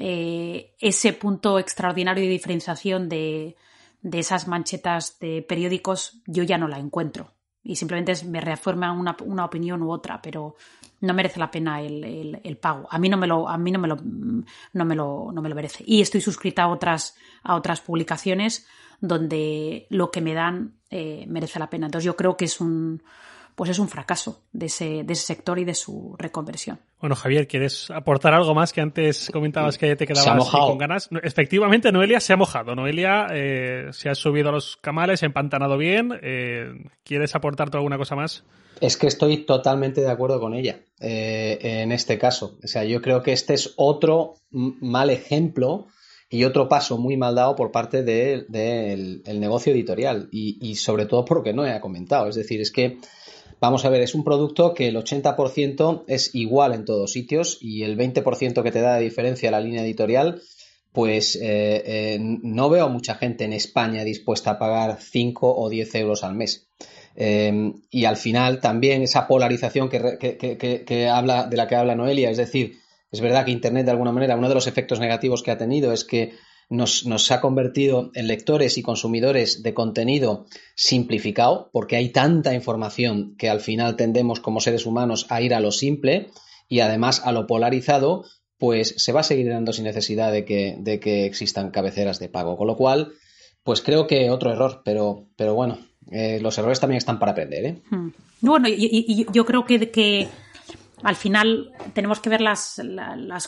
eh, 0.00 0.74
ese 0.80 1.12
punto 1.12 1.58
extraordinario 1.58 2.24
de 2.24 2.30
diferenciación 2.30 3.08
de, 3.08 3.56
de 4.02 4.18
esas 4.18 4.48
manchetas 4.48 5.18
de 5.20 5.42
periódicos 5.42 6.20
yo 6.26 6.42
ya 6.42 6.58
no 6.58 6.68
la 6.68 6.78
encuentro 6.78 7.32
y 7.64 7.76
simplemente 7.76 8.12
me 8.26 8.42
reafirma 8.42 8.92
una, 8.92 9.16
una, 9.24 9.46
opinión 9.46 9.82
u 9.82 9.90
otra, 9.90 10.20
pero 10.20 10.54
no 11.00 11.14
merece 11.14 11.40
la 11.40 11.50
pena 11.50 11.80
el, 11.80 12.38
el, 12.44 12.56
pago. 12.58 12.86
A 12.90 12.98
mí 12.98 13.08
no 13.08 13.16
me 13.16 13.26
lo, 13.26 13.48
a 13.48 13.56
mí 13.56 13.70
no 13.72 13.78
me 13.78 13.88
lo, 13.88 13.96
no 13.96 14.84
me 14.84 14.94
lo, 14.94 15.30
no 15.32 15.40
me 15.40 15.48
lo 15.48 15.54
merece. 15.54 15.82
Y 15.86 16.02
estoy 16.02 16.20
suscrita 16.20 16.64
a 16.64 16.68
otras, 16.68 17.16
a 17.42 17.54
otras 17.54 17.80
publicaciones 17.80 18.66
donde 19.06 19.86
lo 19.90 20.10
que 20.10 20.20
me 20.20 20.34
dan 20.34 20.74
eh, 20.90 21.24
merece 21.28 21.58
la 21.58 21.70
pena. 21.70 21.86
Entonces 21.86 22.06
yo 22.06 22.16
creo 22.16 22.36
que 22.36 22.46
es 22.46 22.60
un, 22.60 23.02
pues 23.54 23.70
es 23.70 23.78
un 23.78 23.88
fracaso 23.88 24.42
de 24.52 24.66
ese, 24.66 25.04
de 25.04 25.12
ese 25.12 25.26
sector 25.26 25.58
y 25.58 25.64
de 25.64 25.74
su 25.74 26.14
reconversión. 26.18 26.80
Bueno, 27.00 27.14
Javier, 27.14 27.46
¿quieres 27.46 27.90
aportar 27.90 28.34
algo 28.34 28.54
más 28.54 28.72
que 28.72 28.80
antes 28.80 29.30
comentabas 29.32 29.78
que 29.78 29.94
te 29.94 30.06
quedabas 30.06 30.48
con 30.48 30.78
ganas? 30.78 31.08
Efectivamente, 31.22 31.92
Noelia 31.92 32.20
se 32.20 32.32
ha 32.32 32.36
mojado. 32.36 32.74
Noelia 32.74 33.26
eh, 33.32 33.88
se 33.92 34.08
ha 34.08 34.14
subido 34.14 34.48
a 34.48 34.52
los 34.52 34.76
camales, 34.78 35.22
ha 35.22 35.26
empantanado 35.26 35.76
bien. 35.76 36.18
Eh, 36.22 36.72
¿Quieres 37.04 37.34
aportar 37.34 37.68
alguna 37.72 37.98
cosa 37.98 38.16
más? 38.16 38.44
Es 38.80 38.96
que 38.96 39.06
estoy 39.06 39.38
totalmente 39.44 40.00
de 40.00 40.10
acuerdo 40.10 40.40
con 40.40 40.54
ella 40.54 40.80
eh, 41.00 41.58
en 41.60 41.92
este 41.92 42.18
caso. 42.18 42.58
O 42.62 42.66
sea, 42.66 42.84
yo 42.84 43.00
creo 43.00 43.22
que 43.22 43.32
este 43.32 43.54
es 43.54 43.74
otro 43.76 44.34
mal 44.50 45.10
ejemplo 45.10 45.86
y 46.34 46.44
otro 46.44 46.68
paso 46.68 46.98
muy 46.98 47.16
mal 47.16 47.36
dado 47.36 47.54
por 47.54 47.70
parte 47.70 48.02
del 48.02 49.22
negocio 49.40 49.72
editorial 49.72 50.28
y, 50.32 50.74
sobre 50.74 51.06
todo 51.06 51.24
porque 51.24 51.52
no 51.52 51.64
he 51.64 51.80
comentado. 51.80 52.28
Es 52.28 52.34
decir, 52.34 52.60
es 52.60 52.70
que 52.70 52.98
Vamos 53.60 53.86
a 53.86 53.88
ver, 53.88 54.02
es 54.02 54.14
un 54.14 54.24
producto 54.24 54.74
que 54.74 54.88
el 54.88 54.96
80% 54.96 56.04
es 56.06 56.34
igual 56.34 56.74
en 56.74 56.84
todos 56.84 57.12
sitios 57.12 57.56
y 57.62 57.82
el 57.84 57.96
20% 57.96 58.62
que 58.62 58.70
te 58.70 58.80
da 58.80 58.96
de 58.96 59.04
diferencia 59.04 59.50
la 59.50 59.60
línea 59.60 59.82
editorial, 59.82 60.42
pues 60.92 61.36
eh, 61.36 61.82
eh, 61.86 62.18
no 62.20 62.68
veo 62.68 62.90
mucha 62.90 63.14
gente 63.14 63.44
en 63.44 63.54
España 63.54 64.04
dispuesta 64.04 64.50
a 64.50 64.58
pagar 64.58 64.98
5 65.00 65.56
o 65.56 65.70
10 65.70 65.94
euros 65.94 66.24
al 66.24 66.34
mes. 66.34 66.68
Em, 67.16 67.80
y 67.90 68.04
al 68.04 68.18
final 68.18 68.60
también 68.60 69.00
esa 69.00 69.26
polarización 69.26 69.88
que, 69.88 71.08
habla, 71.08 71.46
de 71.46 71.56
la 71.56 71.66
que 71.66 71.76
habla 71.76 71.94
Noelia, 71.94 72.30
es 72.30 72.36
decir, 72.36 72.83
es 73.14 73.20
verdad 73.20 73.44
que 73.44 73.52
Internet 73.52 73.84
de 73.84 73.92
alguna 73.92 74.10
manera, 74.10 74.34
uno 74.34 74.48
de 74.48 74.56
los 74.56 74.66
efectos 74.66 74.98
negativos 74.98 75.44
que 75.44 75.52
ha 75.52 75.56
tenido 75.56 75.92
es 75.92 76.04
que 76.04 76.34
nos, 76.68 77.30
ha 77.30 77.40
convertido 77.40 78.10
en 78.14 78.26
lectores 78.26 78.76
y 78.76 78.82
consumidores 78.82 79.62
de 79.62 79.72
contenido 79.72 80.46
simplificado, 80.74 81.70
porque 81.72 81.94
hay 81.94 82.08
tanta 82.08 82.54
información 82.54 83.36
que 83.38 83.48
al 83.48 83.60
final 83.60 83.94
tendemos 83.94 84.40
como 84.40 84.58
seres 84.58 84.84
humanos 84.84 85.26
a 85.28 85.40
ir 85.40 85.54
a 85.54 85.60
lo 85.60 85.70
simple 85.70 86.30
y 86.68 86.80
además 86.80 87.22
a 87.24 87.30
lo 87.30 87.46
polarizado, 87.46 88.24
pues 88.58 88.96
se 88.96 89.12
va 89.12 89.20
a 89.20 89.22
seguir 89.22 89.48
dando 89.48 89.72
sin 89.72 89.84
necesidad 89.84 90.32
de 90.32 90.44
que, 90.44 91.24
existan 91.24 91.70
cabeceras 91.70 92.18
de 92.18 92.28
pago. 92.28 92.56
Con 92.56 92.66
lo 92.66 92.76
cual, 92.76 93.12
pues 93.62 93.80
creo 93.80 94.08
que 94.08 94.30
otro 94.30 94.50
error, 94.50 94.82
pero, 94.84 95.28
pero 95.36 95.54
bueno, 95.54 95.78
eh, 96.10 96.40
los 96.42 96.58
errores 96.58 96.80
también 96.80 96.98
están 96.98 97.20
para 97.20 97.30
aprender. 97.30 97.64
¿eh? 97.64 97.82
Hmm. 97.90 98.08
Bueno, 98.40 98.66
y, 98.68 99.24
yo 99.32 99.44
creo 99.44 99.64
que, 99.64 99.92
que 99.92 100.26
al 101.04 101.16
final 101.16 101.72
tenemos 101.92 102.18
que 102.20 102.30
ver 102.30 102.40
las, 102.40 102.80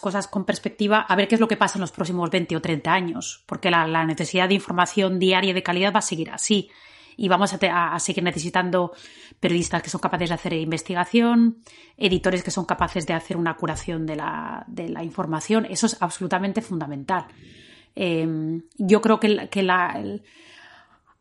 cosas 0.00 0.28
con 0.28 0.44
perspectiva, 0.44 1.00
a 1.00 1.16
ver 1.16 1.26
qué 1.26 1.36
es 1.36 1.40
lo 1.40 1.48
que 1.48 1.56
pasa 1.56 1.78
en 1.78 1.80
los 1.80 1.90
próximos 1.90 2.30
20 2.30 2.54
o 2.54 2.60
30 2.60 2.92
años, 2.92 3.42
porque 3.46 3.70
la, 3.70 4.04
necesidad 4.04 4.48
de 4.48 4.54
información 4.54 5.18
diaria 5.18 5.54
de 5.54 5.62
calidad 5.62 5.92
va 5.92 6.00
a 6.00 6.02
seguir 6.02 6.30
así. 6.30 6.70
Y 7.16 7.28
vamos 7.28 7.54
a, 7.54 7.98
seguir 7.98 8.22
necesitando 8.22 8.92
periodistas 9.40 9.82
que 9.82 9.88
son 9.88 10.02
capaces 10.02 10.28
de 10.28 10.34
hacer 10.34 10.52
investigación, 10.52 11.62
editores 11.96 12.42
que 12.42 12.50
son 12.50 12.66
capaces 12.66 13.06
de 13.06 13.14
hacer 13.14 13.38
una 13.38 13.56
curación 13.56 14.04
de 14.04 14.16
la, 14.16 15.02
información. 15.02 15.64
Eso 15.64 15.86
es 15.86 15.96
absolutamente 16.02 16.60
fundamental. 16.60 17.26
Eh, 17.94 18.60
yo 18.76 19.00
creo 19.00 19.18
que, 19.18 19.48
que 19.48 19.62
la, 19.62 19.98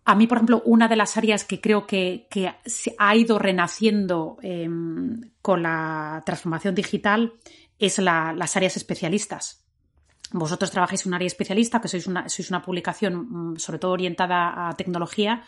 a 0.07 0.13
mí, 0.13 0.27
por 0.27 0.37
ejemplo, 0.37 0.61
una 0.65 0.87
de 0.87 0.95
las 0.95 1.17
áreas 1.17 1.45
que 1.45 1.59
creo 1.59 1.87
que, 1.87 2.27
ha 2.99 3.15
ido 3.15 3.39
renaciendo 3.39 4.37
em, 4.43 5.31
con 5.41 5.63
la 5.63 6.21
transformación 6.23 6.75
digital 6.75 7.33
es 7.79 7.97
las 7.97 8.55
áreas 8.55 8.77
especialistas. 8.77 9.65
Vosotros 10.31 10.69
trabajáis 10.69 11.05
en 11.05 11.09
un 11.09 11.15
área 11.15 11.25
especialista, 11.25 11.81
que 11.81 11.87
sois 11.87 12.05
una, 12.05 12.29
sois 12.29 12.49
una 12.51 12.61
publicación 12.61 13.53
mm, 13.53 13.57
sobre 13.57 13.79
todo 13.79 13.91
orientada 13.91 14.69
a 14.69 14.73
tecnología, 14.77 15.43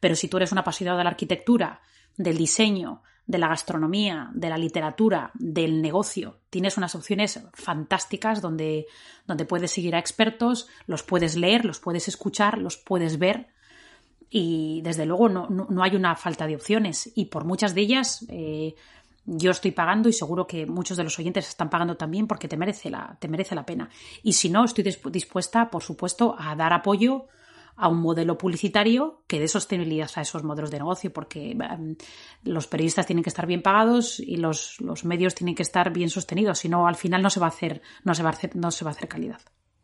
pero 0.00 0.16
si 0.16 0.26
tú 0.26 0.36
eres 0.36 0.50
un 0.50 0.58
apasionado 0.58 0.98
de 0.98 1.04
la 1.04 1.10
arquitectura, 1.10 1.80
del 2.16 2.36
diseño, 2.36 3.02
de 3.26 3.38
la 3.38 3.48
gastronomía, 3.48 4.30
de 4.34 4.50
la 4.50 4.58
literatura, 4.58 5.30
del 5.34 5.80
negocio. 5.80 6.40
Tienes 6.50 6.76
unas 6.76 6.96
opciones 6.96 7.40
fantásticas 7.54 8.42
donde 8.42 8.86
puedes 9.48 9.70
seguir 9.70 9.94
a 9.94 10.00
expertos, 10.00 10.66
los 10.86 11.04
puedes 11.04 11.36
leer, 11.36 11.64
los 11.64 11.78
puedes 11.78 12.08
escuchar, 12.08 12.58
los 12.58 12.76
puedes 12.76 13.20
ver 13.20 13.51
y 14.34 14.80
desde 14.80 15.04
luego 15.04 15.28
no, 15.28 15.46
no, 15.48 15.82
hay 15.82 15.94
una 15.94 16.16
falta 16.16 16.46
de 16.46 16.56
opciones 16.56 17.12
y 17.14 17.26
por 17.26 17.44
muchas 17.44 17.74
de 17.74 17.82
ellas 17.82 18.24
eh, 18.30 18.74
yo 19.26 19.50
estoy 19.50 19.72
pagando 19.72 20.08
y 20.08 20.14
seguro 20.14 20.46
que 20.46 20.64
muchos 20.64 20.96
de 20.96 21.04
los 21.04 21.18
oyentes 21.18 21.46
están 21.46 21.68
pagando 21.68 21.98
también 21.98 22.26
porque 22.26 22.48
te 22.48 22.56
merece 22.56 22.88
la, 22.88 23.14
te 23.20 23.28
merece 23.28 23.54
la 23.54 23.66
pena. 23.66 23.90
Y 24.22 24.32
si 24.32 24.48
no, 24.48 24.64
estoy 24.64 24.84
dispuesta, 24.84 25.70
por 25.70 25.82
supuesto, 25.82 26.34
a 26.38 26.56
dar 26.56 26.72
apoyo 26.72 27.26
a 27.76 27.88
un 27.88 28.00
modelo 28.00 28.38
publicitario 28.38 29.22
que 29.26 29.38
dé 29.38 29.48
sostenibilidad 29.48 30.10
a 30.14 30.22
esos 30.22 30.42
modelos 30.44 30.70
de 30.70 30.78
negocio, 30.78 31.12
porque 31.12 31.50
em, 31.50 31.96
los 32.42 32.66
periodistas 32.66 33.06
tienen 33.06 33.22
que 33.22 33.30
estar 33.30 33.46
bien 33.46 33.60
pagados 33.60 34.18
y 34.18 34.36
los, 34.38 34.80
los 34.80 35.04
medios 35.04 35.34
tienen 35.34 35.54
que 35.54 35.62
estar 35.62 35.92
bien 35.92 36.08
sostenidos, 36.08 36.60
si 36.60 36.70
no, 36.70 36.86
al 36.86 36.96
final 36.96 37.20
no 37.20 37.28
se 37.28 37.38
va 37.38 37.46
a 37.46 37.50
hacer, 37.50 37.82
no 38.02 38.14
se 38.14 38.22
va 38.22 38.30
a 38.30 38.32
hacer, 38.32 38.56
no 38.56 38.70
se 38.70 38.84
va 38.84 38.92
a 38.92 38.94
hacer 38.94 39.08
calidad. 39.08 39.40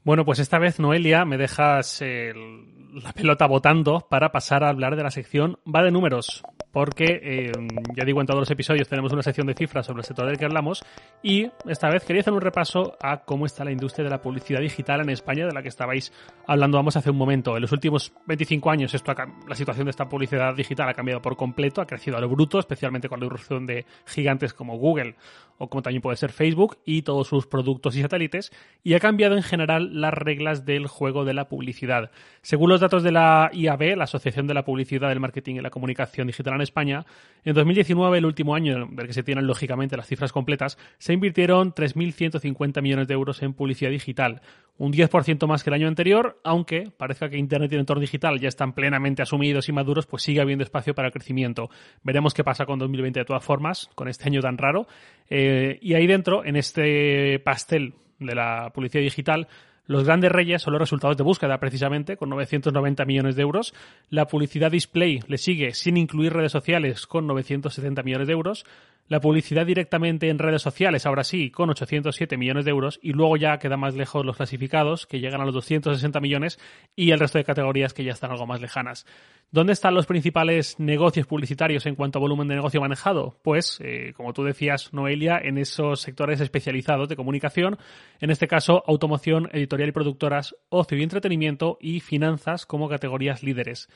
Bueno, 0.08 0.24
pues 0.24 0.38
esta 0.38 0.58
vez, 0.58 0.80
Noelia, 0.80 1.26
me 1.26 1.36
dejas 1.36 2.02
la 2.02 3.12
pelota 3.12 3.46
votando 3.46 4.06
para 4.08 4.32
pasar 4.32 4.64
a 4.64 4.70
hablar 4.70 4.96
de 4.96 5.02
la 5.02 5.10
sección 5.10 5.58
Va 5.66 5.82
de 5.82 5.90
números 5.90 6.42
porque, 6.72 7.20
eh, 7.22 7.52
ya 7.96 8.04
digo, 8.04 8.20
en 8.20 8.26
todos 8.26 8.40
los 8.40 8.50
episodios 8.50 8.88
tenemos 8.88 9.12
una 9.12 9.22
sección 9.22 9.46
de 9.46 9.54
cifras 9.54 9.86
sobre 9.86 10.00
el 10.00 10.04
sector 10.04 10.26
del 10.26 10.38
que 10.38 10.44
hablamos 10.44 10.84
y 11.22 11.50
esta 11.66 11.88
vez 11.88 12.04
quería 12.04 12.20
hacer 12.20 12.32
un 12.32 12.40
repaso 12.40 12.96
a 13.00 13.24
cómo 13.24 13.46
está 13.46 13.64
la 13.64 13.72
industria 13.72 14.04
de 14.04 14.10
la 14.10 14.20
publicidad 14.20 14.60
digital 14.60 15.00
en 15.00 15.10
España, 15.10 15.46
de 15.46 15.52
la 15.52 15.62
que 15.62 15.68
estabais 15.68 16.12
hablando 16.46 16.76
vamos 16.76 16.96
hace 16.96 17.10
un 17.10 17.16
momento. 17.16 17.56
En 17.56 17.62
los 17.62 17.72
últimos 17.72 18.12
25 18.26 18.70
años 18.70 18.94
esto 18.94 19.12
la 19.48 19.56
situación 19.56 19.86
de 19.86 19.90
esta 19.90 20.08
publicidad 20.08 20.54
digital 20.54 20.88
ha 20.88 20.94
cambiado 20.94 21.22
por 21.22 21.36
completo, 21.36 21.80
ha 21.80 21.86
crecido 21.86 22.16
a 22.16 22.20
lo 22.20 22.28
bruto, 22.28 22.58
especialmente 22.58 23.08
con 23.08 23.20
la 23.20 23.26
irrupción 23.26 23.66
de 23.66 23.86
gigantes 24.06 24.52
como 24.52 24.78
Google 24.78 25.16
o 25.56 25.68
como 25.68 25.82
también 25.82 26.02
puede 26.02 26.16
ser 26.16 26.30
Facebook 26.30 26.78
y 26.84 27.02
todos 27.02 27.26
sus 27.26 27.46
productos 27.46 27.96
y 27.96 28.02
satélites, 28.02 28.52
y 28.84 28.94
ha 28.94 29.00
cambiado 29.00 29.36
en 29.36 29.42
general 29.42 29.97
las 30.00 30.14
reglas 30.14 30.64
del 30.64 30.86
juego 30.86 31.24
de 31.24 31.34
la 31.34 31.48
publicidad. 31.48 32.10
Según 32.42 32.70
los 32.70 32.80
datos 32.80 33.02
de 33.02 33.12
la 33.12 33.50
IAB, 33.52 33.96
la 33.96 34.04
Asociación 34.04 34.46
de 34.46 34.54
la 34.54 34.64
Publicidad, 34.64 35.08
del 35.08 35.20
Marketing 35.20 35.56
y 35.56 35.60
la 35.60 35.70
Comunicación 35.70 36.26
Digital 36.26 36.54
en 36.54 36.60
España, 36.62 37.06
en 37.44 37.54
2019, 37.54 38.18
el 38.18 38.26
último 38.26 38.54
año 38.54 38.86
del 38.90 39.06
que 39.06 39.12
se 39.12 39.22
tienen 39.22 39.46
lógicamente 39.46 39.96
las 39.96 40.06
cifras 40.06 40.32
completas, 40.32 40.78
se 40.98 41.12
invirtieron 41.12 41.72
3.150 41.72 42.82
millones 42.82 43.08
de 43.08 43.14
euros 43.14 43.42
en 43.42 43.54
publicidad 43.54 43.90
digital, 43.90 44.40
un 44.78 44.92
10% 44.92 45.46
más 45.46 45.64
que 45.64 45.70
el 45.70 45.74
año 45.74 45.88
anterior, 45.88 46.38
aunque 46.44 46.90
parezca 46.96 47.28
que 47.28 47.36
Internet 47.36 47.70
y 47.72 47.74
el 47.74 47.80
entorno 47.80 48.00
digital 48.00 48.38
ya 48.38 48.48
están 48.48 48.72
plenamente 48.72 49.22
asumidos 49.22 49.68
y 49.68 49.72
maduros, 49.72 50.06
pues 50.06 50.22
sigue 50.22 50.40
habiendo 50.40 50.62
espacio 50.62 50.94
para 50.94 51.08
el 51.08 51.12
crecimiento. 51.12 51.68
Veremos 52.04 52.32
qué 52.32 52.44
pasa 52.44 52.64
con 52.64 52.78
2020 52.78 53.20
de 53.20 53.24
todas 53.24 53.44
formas, 53.44 53.90
con 53.96 54.08
este 54.08 54.28
año 54.28 54.40
tan 54.40 54.56
raro. 54.56 54.86
Eh, 55.28 55.78
y 55.82 55.94
ahí 55.94 56.06
dentro, 56.06 56.44
en 56.44 56.56
este 56.56 57.40
pastel 57.40 57.94
de 58.20 58.34
la 58.34 58.70
publicidad 58.72 59.02
digital, 59.02 59.48
los 59.88 60.04
grandes 60.04 60.30
reyes 60.30 60.60
son 60.60 60.74
los 60.74 60.80
resultados 60.80 61.16
de 61.16 61.24
búsqueda, 61.24 61.58
precisamente, 61.58 62.18
con 62.18 62.28
990 62.28 63.06
millones 63.06 63.36
de 63.36 63.42
euros. 63.42 63.74
La 64.10 64.26
publicidad 64.26 64.70
display 64.70 65.20
le 65.26 65.38
sigue 65.38 65.72
sin 65.72 65.96
incluir 65.96 66.34
redes 66.34 66.52
sociales, 66.52 67.06
con 67.06 67.26
970 67.26 68.02
millones 68.02 68.26
de 68.26 68.34
euros 68.34 68.66
la 69.08 69.20
publicidad 69.20 69.66
directamente 69.66 70.28
en 70.28 70.38
redes 70.38 70.62
sociales, 70.62 71.06
ahora 71.06 71.24
sí, 71.24 71.50
con 71.50 71.70
807 71.70 72.36
millones 72.36 72.64
de 72.64 72.70
euros, 72.70 73.00
y 73.02 73.12
luego 73.12 73.36
ya 73.36 73.58
queda 73.58 73.76
más 73.76 73.94
lejos 73.94 74.24
los 74.24 74.36
clasificados, 74.36 75.06
que 75.06 75.20
llegan 75.20 75.40
a 75.40 75.44
los 75.44 75.54
260 75.54 76.20
millones, 76.20 76.58
y 76.94 77.10
el 77.10 77.18
resto 77.18 77.38
de 77.38 77.44
categorías 77.44 77.94
que 77.94 78.04
ya 78.04 78.12
están 78.12 78.30
algo 78.30 78.46
más 78.46 78.60
lejanas. 78.60 79.06
¿Dónde 79.50 79.72
están 79.72 79.94
los 79.94 80.06
principales 80.06 80.78
negocios 80.78 81.26
publicitarios 81.26 81.86
en 81.86 81.94
cuanto 81.94 82.18
a 82.18 82.20
volumen 82.20 82.48
de 82.48 82.56
negocio 82.56 82.80
manejado? 82.80 83.38
Pues, 83.42 83.80
eh, 83.82 84.12
como 84.14 84.34
tú 84.34 84.44
decías, 84.44 84.92
Noelia, 84.92 85.38
en 85.42 85.56
esos 85.56 86.00
sectores 86.00 86.40
especializados 86.40 87.08
de 87.08 87.16
comunicación, 87.16 87.78
en 88.20 88.30
este 88.30 88.46
caso, 88.46 88.84
automoción, 88.86 89.48
editorial 89.52 89.88
y 89.88 89.92
productoras, 89.92 90.54
ocio 90.68 90.98
y 90.98 91.02
entretenimiento 91.02 91.78
y 91.80 92.00
finanzas 92.00 92.66
como 92.66 92.88
categorías 92.88 93.42
líderes. 93.42 93.88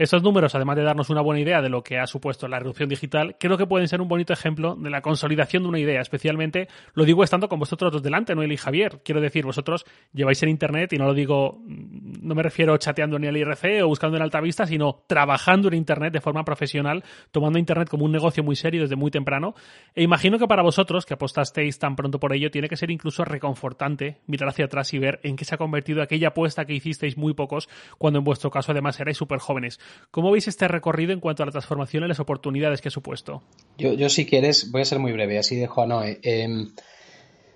Estos 0.00 0.22
números, 0.22 0.54
además 0.54 0.76
de 0.76 0.82
darnos 0.82 1.10
una 1.10 1.20
buena 1.20 1.42
idea 1.42 1.60
de 1.60 1.68
lo 1.68 1.82
que 1.82 1.98
ha 1.98 2.06
supuesto 2.06 2.48
la 2.48 2.58
reducción 2.58 2.88
digital, 2.88 3.36
creo 3.38 3.58
que 3.58 3.66
pueden 3.66 3.86
ser 3.86 4.00
un 4.00 4.08
bonito 4.08 4.32
ejemplo 4.32 4.74
de 4.74 4.88
la 4.88 5.02
consolidación 5.02 5.62
de 5.64 5.68
una 5.68 5.78
idea. 5.78 6.00
Especialmente 6.00 6.68
lo 6.94 7.04
digo 7.04 7.22
estando 7.22 7.50
con 7.50 7.58
vosotros 7.58 7.92
dos 7.92 8.02
delante, 8.02 8.34
Noel 8.34 8.50
y 8.50 8.56
Javier. 8.56 9.02
Quiero 9.04 9.20
decir, 9.20 9.44
vosotros 9.44 9.84
lleváis 10.14 10.42
en 10.42 10.48
Internet, 10.48 10.94
y 10.94 10.96
no 10.96 11.04
lo 11.04 11.12
digo 11.12 11.58
mm, 11.66 12.26
no 12.26 12.34
me 12.34 12.42
refiero 12.42 12.74
chateando 12.78 13.18
ni 13.18 13.26
al 13.26 13.36
IRC 13.36 13.82
o 13.82 13.88
buscando 13.88 14.16
en 14.16 14.22
alta 14.22 14.40
vista, 14.40 14.64
sino 14.64 15.04
trabajando 15.06 15.68
en 15.68 15.74
Internet 15.74 16.14
de 16.14 16.22
forma 16.22 16.46
profesional, 16.46 17.04
tomando 17.30 17.58
Internet 17.58 17.90
como 17.90 18.06
un 18.06 18.12
negocio 18.12 18.42
muy 18.42 18.56
serio 18.56 18.80
desde 18.80 18.96
muy 18.96 19.10
temprano. 19.10 19.52
E 19.94 20.02
imagino 20.02 20.38
que 20.38 20.46
para 20.46 20.62
vosotros, 20.62 21.04
que 21.04 21.12
apostasteis 21.12 21.78
tan 21.78 21.94
pronto 21.94 22.18
por 22.18 22.32
ello, 22.32 22.50
tiene 22.50 22.70
que 22.70 22.78
ser 22.78 22.90
incluso 22.90 23.22
reconfortante 23.26 24.22
mirar 24.26 24.48
hacia 24.48 24.64
atrás 24.64 24.94
y 24.94 24.98
ver 24.98 25.20
en 25.24 25.36
qué 25.36 25.44
se 25.44 25.56
ha 25.56 25.58
convertido 25.58 26.00
aquella 26.00 26.28
apuesta 26.28 26.64
que 26.64 26.72
hicisteis 26.72 27.18
muy 27.18 27.34
pocos, 27.34 27.68
cuando 27.98 28.20
en 28.20 28.24
vuestro 28.24 28.50
caso 28.50 28.72
además 28.72 28.98
erais 28.98 29.18
súper 29.18 29.40
jóvenes. 29.40 29.78
¿Cómo 30.10 30.30
veis 30.30 30.48
este 30.48 30.68
recorrido 30.68 31.12
en 31.12 31.20
cuanto 31.20 31.42
a 31.42 31.46
la 31.46 31.52
transformación 31.52 32.04
y 32.04 32.08
las 32.08 32.20
oportunidades 32.20 32.80
que 32.80 32.88
ha 32.88 32.92
supuesto? 32.92 33.42
Yo, 33.78 33.92
yo 33.92 34.08
si 34.08 34.26
quieres, 34.26 34.70
voy 34.70 34.82
a 34.82 34.84
ser 34.84 34.98
muy 34.98 35.12
breve, 35.12 35.38
así 35.38 35.56
dejo 35.56 35.82
a 35.82 35.86
Noé. 35.86 36.20
Em, 36.22 36.70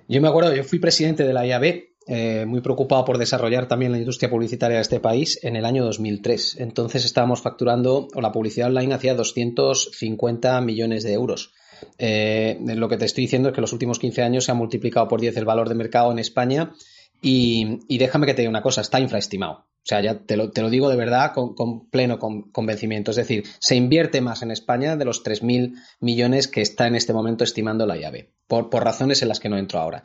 yo 0.09 0.20
me 0.20 0.28
acuerdo, 0.28 0.55
yo 0.55 0.64
fui 0.64 0.78
presidente 0.78 1.24
de 1.24 1.32
la 1.32 1.47
IAB, 1.47 1.95
eh, 2.07 2.45
muy 2.47 2.61
preocupado 2.61 3.05
por 3.05 3.16
desarrollar 3.16 3.66
también 3.66 3.93
la 3.93 3.99
industria 3.99 4.28
publicitaria 4.28 4.76
de 4.76 4.82
este 4.82 5.01
país 5.01 5.39
en 5.43 5.57
el 5.57 5.64
año 5.64 5.85
2003. 5.85 6.61
Entonces 6.61 7.05
estábamos 7.05 7.41
facturando, 7.41 8.09
o 8.14 8.20
la 8.20 8.30
publicidad 8.30 8.68
online 8.68 8.95
hacía 8.95 9.14
250 9.14 10.61
millones 10.61 11.03
de 11.03 11.12
euros. 11.14 11.55
Eh, 11.99 12.59
lo 12.61 12.89
que 12.89 12.99
te 12.99 13.07
estoy 13.07 13.24
diciendo 13.24 13.49
es 13.49 13.55
que 13.55 13.61
los 13.61 13.72
últimos 13.72 13.99
15 13.99 14.22
años 14.22 14.45
se 14.45 14.53
ha 14.53 14.55
multiplicado 14.55 15.09
por 15.09 15.20
10 15.20 15.37
el 15.37 15.45
valor 15.45 15.68
de 15.68 15.74
mercado 15.74 16.12
en 16.12 16.18
España 16.18 16.72
y, 17.22 17.78
déjame 17.97 18.26
que 18.26 18.35
te 18.35 18.43
diga 18.43 18.51
una 18.51 18.62
cosa, 18.62 18.82
está 18.82 19.01
infraestimado. 19.01 19.64
O 19.85 19.87
sea, 19.87 20.01
ya 20.01 20.20
te 20.20 20.39
lo, 20.39 20.51
te 20.51 20.62
lo 20.62 20.70
digo 20.70 20.89
de 20.89 20.97
verdad 20.97 21.32
con, 21.35 21.89
pleno 21.91 22.18
convencimiento. 22.18 23.11
Es 23.11 23.18
decir, 23.18 23.45
se 23.59 23.76
invierte 23.76 24.22
más 24.22 24.43
en 24.43 24.51
España 24.51 24.97
de 24.97 25.05
los 25.05 25.22
3.000 25.22 25.74
millones 26.01 26.49
que 26.49 26.62
está 26.62 26.87
en 26.87 26.95
este 26.95 27.12
momento 27.12 27.45
estimando 27.45 27.87
la 27.87 27.99
llave, 27.99 28.32
por, 28.47 28.70
por 28.70 28.82
razones 28.82 29.20
en 29.20 29.28
las 29.28 29.41
que 29.41 29.51
no 29.51 29.59
entro 29.59 29.80
ahora. 29.80 30.03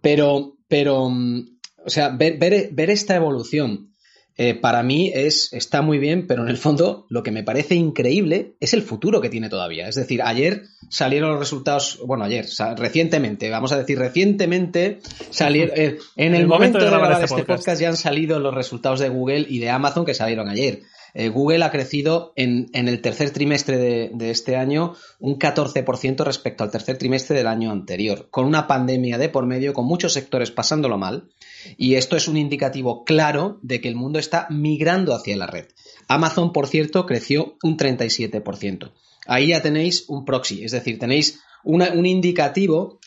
Pero, 0.00 0.56
pero 0.66 1.08
mm, 1.08 1.58
o 1.86 1.90
sea, 1.90 2.08
ver, 2.08 2.36
ver 2.38 2.90
esta 2.90 3.14
evolución 3.14 3.91
eh, 4.38 4.54
para 4.54 4.82
mí 4.82 5.10
es, 5.14 5.52
está 5.52 5.82
muy 5.82 5.98
bien, 5.98 6.26
pero 6.26 6.42
en 6.42 6.48
el 6.48 6.56
fondo 6.56 7.06
lo 7.10 7.22
que 7.22 7.30
me 7.30 7.42
parece 7.42 7.74
increíble 7.74 8.54
es 8.60 8.72
el 8.72 8.82
futuro 8.82 9.20
que 9.20 9.28
tiene 9.28 9.50
todavía. 9.50 9.88
Es 9.88 9.94
decir, 9.94 10.22
ayer 10.22 10.64
salieron 10.88 11.30
los 11.30 11.38
resultados, 11.38 12.00
bueno, 12.06 12.24
ayer, 12.24 12.46
recientemente, 12.76 13.50
vamos 13.50 13.72
a 13.72 13.78
decir 13.78 13.98
recientemente, 13.98 15.00
salieron, 15.30 15.74
eh, 15.76 15.98
en 16.16 16.34
el, 16.34 16.46
momento, 16.46 16.78
de 16.78 16.86
grabar 16.86 17.12
este, 17.12 17.24
este 17.26 17.44
podcast. 17.44 17.80
ya 17.80 17.90
han 17.90 17.96
salido 17.96 18.38
los 18.38 18.54
resultados 18.54 19.00
de 19.00 19.10
Google 19.10 19.46
y 19.48 19.58
de 19.58 19.68
Amazon 19.68 20.06
que 20.06 20.14
salieron 20.14 20.48
ayer. 20.48 20.80
Eh, 21.14 21.28
Google 21.28 21.64
ha 21.64 21.70
crecido 21.70 22.32
en, 22.36 22.70
el 22.72 23.00
tercer 23.00 23.30
trimestre 23.30 23.76
de, 23.76 24.30
este 24.30 24.56
año 24.56 24.94
un 25.18 25.38
14% 25.38 26.24
respecto 26.24 26.64
al 26.64 26.70
tercer 26.70 26.98
trimestre 26.98 27.36
del 27.36 27.46
año 27.46 27.70
anterior, 27.70 28.28
con 28.30 28.46
una 28.46 28.66
pandemia 28.66 29.18
de 29.18 29.28
por 29.28 29.46
medio, 29.46 29.74
con 29.74 29.86
muchos 29.86 30.12
sectores 30.12 30.50
pasándolo 30.50 30.98
mal. 30.98 31.28
Y 31.76 31.94
esto 31.94 32.16
es 32.16 32.28
un 32.28 32.36
indicativo 32.36 33.04
claro 33.04 33.58
de 33.62 33.80
que 33.80 33.88
el 33.88 33.94
mundo 33.94 34.18
está 34.18 34.46
migrando 34.50 35.14
hacia 35.14 35.36
la 35.36 35.46
red. 35.46 35.66
Amazon, 36.08 36.52
por 36.52 36.66
cierto, 36.66 37.06
creció 37.06 37.56
un 37.62 37.76
37%. 37.76 38.92
Ahí 39.26 39.48
ya 39.48 39.62
tenéis 39.62 40.06
un 40.08 40.24
proxy, 40.24 40.64
es 40.64 40.72
decir, 40.72 40.98
tenéis 40.98 41.40
un 41.62 42.06
indicativo 42.06 42.98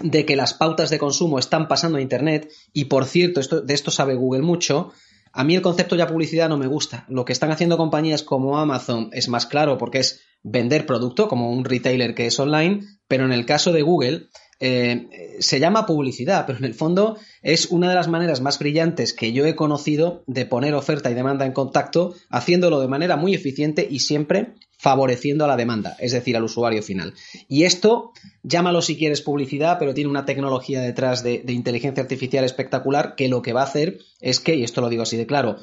de 0.00 0.24
que 0.26 0.36
las 0.36 0.54
pautas 0.54 0.90
de 0.90 0.98
consumo 0.98 1.38
están 1.38 1.68
pasando 1.68 1.98
a 1.98 2.02
Internet 2.02 2.50
y, 2.72 2.86
por 2.86 3.04
cierto, 3.04 3.40
esto, 3.40 3.60
de 3.60 3.74
esto 3.74 3.90
sabe 3.90 4.14
Google 4.14 4.42
mucho. 4.42 4.92
A 5.32 5.44
mí 5.44 5.54
el 5.54 5.62
concepto 5.62 5.96
ya 5.96 6.06
publicidad 6.06 6.48
no 6.48 6.58
me 6.58 6.66
gusta. 6.66 7.06
Lo 7.08 7.24
que 7.24 7.32
están 7.32 7.50
haciendo 7.50 7.76
compañías 7.76 8.22
como 8.22 8.58
Amazon 8.58 9.08
es 9.12 9.28
más 9.28 9.46
claro 9.46 9.78
porque 9.78 9.98
es 9.98 10.20
vender 10.42 10.86
producto 10.86 11.28
como 11.28 11.50
un 11.50 11.64
retailer 11.64 12.14
que 12.14 12.26
es 12.26 12.38
online, 12.38 12.82
pero 13.08 13.24
en 13.24 13.32
el 13.32 13.46
caso 13.46 13.72
de 13.72 13.82
Google 13.82 14.28
eh, 14.64 15.38
se 15.40 15.58
llama 15.58 15.86
publicidad, 15.86 16.46
pero 16.46 16.58
en 16.58 16.64
el 16.64 16.74
fondo 16.74 17.18
es 17.42 17.66
una 17.66 17.88
de 17.88 17.96
las 17.96 18.06
maneras 18.06 18.40
más 18.40 18.60
brillantes 18.60 19.12
que 19.12 19.32
yo 19.32 19.44
he 19.44 19.56
conocido 19.56 20.22
de 20.28 20.46
poner 20.46 20.74
oferta 20.74 21.10
y 21.10 21.14
demanda 21.14 21.44
en 21.44 21.52
contacto, 21.52 22.14
haciéndolo 22.30 22.80
de 22.80 22.86
manera 22.86 23.16
muy 23.16 23.34
eficiente 23.34 23.84
y 23.90 23.98
siempre 23.98 24.52
favoreciendo 24.78 25.44
a 25.44 25.48
la 25.48 25.56
demanda, 25.56 25.96
es 25.98 26.12
decir, 26.12 26.36
al 26.36 26.44
usuario 26.44 26.80
final. 26.80 27.14
Y 27.48 27.64
esto, 27.64 28.12
llámalo 28.44 28.82
si 28.82 28.96
quieres 28.96 29.20
publicidad, 29.20 29.78
pero 29.80 29.94
tiene 29.94 30.10
una 30.10 30.26
tecnología 30.26 30.80
detrás 30.80 31.24
de, 31.24 31.42
de 31.44 31.52
inteligencia 31.52 32.02
artificial 32.04 32.44
espectacular 32.44 33.16
que 33.16 33.28
lo 33.28 33.42
que 33.42 33.52
va 33.52 33.62
a 33.62 33.64
hacer 33.64 33.98
es 34.20 34.38
que, 34.38 34.54
y 34.54 34.62
esto 34.62 34.80
lo 34.80 34.88
digo 34.88 35.02
así 35.02 35.16
de 35.16 35.26
claro, 35.26 35.56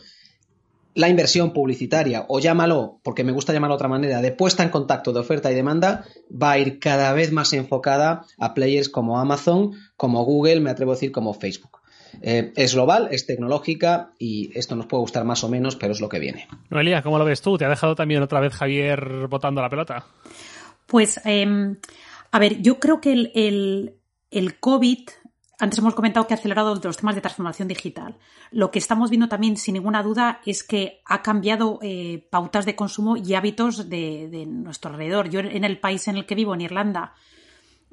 la 0.96 1.10
inversión 1.10 1.54
publicitaria, 1.54 2.26
o 2.28 2.40
llámalo, 2.40 3.00
porque 3.04 3.24
me 3.24 3.32
gusta 3.32 3.54
llamarlo 3.54 3.76
de 3.76 3.78
otra 3.78 3.88
manera, 3.88 4.22
de 4.22 4.32
puesta 4.32 4.64
en 4.64 4.70
contacto 4.70 5.14
de 5.14 5.20
oferta 5.20 5.52
y 5.52 5.56
demanda, 5.56 6.06
va 6.32 6.52
a 6.52 6.58
ir 6.58 6.80
cada 6.80 7.14
vez 7.14 7.32
más 7.32 7.54
enfocada 7.54 8.26
a 8.38 8.54
players 8.54 8.90
como 8.90 9.20
Amazon, 9.20 9.74
como 9.96 10.24
Google, 10.24 10.62
me 10.62 10.72
atrevo 10.72 10.92
a 10.92 10.96
decir 10.96 11.12
como 11.12 11.34
Facebook. 11.34 11.80
Eh, 12.22 12.54
es 12.56 12.74
global, 12.74 13.10
es 13.12 13.26
tecnológica 13.26 14.12
y 14.18 14.52
esto 14.58 14.76
nos 14.76 14.88
puede 14.88 15.02
gustar 15.02 15.26
más 15.26 15.44
o 15.44 15.50
menos, 15.50 15.76
pero 15.76 15.94
es 15.94 16.02
lo 16.02 16.10
que 16.10 16.20
viene. 16.20 16.48
Noelia, 16.70 17.04
¿cómo 17.04 17.20
lo 17.20 17.26
ves 17.26 17.42
tú? 17.42 17.58
¿Te 17.58 17.66
ha 17.66 17.70
dejado 17.70 17.96
también 17.96 18.24
otra 18.24 18.40
vez 18.40 18.54
Javier 18.54 19.28
botando 19.30 19.62
la 19.62 19.70
pelota? 19.70 20.06
Pues, 20.88 21.22
em, 21.24 21.78
a 22.32 22.40
ver, 22.40 22.62
yo 22.62 22.80
creo 22.80 23.00
que 23.00 23.14
el, 23.14 23.32
el, 23.36 23.94
el 24.32 24.60
COVID 24.60 25.08
antes 25.60 25.80
hemos 25.80 25.94
comentado 25.94 26.26
que 26.26 26.34
ha 26.34 26.38
acelerado 26.38 26.74
los 26.82 26.98
temas 26.98 27.16
de 27.16 27.22
transformación 27.22 27.68
digital. 27.68 28.16
Lo 28.52 28.72
que 28.72 28.80
estamos 28.80 29.10
viendo 29.10 29.28
también, 29.28 29.58
sin 29.58 29.74
ninguna 29.74 30.02
duda, 30.02 30.40
es 30.46 30.64
que 30.64 31.02
ha 31.06 31.22
cambiado 31.22 31.80
eh, 31.82 32.26
pautas 32.30 32.66
de 32.66 32.78
consumo 32.78 33.18
y 33.18 33.34
hábitos 33.34 33.90
de, 33.90 34.46
nuestro 34.48 34.92
alrededor. 34.92 35.30
Yo 35.30 35.42
en 35.42 35.66
el 35.66 35.78
país 35.78 36.08
en 36.08 36.16
el 36.16 36.26
que 36.26 36.36
vivo, 36.36 36.54
en 36.54 36.62
Irlanda, 36.62 37.14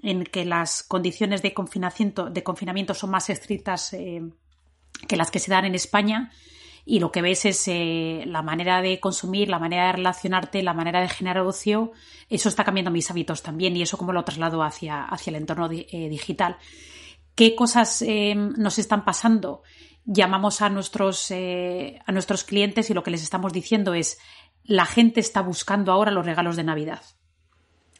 en 0.00 0.22
que 0.24 0.44
las 0.44 0.84
condiciones 0.84 1.42
de 1.42 1.52
confinamiento, 1.54 2.94
son 2.94 3.10
más 3.10 3.30
estrictas 3.30 3.92
eh, 3.94 4.22
que 5.08 5.16
las 5.16 5.32
que 5.32 5.40
se 5.40 5.50
dan 5.50 5.64
en 5.64 5.74
España, 5.74 6.30
y 6.84 7.00
lo 7.00 7.10
que 7.10 7.20
ves 7.20 7.46
es 7.46 7.66
eh, 7.66 8.22
la 8.26 8.42
manera 8.42 8.80
de 8.80 9.00
consumir, 9.00 9.48
la 9.48 9.58
manera 9.58 9.86
de 9.86 9.92
relacionarte, 9.94 10.62
la 10.62 10.72
manera 10.72 11.00
de 11.00 11.08
generar 11.08 11.42
ocio, 11.42 11.90
eso 12.30 12.48
está 12.48 12.62
cambiando 12.62 12.92
mis 12.92 13.10
hábitos 13.10 13.42
también 13.42 13.76
y 13.76 13.82
eso 13.82 13.98
como 13.98 14.12
lo 14.12 14.22
traslado 14.22 14.62
hacia, 14.62 15.02
hacia 15.02 15.32
el 15.32 15.36
entorno 15.36 15.68
digital 15.68 16.58
qué 17.36 17.54
cosas 17.54 18.02
eh, 18.02 18.34
nos 18.34 18.80
están 18.80 19.04
pasando. 19.04 19.62
Llamamos 20.04 20.62
a 20.62 20.68
nuestros, 20.68 21.30
eh, 21.30 22.00
a 22.04 22.10
nuestros 22.10 22.42
clientes 22.42 22.90
y 22.90 22.94
lo 22.94 23.04
que 23.04 23.12
les 23.12 23.22
estamos 23.22 23.52
diciendo 23.52 23.94
es 23.94 24.18
la 24.64 24.86
gente 24.86 25.20
está 25.20 25.42
buscando 25.42 25.92
ahora 25.92 26.10
los 26.10 26.26
regalos 26.26 26.56
de 26.56 26.64
Navidad. 26.64 27.02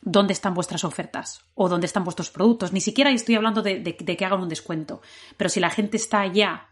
¿Dónde 0.02 0.32
están 0.32 0.54
vuestras 0.54 0.84
ofertas? 0.84 1.44
¿O 1.54 1.68
dónde 1.68 1.86
están 1.86 2.04
vuestros 2.04 2.30
productos? 2.30 2.72
Ni 2.72 2.80
siquiera 2.80 3.10
estoy 3.10 3.34
hablando 3.34 3.62
de, 3.62 3.82
que 3.82 4.24
hagan 4.24 4.40
un 4.40 4.48
descuento. 4.48 5.02
Pero 5.36 5.50
si 5.50 5.60
la 5.60 5.70
gente 5.70 5.96
está 5.96 6.26
ya 6.26 6.68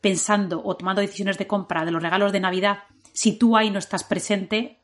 pensando 0.00 0.62
o 0.64 0.76
tomando 0.76 1.00
decisiones 1.00 1.38
de 1.38 1.46
compra 1.46 1.84
de 1.84 1.90
los 1.90 2.02
regalos 2.02 2.32
de 2.32 2.40
Navidad, 2.40 2.84
si 3.12 3.36
tú 3.36 3.56
ahí 3.56 3.70
no 3.70 3.80
estás 3.80 4.04
presente, 4.04 4.80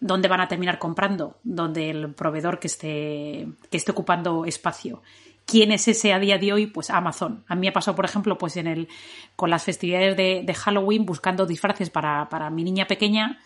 ¿dónde 0.00 0.28
van 0.28 0.40
a 0.40 0.48
terminar 0.48 0.78
comprando? 0.78 1.38
Donde 1.44 1.90
el 1.90 2.14
proveedor 2.14 2.58
que 2.58 2.68
esté, 2.68 3.46
que 3.70 3.76
esté 3.76 3.92
ocupando 3.92 4.46
espacio. 4.46 5.02
¿Quién 5.48 5.72
es 5.72 5.88
ese 5.88 6.12
a 6.12 6.18
día 6.18 6.36
de 6.36 6.52
hoy? 6.52 6.66
Pues 6.66 6.90
Amazon. 6.90 7.42
A 7.48 7.54
mí 7.54 7.62
me 7.62 7.68
ha 7.68 7.72
pasado, 7.72 7.96
por 7.96 8.04
ejemplo, 8.04 8.36
pues 8.36 8.58
en 8.58 8.66
el, 8.66 8.86
con 9.34 9.48
las 9.48 9.64
festividades 9.64 10.14
de, 10.14 10.54
Halloween 10.54 11.06
buscando 11.06 11.46
disfraces 11.46 11.88
para, 11.88 12.50
mi 12.50 12.64
niña 12.64 12.86
pequeña. 12.86 13.38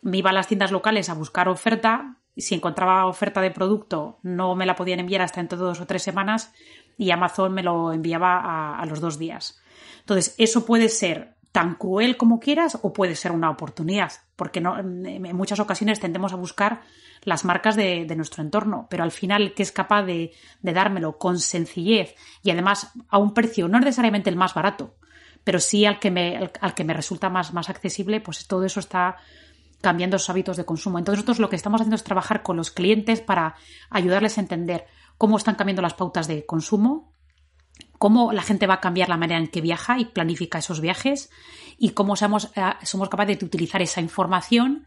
Me 0.00 0.18
iba 0.18 0.30
a 0.30 0.32
las 0.32 0.46
tiendas 0.46 0.70
locales 0.70 1.08
a 1.08 1.14
buscar 1.14 1.48
oferta. 1.48 2.18
Y 2.36 2.42
si 2.42 2.54
encontraba 2.54 3.04
oferta 3.06 3.40
de 3.40 3.50
producto, 3.50 4.20
no 4.22 4.54
me 4.54 4.64
la 4.64 4.76
podían 4.76 5.00
enviar 5.00 5.22
hasta 5.22 5.40
entre 5.40 5.58
dos 5.58 5.80
o 5.80 5.86
tres 5.88 6.04
semanas 6.04 6.54
y 6.96 7.10
Amazon 7.10 7.52
me 7.52 7.64
lo 7.64 7.92
enviaba 7.92 8.38
a, 8.38 8.78
a 8.78 8.86
los 8.86 9.00
dos 9.00 9.18
días. 9.18 9.60
Entonces, 9.98 10.36
eso 10.38 10.64
puede 10.64 10.88
ser 10.88 11.34
tan 11.52 11.74
cruel 11.74 12.16
como 12.16 12.38
quieras 12.38 12.78
o 12.82 12.92
puede 12.92 13.16
ser 13.16 13.32
una 13.32 13.50
oportunidad, 13.50 14.12
porque 14.36 14.60
no, 14.60 14.78
en 14.78 15.36
muchas 15.36 15.58
ocasiones 15.58 15.98
tendemos 15.98 16.32
a 16.32 16.36
buscar 16.36 16.82
las 17.22 17.44
marcas 17.44 17.76
de, 17.76 18.06
nuestro 18.16 18.42
entorno, 18.42 18.86
pero 18.88 19.02
al 19.02 19.10
final 19.10 19.52
que 19.54 19.62
es 19.62 19.72
capaz 19.72 20.04
de, 20.04 20.32
dármelo 20.62 21.18
con 21.18 21.38
sencillez 21.38 22.14
y 22.42 22.50
además 22.50 22.92
a 23.08 23.18
un 23.18 23.34
precio 23.34 23.68
no 23.68 23.78
necesariamente 23.80 24.30
el 24.30 24.36
más 24.36 24.54
barato, 24.54 24.94
pero 25.44 25.58
sí 25.58 25.84
al 25.84 25.98
que 25.98 26.10
me, 26.10 26.50
al, 26.60 26.74
que 26.74 26.84
me 26.84 26.94
resulta 26.94 27.28
más, 27.28 27.52
más 27.52 27.68
accesible, 27.68 28.20
pues 28.20 28.46
todo 28.46 28.64
eso 28.64 28.80
está 28.80 29.16
cambiando 29.80 30.18
sus 30.18 30.30
hábitos 30.30 30.56
de 30.56 30.64
consumo. 30.64 30.98
Entonces 30.98 31.18
nosotros 31.18 31.40
lo 31.40 31.48
que 31.48 31.56
estamos 31.56 31.80
haciendo 31.80 31.96
es 31.96 32.04
trabajar 32.04 32.42
con 32.42 32.56
los 32.56 32.70
clientes 32.70 33.20
para 33.20 33.56
ayudarles 33.88 34.36
a 34.38 34.42
entender 34.42 34.86
cómo 35.16 35.36
están 35.36 35.54
cambiando 35.54 35.82
las 35.82 35.94
pautas 35.94 36.28
de 36.28 36.46
consumo, 36.46 37.09
cómo 38.00 38.32
la 38.32 38.40
gente 38.40 38.66
va 38.66 38.74
a 38.74 38.80
cambiar 38.80 39.10
la 39.10 39.18
manera 39.18 39.38
en 39.38 39.48
que 39.48 39.60
viaja 39.60 39.98
y 39.98 40.06
planifica 40.06 40.56
esos 40.56 40.80
viajes 40.80 41.28
y 41.76 41.90
cómo 41.90 42.16
somos, 42.16 42.50
eh, 42.56 42.62
somos 42.82 43.10
capaces 43.10 43.38
de 43.38 43.44
utilizar 43.44 43.82
esa 43.82 44.00
información 44.00 44.86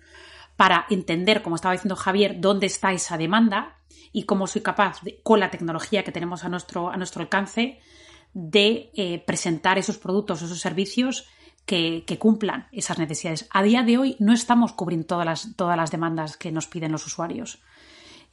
para 0.56 0.88
entender, 0.90 1.44
como 1.44 1.56
estaba 1.56 1.74
diciendo 1.74 1.96
Javier, 1.96 2.38
dónde 2.40 2.66
está 2.66 2.92
esa 2.92 3.16
demanda 3.16 3.78
y 4.12 4.24
cómo 4.24 4.48
soy 4.48 4.64
capaz, 4.64 5.02
con 5.22 5.40
la 5.40 5.52
tecnología 5.52 6.04
que 6.04 6.12
tenemos 6.12 6.44
a 6.44 6.50
nuestro, 6.50 6.90
a 6.90 6.98
nuestro 6.98 7.22
alcance, 7.22 7.80
de 8.34 8.90
eh, 8.96 9.24
presentar 9.28 9.78
esos 9.78 10.00
productos, 10.00 10.42
esos 10.42 10.60
servicios 10.60 11.28
que, 11.68 12.04
cumplan 12.18 12.68
esas 12.72 12.98
necesidades. 12.98 13.48
A 13.52 13.62
día 13.62 13.84
de 13.84 14.00
hoy 14.00 14.16
no 14.18 14.34
estamos 14.34 14.74
cubriendo 14.74 15.06
todas 15.06 15.26
las, 15.28 15.56
todas 15.56 15.78
las 15.78 15.92
demandas 15.92 16.36
que 16.36 16.52
nos 16.52 16.66
piden 16.66 16.92
los 16.92 17.06
usuarios. 17.06 17.62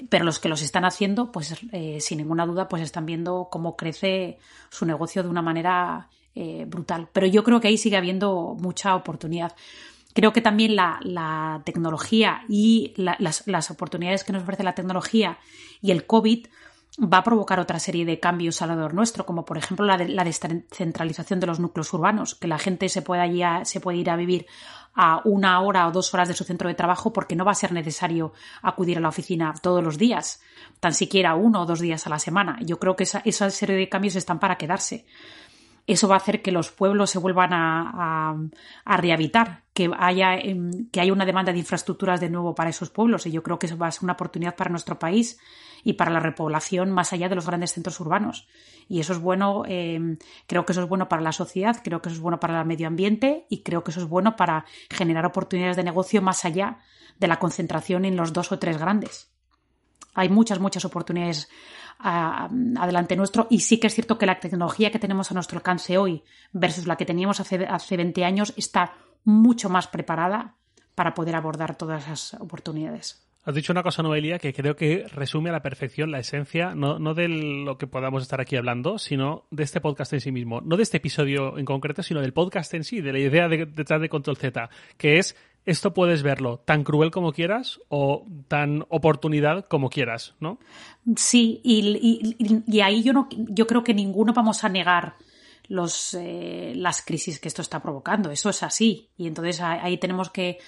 Pero 0.08 0.24
los 0.24 0.38
que 0.38 0.48
los 0.48 0.62
están 0.62 0.84
haciendo, 0.84 1.32
pues 1.32 1.56
eh, 1.72 2.00
sin 2.00 2.18
ninguna 2.18 2.46
duda, 2.46 2.68
pues 2.68 2.82
están 2.82 3.06
viendo 3.06 3.48
cómo 3.50 3.76
crece 3.76 4.38
su 4.70 4.86
negocio 4.86 5.22
de 5.22 5.28
una 5.28 5.42
manera 5.42 6.08
eh, 6.34 6.64
brutal. 6.66 7.08
Pero 7.12 7.26
yo 7.26 7.44
creo 7.44 7.60
que 7.60 7.68
ahí 7.68 7.76
sigue 7.76 7.96
habiendo 7.96 8.56
mucha 8.58 8.94
oportunidad. 8.94 9.54
Creo 10.12 10.32
que 10.32 10.40
también 10.40 10.74
la, 10.74 11.62
tecnología 11.64 12.42
y 12.48 12.94
las, 12.96 13.70
oportunidades 13.70 14.24
que 14.24 14.32
nos 14.32 14.42
ofrece 14.42 14.64
la 14.64 14.74
tecnología 14.74 15.38
y 15.80 15.92
el 15.92 16.06
COVID 16.06 16.46
va 17.00 17.18
a 17.18 17.24
provocar 17.24 17.60
otra 17.60 17.78
serie 17.78 18.04
de 18.04 18.18
cambios 18.18 18.60
alrededor 18.60 18.94
nuestro, 18.94 19.24
como 19.24 19.44
por 19.44 19.56
ejemplo 19.56 19.86
la 19.86 20.24
descentralización 20.24 21.38
de 21.38 21.46
los 21.46 21.60
núcleos 21.60 21.92
urbanos, 21.92 22.34
que 22.34 22.48
la 22.48 22.58
gente 22.58 22.88
se 22.88 23.02
pueda, 23.02 23.64
se 23.64 23.80
puede 23.80 23.98
ir 23.98 24.10
a 24.10 24.16
vivir 24.16 24.46
a 24.94 25.20
una 25.24 25.60
hora 25.60 25.86
o 25.86 25.92
dos 25.92 26.12
horas 26.14 26.28
de 26.28 26.34
su 26.34 26.44
centro 26.44 26.68
de 26.68 26.74
trabajo 26.74 27.12
porque 27.12 27.36
no 27.36 27.44
va 27.44 27.52
a 27.52 27.54
ser 27.54 27.72
necesario 27.72 28.32
acudir 28.62 28.98
a 28.98 29.00
la 29.00 29.08
oficina 29.08 29.54
todos 29.62 29.82
los 29.82 29.98
días, 29.98 30.42
tan 30.80 30.94
siquiera 30.94 31.34
uno 31.34 31.62
o 31.62 31.66
dos 31.66 31.80
días 31.80 32.06
a 32.06 32.10
la 32.10 32.18
semana. 32.18 32.58
Yo 32.60 32.78
creo 32.78 32.96
que 32.96 33.04
esa, 33.04 33.22
esa 33.24 33.50
serie 33.50 33.76
de 33.76 33.88
cambios 33.88 34.16
están 34.16 34.38
para 34.38 34.56
quedarse. 34.56 35.06
Eso 35.90 36.06
va 36.06 36.14
a 36.14 36.18
hacer 36.18 36.40
que 36.40 36.52
los 36.52 36.70
pueblos 36.70 37.10
se 37.10 37.18
vuelvan 37.18 37.50
a, 37.52 38.36
rehabilitar, 38.86 39.64
que 39.74 39.90
haya, 39.98 40.36
em, 40.36 40.88
que 40.92 41.00
haya 41.00 41.12
una 41.12 41.26
demanda 41.26 41.50
de 41.50 41.58
infraestructuras 41.58 42.20
de 42.20 42.30
nuevo 42.30 42.54
para 42.54 42.70
esos 42.70 42.90
pueblos. 42.90 43.26
Y 43.26 43.32
yo 43.32 43.42
creo 43.42 43.58
que 43.58 43.66
eso 43.66 43.76
va 43.76 43.88
a 43.88 43.90
ser 43.90 44.04
una 44.04 44.12
oportunidad 44.12 44.54
para 44.54 44.70
nuestro 44.70 45.00
país 45.00 45.40
y 45.82 45.94
para 45.94 46.12
la 46.12 46.20
repoblación 46.20 46.92
más 46.92 47.12
allá 47.12 47.28
de 47.28 47.34
los 47.34 47.44
grandes 47.44 47.72
centros 47.72 47.98
urbanos. 47.98 48.46
Y 48.88 49.00
eso 49.00 49.14
es 49.14 49.18
bueno, 49.18 49.64
em, 49.66 50.18
creo 50.46 50.64
que 50.64 50.70
eso 50.70 50.82
es 50.82 50.88
bueno 50.88 51.08
para 51.08 51.22
la 51.22 51.32
sociedad, 51.32 51.80
creo 51.82 52.00
que 52.00 52.08
eso 52.08 52.18
es 52.18 52.22
bueno 52.22 52.38
para 52.38 52.60
el 52.60 52.66
medio 52.68 52.86
ambiente 52.86 53.46
y 53.48 53.64
creo 53.64 53.82
que 53.82 53.90
eso 53.90 54.00
es 54.00 54.08
bueno 54.08 54.36
para 54.36 54.66
generar 54.90 55.26
oportunidades 55.26 55.76
de 55.76 55.82
negocio 55.82 56.22
más 56.22 56.44
allá 56.44 56.78
de 57.18 57.26
la 57.26 57.40
concentración 57.40 58.04
en 58.04 58.14
los 58.14 58.32
dos 58.32 58.52
o 58.52 58.60
tres 58.60 58.78
grandes. 58.78 59.32
Hay 60.14 60.28
muchas, 60.28 60.60
muchas 60.60 60.84
oportunidades 60.84 61.48
adelante 62.02 63.16
nuestro 63.16 63.46
y 63.50 63.60
sí 63.60 63.78
que 63.78 63.86
es 63.86 63.94
cierto 63.94 64.18
que 64.18 64.26
la 64.26 64.40
tecnología 64.40 64.90
que 64.90 64.98
tenemos 64.98 65.30
a 65.30 65.34
nuestro 65.34 65.58
alcance 65.58 65.98
hoy 65.98 66.22
versus 66.52 66.86
la 66.86 66.96
que 66.96 67.04
teníamos 67.04 67.40
hace, 67.40 67.66
hace 67.66 67.96
20 67.96 68.24
años 68.24 68.54
está 68.56 68.94
mucho 69.24 69.68
más 69.68 69.86
preparada 69.86 70.54
para 70.94 71.14
poder 71.14 71.36
abordar 71.36 71.76
todas 71.76 72.04
esas 72.04 72.34
oportunidades. 72.40 73.26
Has 73.42 73.54
dicho 73.54 73.72
una 73.72 73.82
cosa, 73.82 74.02
Noelia, 74.02 74.38
que 74.38 74.52
creo 74.52 74.76
que 74.76 75.06
resume 75.14 75.48
a 75.48 75.54
la 75.54 75.62
perfección 75.62 76.10
la 76.10 76.18
esencia, 76.18 76.74
no, 76.74 76.98
no 76.98 77.14
de 77.14 77.26
lo 77.28 77.78
que 77.78 77.86
podamos 77.86 78.22
estar 78.22 78.38
aquí 78.38 78.56
hablando, 78.56 78.98
sino 78.98 79.46
de 79.50 79.62
este 79.62 79.80
podcast 79.80 80.12
en 80.12 80.20
sí 80.20 80.30
mismo. 80.30 80.60
No 80.60 80.76
de 80.76 80.82
este 80.82 80.98
episodio 80.98 81.56
en 81.56 81.64
concreto, 81.64 82.02
sino 82.02 82.20
del 82.20 82.34
podcast 82.34 82.74
en 82.74 82.84
sí, 82.84 83.00
de 83.00 83.14
la 83.14 83.18
idea 83.18 83.48
detrás 83.48 84.02
de 84.02 84.10
Control 84.10 84.36
Z, 84.36 84.68
que 84.98 85.16
es 85.16 85.36
esto 85.70 85.94
puedes 85.94 86.22
verlo 86.22 86.58
tan 86.58 86.82
cruel 86.82 87.10
como 87.10 87.32
quieras 87.32 87.80
o 87.88 88.26
tan 88.48 88.84
oportunidad 88.88 89.66
como 89.66 89.88
quieras, 89.88 90.34
¿no? 90.40 90.58
Sí, 91.16 91.60
y, 91.62 92.80
ahí 92.80 93.02
yo, 93.02 93.12
no, 93.12 93.28
yo 93.30 93.66
creo 93.66 93.84
que 93.84 93.94
ninguno 93.94 94.32
vamos 94.32 94.64
a 94.64 94.68
negar 94.68 95.14
los, 95.68 96.14
eh, 96.14 96.72
las 96.74 97.02
crisis 97.02 97.38
que 97.38 97.46
esto 97.46 97.62
está 97.62 97.80
provocando. 97.80 98.32
Eso 98.32 98.50
es 98.50 98.64
así. 98.64 99.10
Y 99.16 99.28
entonces 99.28 99.60
ahí 99.60 99.98
tenemos 99.98 100.28
que, 100.28 100.58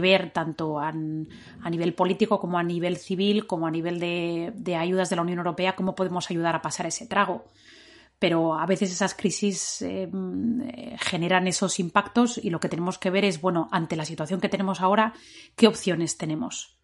ver 0.00 0.30
tanto 0.30 0.78
a, 0.78 0.92
nivel 0.92 1.94
político 1.94 2.38
como 2.38 2.56
a 2.56 2.62
nivel 2.62 2.96
civil, 2.98 3.48
como 3.48 3.66
a 3.66 3.72
nivel 3.72 3.98
de, 3.98 4.76
ayudas 4.76 5.10
de 5.10 5.16
la 5.16 5.22
Unión 5.22 5.38
Europea, 5.38 5.74
cómo 5.74 5.96
podemos 5.96 6.30
ayudar 6.30 6.54
a 6.54 6.62
pasar 6.62 6.86
ese 6.86 7.06
trago. 7.06 7.46
Pero 8.18 8.58
a 8.58 8.64
veces 8.64 8.90
esas 8.90 9.14
crisis 9.14 9.82
eh, 9.82 10.08
generan 11.00 11.46
esos 11.46 11.78
impactos 11.78 12.38
y 12.38 12.50
lo 12.50 12.60
que 12.60 12.68
tenemos 12.68 12.98
que 12.98 13.10
ver 13.10 13.24
es, 13.24 13.40
bueno, 13.40 13.68
ante 13.72 13.96
la 13.96 14.06
situación 14.06 14.40
que 14.40 14.48
tenemos 14.48 14.80
ahora, 14.80 15.12
¿qué 15.54 15.68
opciones 15.68 16.16
tenemos? 16.16 16.78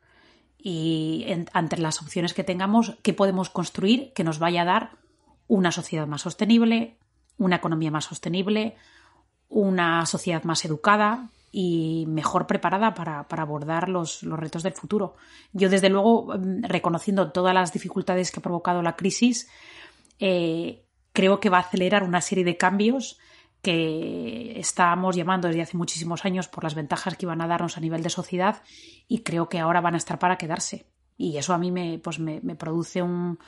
Y 0.58 1.26
ante 1.52 1.78
las 1.78 2.02
opciones 2.02 2.34
que 2.34 2.44
tengamos, 2.44 2.98
¿qué 3.02 3.14
podemos 3.14 3.50
construir 3.50 4.12
que 4.12 4.24
nos 4.24 4.38
vaya 4.38 4.62
a 4.62 4.66
dar 4.66 4.90
una 5.48 5.72
sociedad 5.72 6.06
más 6.06 6.22
sostenible, 6.22 6.98
una 7.38 7.56
economía 7.56 7.90
más 7.90 8.04
sostenible, 8.04 8.76
una 9.48 10.06
sociedad 10.06 10.44
más 10.44 10.64
educada 10.64 11.30
y 11.50 12.06
mejor 12.08 12.46
preparada 12.46 12.94
para, 12.94 13.26
abordar 13.28 13.88
los, 13.90 14.22
retos 14.22 14.62
del 14.62 14.72
futuro. 14.72 15.14
Yo, 15.52 15.68
desde 15.68 15.90
luego, 15.90 16.34
mm, 16.34 16.62
reconociendo 16.62 17.30
todas 17.30 17.52
las 17.52 17.72
dificultades 17.72 18.30
que 18.30 18.40
ha 18.40 18.42
provocado 18.42 18.80
la 18.82 18.96
crisis, 18.96 19.50
eh, 20.18 20.82
creo 21.12 21.40
que 21.40 21.50
va 21.50 21.58
a 21.58 21.62
acelerar 21.62 22.02
una 22.02 22.20
serie 22.20 22.44
de 22.44 22.56
cambios 22.56 23.18
que 23.62 24.58
estábamos 24.58 25.14
llamando 25.14 25.48
desde 25.48 25.62
hace 25.62 25.76
muchísimos 25.76 26.24
años 26.24 26.48
por 26.48 26.64
las 26.64 26.74
ventajas 26.74 27.16
que 27.16 27.26
iban 27.26 27.40
a 27.40 27.46
darnos 27.46 27.76
a 27.76 27.80
nivel 27.80 28.02
de 28.02 28.10
sociedad 28.10 28.62
y 29.06 29.20
creo 29.20 29.48
que 29.48 29.60
ahora 29.60 29.80
van 29.80 29.94
a 29.94 29.98
estar 29.98 30.18
para 30.18 30.36
quedarse. 30.36 30.86
Y 31.16 31.36
eso 31.36 31.54
a 31.54 31.58
mí 31.58 31.70
me, 31.70 31.98
pues 31.98 32.18
me, 32.18 32.40
produce 32.56 33.02
un, 33.02 33.38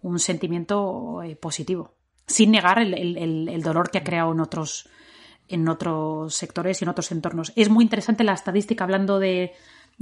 un 0.00 0.18
sentimiento 0.18 1.22
eh, 1.22 1.36
positivo 1.36 1.98
sin 2.28 2.50
negar 2.50 2.78
el, 2.78 3.62
dolor 3.62 3.90
que 3.90 3.98
ha 3.98 4.04
creado 4.04 4.32
en 4.32 4.40
otros, 4.40 4.88
en 5.48 5.68
otros 5.68 6.34
sectores 6.34 6.80
y 6.80 6.84
en 6.84 6.90
otros 6.90 7.10
entornos. 7.10 7.52
Es 7.56 7.70
muy 7.70 7.82
interesante 7.82 8.22
la 8.22 8.34
estadística, 8.34 8.84
hablando 8.84 9.18
de, 9.18 9.54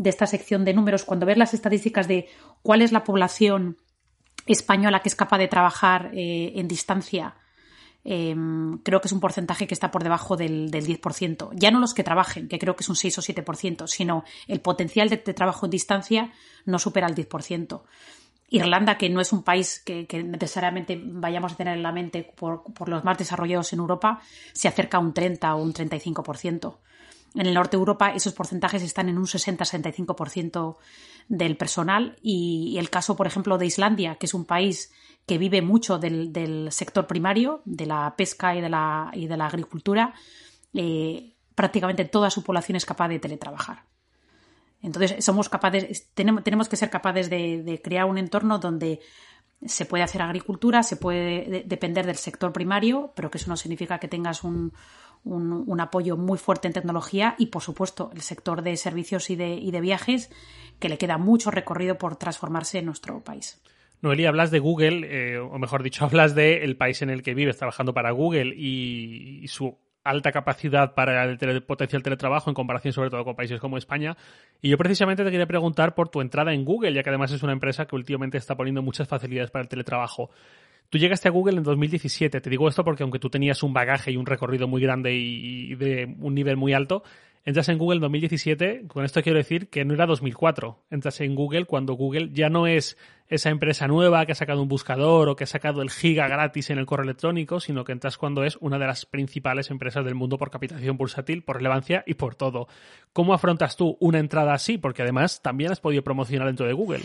esta 0.05 0.27
sección 0.27 0.65
de 0.65 0.75
números, 0.75 1.05
cuando 1.05 1.25
ves 1.25 1.39
las 1.39 1.55
estadísticas 1.55 2.09
de 2.09 2.29
cuál 2.63 2.83
es 2.83 2.93
la 2.93 3.05
población 3.05 3.79
española 4.47 5.01
que 5.01 5.09
es 5.09 5.17
capaz 5.17 5.39
de 5.39 5.49
trabajar 5.49 6.11
eh, 6.15 6.53
en 6.57 6.69
distancia, 6.69 7.35
em, 8.05 8.79
creo 8.79 9.01
que 9.01 9.09
es 9.09 9.13
un 9.13 9.21
porcentaje 9.21 9.67
que 9.67 9.75
está 9.75 9.91
por 9.91 10.03
debajo 10.03 10.37
del, 10.37 10.71
10%. 10.71 11.51
Ya 11.55 11.71
no 11.71 11.81
los 11.81 11.93
que 11.93 12.05
trabajen, 12.05 12.49
que 12.49 12.59
creo 12.59 12.77
que 12.77 12.83
es 12.83 12.89
un 12.89 12.97
6 12.97 13.19
o 13.19 13.23
7%, 13.23 13.87
sino 13.89 14.25
el 14.47 14.61
potencial 14.61 15.09
de, 15.09 15.19
trabajo 15.19 15.67
en 15.67 15.71
distancia 15.71 16.33
no 16.65 16.79
supera 16.79 17.09
el 17.09 17.15
10%. 17.15 17.83
Irlanda, 18.49 18.97
que 18.97 19.11
no 19.11 19.21
es 19.21 19.33
un 19.33 19.43
país 19.43 19.83
que, 19.85 20.07
necesariamente 20.23 21.01
vayamos 21.03 21.53
a 21.53 21.57
tener 21.57 21.75
en 21.77 21.83
la 21.83 21.91
mente 21.91 22.23
por, 22.23 22.63
los 22.89 23.03
más 23.03 23.19
desarrollados 23.19 23.73
en 23.73 23.81
Europa, 23.81 24.21
se 24.53 24.69
acerca 24.69 24.99
a 24.99 25.01
un 25.01 25.13
30 25.13 25.55
o 25.55 25.63
un 25.63 25.75
35%. 25.75 26.77
En 27.37 27.47
el 27.47 27.55
norte 27.55 27.77
de 27.77 27.81
Europa 27.81 28.13
esos 28.15 28.33
porcentajes 28.33 28.83
están 28.83 29.11
en 29.11 29.19
un 29.19 29.27
60-65% 29.27 30.77
del 31.29 31.57
personal 31.57 32.17
y, 32.23 32.77
el 32.79 32.89
caso, 32.89 33.15
por 33.15 33.27
ejemplo, 33.27 33.59
de 33.59 33.67
Islandia, 33.67 34.15
que 34.17 34.27
es 34.27 34.33
un 34.33 34.47
país 34.47 34.91
que 35.27 35.37
vive 35.37 35.61
mucho 35.61 35.99
del, 35.99 36.69
sector 36.71 37.07
primario, 37.07 37.61
de 37.67 37.87
la 37.87 38.15
pesca 38.17 38.57
y 38.57 38.61
de 38.63 38.71
la, 38.71 39.11
y 39.13 39.27
de 39.27 39.37
la 39.37 39.47
agricultura, 39.47 40.15
eh, 40.73 41.35
prácticamente 41.55 42.07
toda 42.07 42.31
su 42.31 42.43
población 42.43 42.77
es 42.77 42.87
capaz 42.87 43.09
de 43.09 43.19
teletrabajar. 43.19 43.85
Entonces, 44.81 45.23
somos 45.25 45.49
capaces, 45.49 46.09
tenemos, 46.15 46.43
tenemos 46.43 46.69
que 46.69 46.77
ser 46.77 46.89
capaces 46.89 47.29
de, 47.29 47.81
crear 47.83 48.07
un 48.07 48.19
entorno 48.19 48.59
donde 48.59 49.01
se 49.65 49.85
puede 49.85 50.05
hacer 50.05 50.23
agricultura, 50.23 50.83
se 50.83 50.97
puede 50.97 51.65
depender 51.67 52.07
del 52.07 52.17
sector 52.17 52.53
primario, 52.53 53.13
pero 53.17 53.31
que 53.31 53.39
eso 53.39 53.49
no 53.51 53.57
significa 53.57 53.99
que 53.99 54.07
tengas 54.07 54.45
un, 54.45 54.73
apoyo 55.81 56.17
muy 56.17 56.39
fuerte 56.39 56.69
en 56.69 56.75
tecnología 56.75 57.35
y, 57.39 57.47
por 57.47 57.63
supuesto, 57.63 58.11
el 58.15 58.23
sector 58.23 58.63
de 58.63 58.77
servicios 58.77 59.31
y 59.31 59.37
de, 59.37 59.81
viajes, 59.81 60.31
que 60.79 60.89
le 60.89 60.99
queda 60.99 61.19
mucho 61.19 61.51
recorrido 61.51 61.99
por 61.99 62.17
transformarse 62.17 62.79
en 62.79 62.87
nuestro 62.87 63.23
país. 63.23 63.63
Noelia, 64.03 64.29
hablas 64.29 64.51
de 64.51 64.59
Google, 64.59 65.07
eh, 65.09 65.39
o 65.39 65.59
mejor 65.59 65.83
dicho, 65.83 66.05
hablas 66.07 66.35
del 66.35 66.77
país 66.77 67.03
en 67.03 67.11
el 67.11 67.23
que 67.23 67.35
vives 67.35 67.57
trabajando 67.57 67.95
para 67.95 68.11
Google 68.11 68.55
y 68.57 69.47
su 69.49 69.79
alta 70.07 70.33
capacidad 70.33 70.95
para 70.95 71.25
el 71.25 71.63
potencial 71.65 72.03
teletrabajo 72.03 72.49
en 72.49 72.55
comparación 72.55 72.93
sobre 72.93 73.11
todo 73.11 73.25
con 73.25 73.35
países 73.35 73.61
como 73.61 73.77
España. 73.77 74.17
Y 74.63 74.71
yo 74.71 74.79
precisamente 74.79 75.25
te 75.25 75.31
quería 75.31 75.47
preguntar 75.47 75.95
por 75.95 76.09
tu 76.09 76.21
entrada 76.21 76.55
en 76.55 76.65
Google, 76.65 76.95
ya 76.95 77.03
que 77.03 77.11
además 77.11 77.33
es 77.33 77.43
una 77.43 77.53
empresa 77.53 77.87
que 77.87 77.97
últimamente 77.97 78.39
está 78.39 78.55
poniendo 78.55 78.83
muchas 78.83 79.09
facilidades 79.09 79.51
para 79.51 79.65
el 79.65 79.69
teletrabajo. 79.69 80.31
Tú 80.91 80.99
llegaste 80.99 81.29
a 81.29 81.31
Google 81.31 81.59
en 81.59 81.63
2017. 81.63 82.41
Te 82.41 82.51
digo 82.51 82.69
esto 82.69 82.85
porque 82.85 83.03
aunque 83.03 83.19
tú 83.19 83.31
tenías 83.31 83.63
un 83.63 83.73
bagaje 83.73 84.13
y 84.13 84.17
un 84.17 84.27
recorrido 84.27 84.69
muy 84.69 84.81
grande 84.81 85.15
y 85.15 85.75
de 85.75 86.15
un 86.21 86.35
nivel 86.35 86.57
muy 86.57 86.73
alto, 86.73 87.03
entras 87.47 87.69
en 87.69 87.79
Google 87.79 87.97
en 87.97 88.03
2017, 88.03 88.89
con 88.89 89.05
esto 89.05 89.23
quiero 89.23 89.39
decir 89.39 89.71
que 89.71 89.85
no 89.85 89.95
era 89.95 90.05
2004. 90.05 90.85
Entras 90.91 91.21
en 91.21 91.37
Google 91.37 91.65
cuando 91.65 91.95
Google 91.95 92.31
ya 92.33 92.51
no 92.51 92.67
es 92.67 92.99
esa 93.29 93.51
empresa 93.51 93.87
nueva 93.87 94.27
que 94.27 94.33
ha 94.33 94.37
sacado 94.37 94.61
un 94.61 94.69
buscador 94.69 95.29
o 95.29 95.37
que 95.37 95.45
ha 95.45 95.47
sacado 95.47 95.81
el 95.81 95.91
giga 95.91 96.27
gratis 96.27 96.71
en 96.71 96.79
el 96.79 96.87
correo 96.87 97.05
electrónico, 97.05 97.61
sino 97.61 97.85
que 97.85 97.93
entras 97.93 98.19
cuando 98.19 98.43
es 98.43 98.57
una 98.61 98.79
de 98.79 98.87
las 98.87 99.07
principales 99.07 99.71
empresas 99.71 100.05
del 100.05 100.17
mundo 100.17 100.39
por 100.39 100.51
capitalización 100.51 100.97
bursátil, 100.97 101.43
por 101.43 101.57
relevancia 101.57 102.03
y 102.05 102.15
por 102.15 102.35
todo. 102.35 102.67
¿Cómo 103.13 103.33
afrontas 103.33 103.77
tú 103.77 103.97
una 104.01 104.19
entrada 104.19 104.53
así? 104.53 104.77
Porque 104.77 105.03
además 105.03 105.41
también 105.41 105.71
has 105.71 105.81
podido 105.81 106.03
promocionar 106.03 106.49
dentro 106.49 106.67
de 106.67 106.73
Google. 106.73 107.05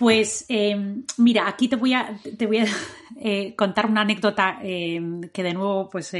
Pues 0.00 0.46
eh, 0.48 1.02
mira, 1.18 1.46
aquí 1.46 1.68
te 1.68 1.76
voy 1.76 1.92
a, 1.92 2.18
te 2.38 2.46
voy 2.46 2.60
a 2.60 2.64
eh, 3.20 3.54
contar 3.54 3.84
una 3.84 4.00
anécdota 4.00 4.58
eh, 4.62 4.98
que 5.30 5.42
de 5.42 5.52
nuevo, 5.52 5.90
pues 5.90 6.16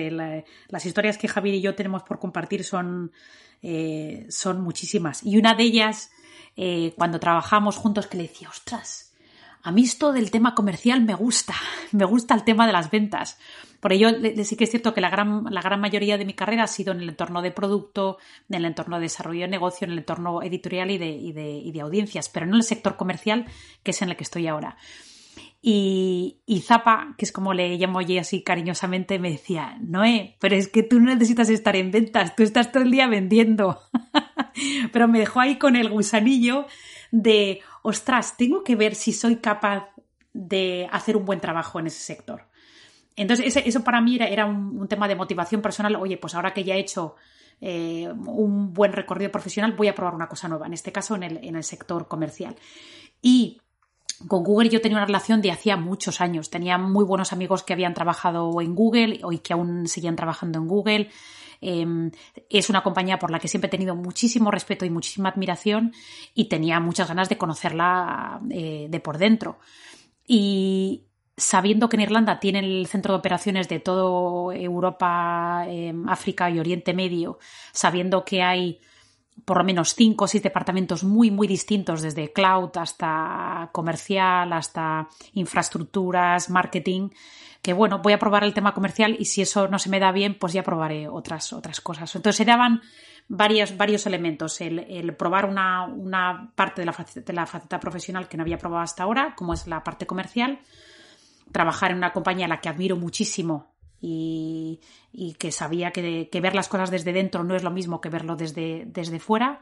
las 0.69 0.85
historias 0.85 1.17
que 1.17 1.29
Javier 1.29 1.55
y 1.55 1.63
yo 1.63 1.75
tenemos 1.75 2.03
por 2.03 2.19
compartir 2.19 2.63
son 2.63 3.11
son 4.29 4.61
muchísimas. 4.61 5.25
Y 5.25 5.39
una 5.39 5.55
de 5.55 5.63
ellas, 5.63 6.11
cuando 6.95 7.21
trabajamos 7.21 7.77
juntos, 7.77 8.07
que 8.07 8.19
le 8.19 8.25
decía, 8.25 8.51
ostras, 8.51 9.10
a 9.63 9.73
mí 9.73 9.83
esto 9.83 10.13
del 10.13 10.31
tema 10.31 10.55
comercial 10.55 11.03
me 11.03 11.15
gusta, 11.15 11.55
me 11.93 12.05
gusta 12.05 12.35
el 12.35 12.45
tema 12.45 12.67
de 12.67 12.73
las 12.73 12.91
ventas. 12.91 13.39
Por 13.81 13.95
ello, 13.95 14.11
sí 14.45 14.57
que 14.57 14.65
es 14.65 14.71
cierto 14.71 14.93
que 14.93 15.01
la 15.01 15.09
gran, 15.09 15.45
la 15.49 15.63
gran 15.63 15.81
mayoría 15.81 16.19
de 16.19 16.27
mi 16.27 16.35
carrera 16.35 16.65
ha 16.65 16.67
sido 16.67 16.93
en 16.93 17.01
el 17.01 17.09
entorno 17.09 17.41
de 17.41 17.51
producto, 17.51 18.19
en 18.51 18.57
el 18.57 18.65
entorno 18.67 18.97
de 18.97 19.03
desarrollo 19.03 19.43
de 19.43 19.49
negocio, 19.49 19.87
en 19.87 19.93
el 19.93 19.99
entorno 19.99 20.43
editorial 20.43 20.91
y 20.91 20.99
de, 20.99 21.09
y 21.09 21.33
de, 21.33 21.51
y 21.51 21.73
de 21.73 21.81
audiencias, 21.81 22.29
pero 22.29 22.45
no 22.45 22.53
en 22.53 22.59
el 22.59 22.65
sector 22.65 22.97
comercial, 22.97 23.47
que 23.83 23.93
es 23.93 24.03
en 24.03 24.11
el 24.11 24.17
que 24.17 24.25
estoy 24.25 24.49
ahora. 24.49 24.77
Y, 25.63 26.41
y, 26.47 26.61
Zapa, 26.61 27.15
que 27.19 27.25
es 27.25 27.33
como 27.33 27.53
le 27.55 27.77
llamo 27.77 28.01
yo 28.03 28.21
así 28.21 28.43
cariñosamente, 28.43 29.19
me 29.19 29.31
decía, 29.31 29.77
Noé, 29.81 30.37
pero 30.41 30.57
es 30.57 30.69
que 30.69 30.83
tú 30.83 31.01
no 31.01 31.13
necesitas 31.13 31.49
estar 31.51 31.77
en 31.77 31.91
ventas, 31.91 32.37
tú 32.37 32.43
estás 32.43 32.73
todo 32.73 32.83
el 32.83 32.91
día 32.91 33.07
vendiendo. 33.07 33.81
pero 34.93 35.09
me 35.09 35.19
dejó 35.19 35.41
ahí 35.41 35.57
con 35.57 35.77
el 35.77 35.89
gusanillo 35.89 36.67
de, 37.11 37.61
ostras, 37.83 38.37
tengo 38.37 38.63
que 38.65 38.77
ver 38.77 38.95
si 38.95 39.13
soy 39.13 39.37
capaz 39.37 39.89
de 40.33 40.89
hacer 40.93 41.17
un 41.17 41.25
buen 41.25 41.41
trabajo 41.41 41.81
en 41.81 41.89
ese 41.89 42.01
sector. 42.01 42.45
Entonces, 43.17 43.57
eso 43.57 43.85
para 43.85 44.01
mí 44.01 44.19
era, 44.21 44.47
un, 44.47 44.87
tema 44.89 45.09
de 45.09 45.17
motivación 45.17 45.61
personal. 45.61 45.97
Oye, 45.97 46.17
pues 46.17 46.35
ahora 46.35 46.55
que 46.55 46.65
ya 46.65 46.77
he 46.77 46.81
hecho 46.81 47.17
eh, 47.61 48.09
un 48.09 48.73
buen 48.73 48.93
recorrido 48.93 49.31
profesional, 49.31 49.73
voy 49.73 49.89
a 49.89 49.95
probar 49.95 50.15
una 50.15 50.29
cosa 50.29 50.49
nueva, 50.49 50.67
en 50.67 50.73
este 50.73 50.93
caso 50.93 51.17
en 51.17 51.25
el, 51.25 51.45
en 51.45 51.57
el 51.57 51.65
sector 51.65 52.09
comercial. 52.09 52.57
Y 53.21 53.61
con 54.29 54.45
Google 54.45 54.69
yo 54.69 54.81
tenía 54.81 54.99
una 54.99 55.07
relación 55.07 55.41
de 55.41 55.51
hacía 55.51 55.77
muchos 55.77 56.21
años. 56.21 56.51
Tenía 56.51 56.79
muy 56.79 57.05
buenos 57.05 57.33
amigos 57.33 57.63
que 57.63 57.73
habían 57.73 57.95
trabajado 57.95 58.61
en 58.61 58.75
Google 58.75 59.21
y 59.31 59.39
que 59.39 59.53
aún 59.53 59.87
seguían 59.87 60.17
trabajando 60.17 60.59
en 60.59 60.69
Google. 60.69 61.11
Em, 61.61 62.11
es 62.49 62.71
una 62.71 62.83
compañía 62.83 63.19
por 63.19 63.31
la 63.31 63.39
que 63.39 63.49
siempre 63.49 63.69
he 63.69 63.71
tenido 63.71 63.95
muchísimo 63.95 64.51
respeto 64.51 64.85
y 64.85 64.91
muchísima 64.91 65.29
admiración 65.29 65.93
y 66.35 66.47
tenía 66.47 66.81
muchas 66.81 67.09
ganas 67.09 67.29
de 67.29 67.39
conocerla 67.39 68.41
eh, 68.51 68.87
de 68.89 69.01
por 69.01 69.19
dentro. 69.19 69.59
Y 70.27 71.05
sabiendo 71.37 71.89
que 71.89 71.97
en 71.97 72.03
Irlanda 72.03 72.41
tiene 72.41 72.61
el 72.61 72.87
centro 72.87 73.15
de 73.15 73.19
operaciones 73.19 73.69
de 73.69 73.81
toda 73.81 74.55
Europa, 74.57 75.65
em, 75.69 76.09
África 76.09 76.51
y 76.51 76.59
Oriente 76.59 76.95
Medio, 76.95 77.39
sabiendo 77.73 78.25
que 78.25 78.43
hay 78.43 78.81
por 79.45 79.59
lo 79.59 79.65
menos 79.65 79.95
cinco 79.95 80.25
o 80.25 80.29
seis 80.29 80.43
departamentos 80.43 81.03
muy, 81.03 81.31
muy 81.31 81.47
distintos, 81.47 82.03
desde 82.03 82.33
cloud 82.33 82.71
hasta 82.77 83.71
comercial, 83.73 84.53
hasta 84.53 85.09
infraestructuras, 85.33 86.51
marketing, 86.51 87.09
que 87.63 87.73
bueno, 87.73 87.99
voy 87.99 88.13
a 88.13 88.19
probar 88.19 88.45
el 88.45 88.55
tema 88.55 88.73
comercial 88.73 89.17
y 89.19 89.27
si 89.27 89.43
eso 89.43 89.69
no 89.69 89.79
se 89.79 89.91
me 89.91 90.01
da 90.01 90.13
bien, 90.13 90.39
pues 90.39 90.53
ya 90.53 90.63
probaré 90.63 91.09
otras, 91.09 91.53
otras 91.53 91.81
cosas. 91.81 92.15
Entonces 92.15 92.37
se 92.37 92.45
daban 92.45 92.81
varios, 93.29 93.77
varios 93.77 94.07
elementos. 94.07 94.61
El, 94.61 95.15
probar 95.15 95.47
una, 95.47 95.85
una, 95.85 96.53
parte 96.55 96.81
de 96.83 96.87
la, 96.87 97.47
faceta, 97.47 97.81
profesional 97.81 98.29
que 98.29 98.37
no 98.37 98.43
había 98.43 98.59
probado 98.59 98.83
hasta 98.83 99.03
ahora, 99.03 99.35
como 99.37 99.53
es 99.53 99.67
la 99.67 99.85
parte 99.85 100.07
comercial. 100.07 100.61
Trabajar 101.53 101.91
en 101.91 101.99
una 101.99 102.13
compañía 102.13 102.47
a 102.47 102.49
la 102.49 102.61
que 102.61 102.69
admiro 102.69 102.97
muchísimo 102.97 103.75
y, 104.01 104.81
y 105.13 105.35
que 105.35 105.53
sabía 105.53 105.91
que, 105.91 106.31
que, 106.31 106.41
ver 106.41 106.55
las 106.55 106.69
cosas 106.69 106.91
desde 106.91 107.13
dentro 107.13 107.45
no 107.45 107.55
es 107.55 107.63
lo 107.63 107.71
mismo 107.71 108.01
que 108.01 108.09
verlo 108.09 108.37
desde, 108.37 108.85
desde 108.87 109.21
fuera 109.21 109.61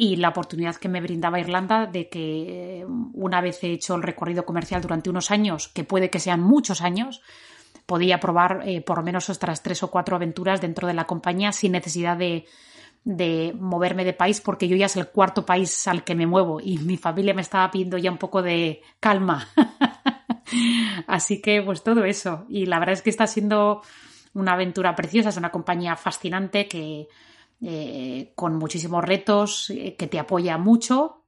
y 0.00 0.14
la 0.14 0.28
oportunidad 0.28 0.76
que 0.76 0.88
me 0.88 1.00
brindaba 1.00 1.40
Irlanda 1.40 1.86
de 1.86 2.08
que 2.08 2.80
eh, 2.80 2.86
una 2.86 3.40
vez 3.40 3.62
he 3.64 3.72
hecho 3.72 3.96
el 3.96 4.04
recorrido 4.04 4.46
comercial 4.46 4.80
durante 4.80 5.10
unos 5.10 5.32
años, 5.32 5.66
que 5.66 5.82
puede 5.82 6.08
que 6.08 6.20
sean 6.20 6.40
muchos 6.40 6.82
años, 6.82 7.20
podía 7.84 8.20
probar 8.20 8.62
eh, 8.64 8.80
por 8.80 8.98
lo 8.98 9.02
menos 9.02 9.28
otras 9.28 9.60
tres 9.60 9.82
o 9.82 9.90
cuatro 9.90 10.14
aventuras 10.14 10.60
dentro 10.60 10.86
de 10.86 10.94
la 10.94 11.08
compañía 11.08 11.50
sin 11.50 11.72
necesidad 11.72 12.16
de, 12.16 12.46
de 13.02 13.52
moverme 13.58 14.04
de 14.04 14.12
país 14.12 14.40
porque 14.40 14.68
yo 14.68 14.76
ya 14.76 14.86
es 14.86 14.96
el 14.96 15.08
cuarto 15.08 15.44
país 15.44 15.88
al 15.88 16.04
que 16.04 16.14
me 16.14 16.28
muevo 16.28 16.60
y 16.60 16.78
mi 16.78 16.96
familia 16.96 17.34
me 17.34 17.42
estaba 17.42 17.68
pidiendo 17.72 17.98
ya 17.98 18.12
un 18.12 18.18
poco 18.18 18.40
de 18.40 18.82
calma. 19.00 19.48
Así 21.08 21.42
que 21.42 21.60
pues 21.60 21.82
todo 21.82 22.04
eso 22.04 22.46
y 22.48 22.66
la 22.66 22.78
verdad 22.78 22.92
es 22.92 23.02
que 23.02 23.10
está 23.10 23.26
siendo 23.26 23.82
una 24.32 24.52
aventura 24.52 24.94
preciosa, 24.94 25.30
es 25.30 25.36
una 25.36 25.50
compañía 25.50 25.96
fascinante 25.96 26.68
que 26.68 27.08
eh, 27.60 28.32
con 28.34 28.56
muchísimos 28.56 29.04
retos, 29.04 29.70
eh, 29.70 29.96
que 29.96 30.06
te 30.06 30.18
apoya 30.18 30.58
mucho, 30.58 31.24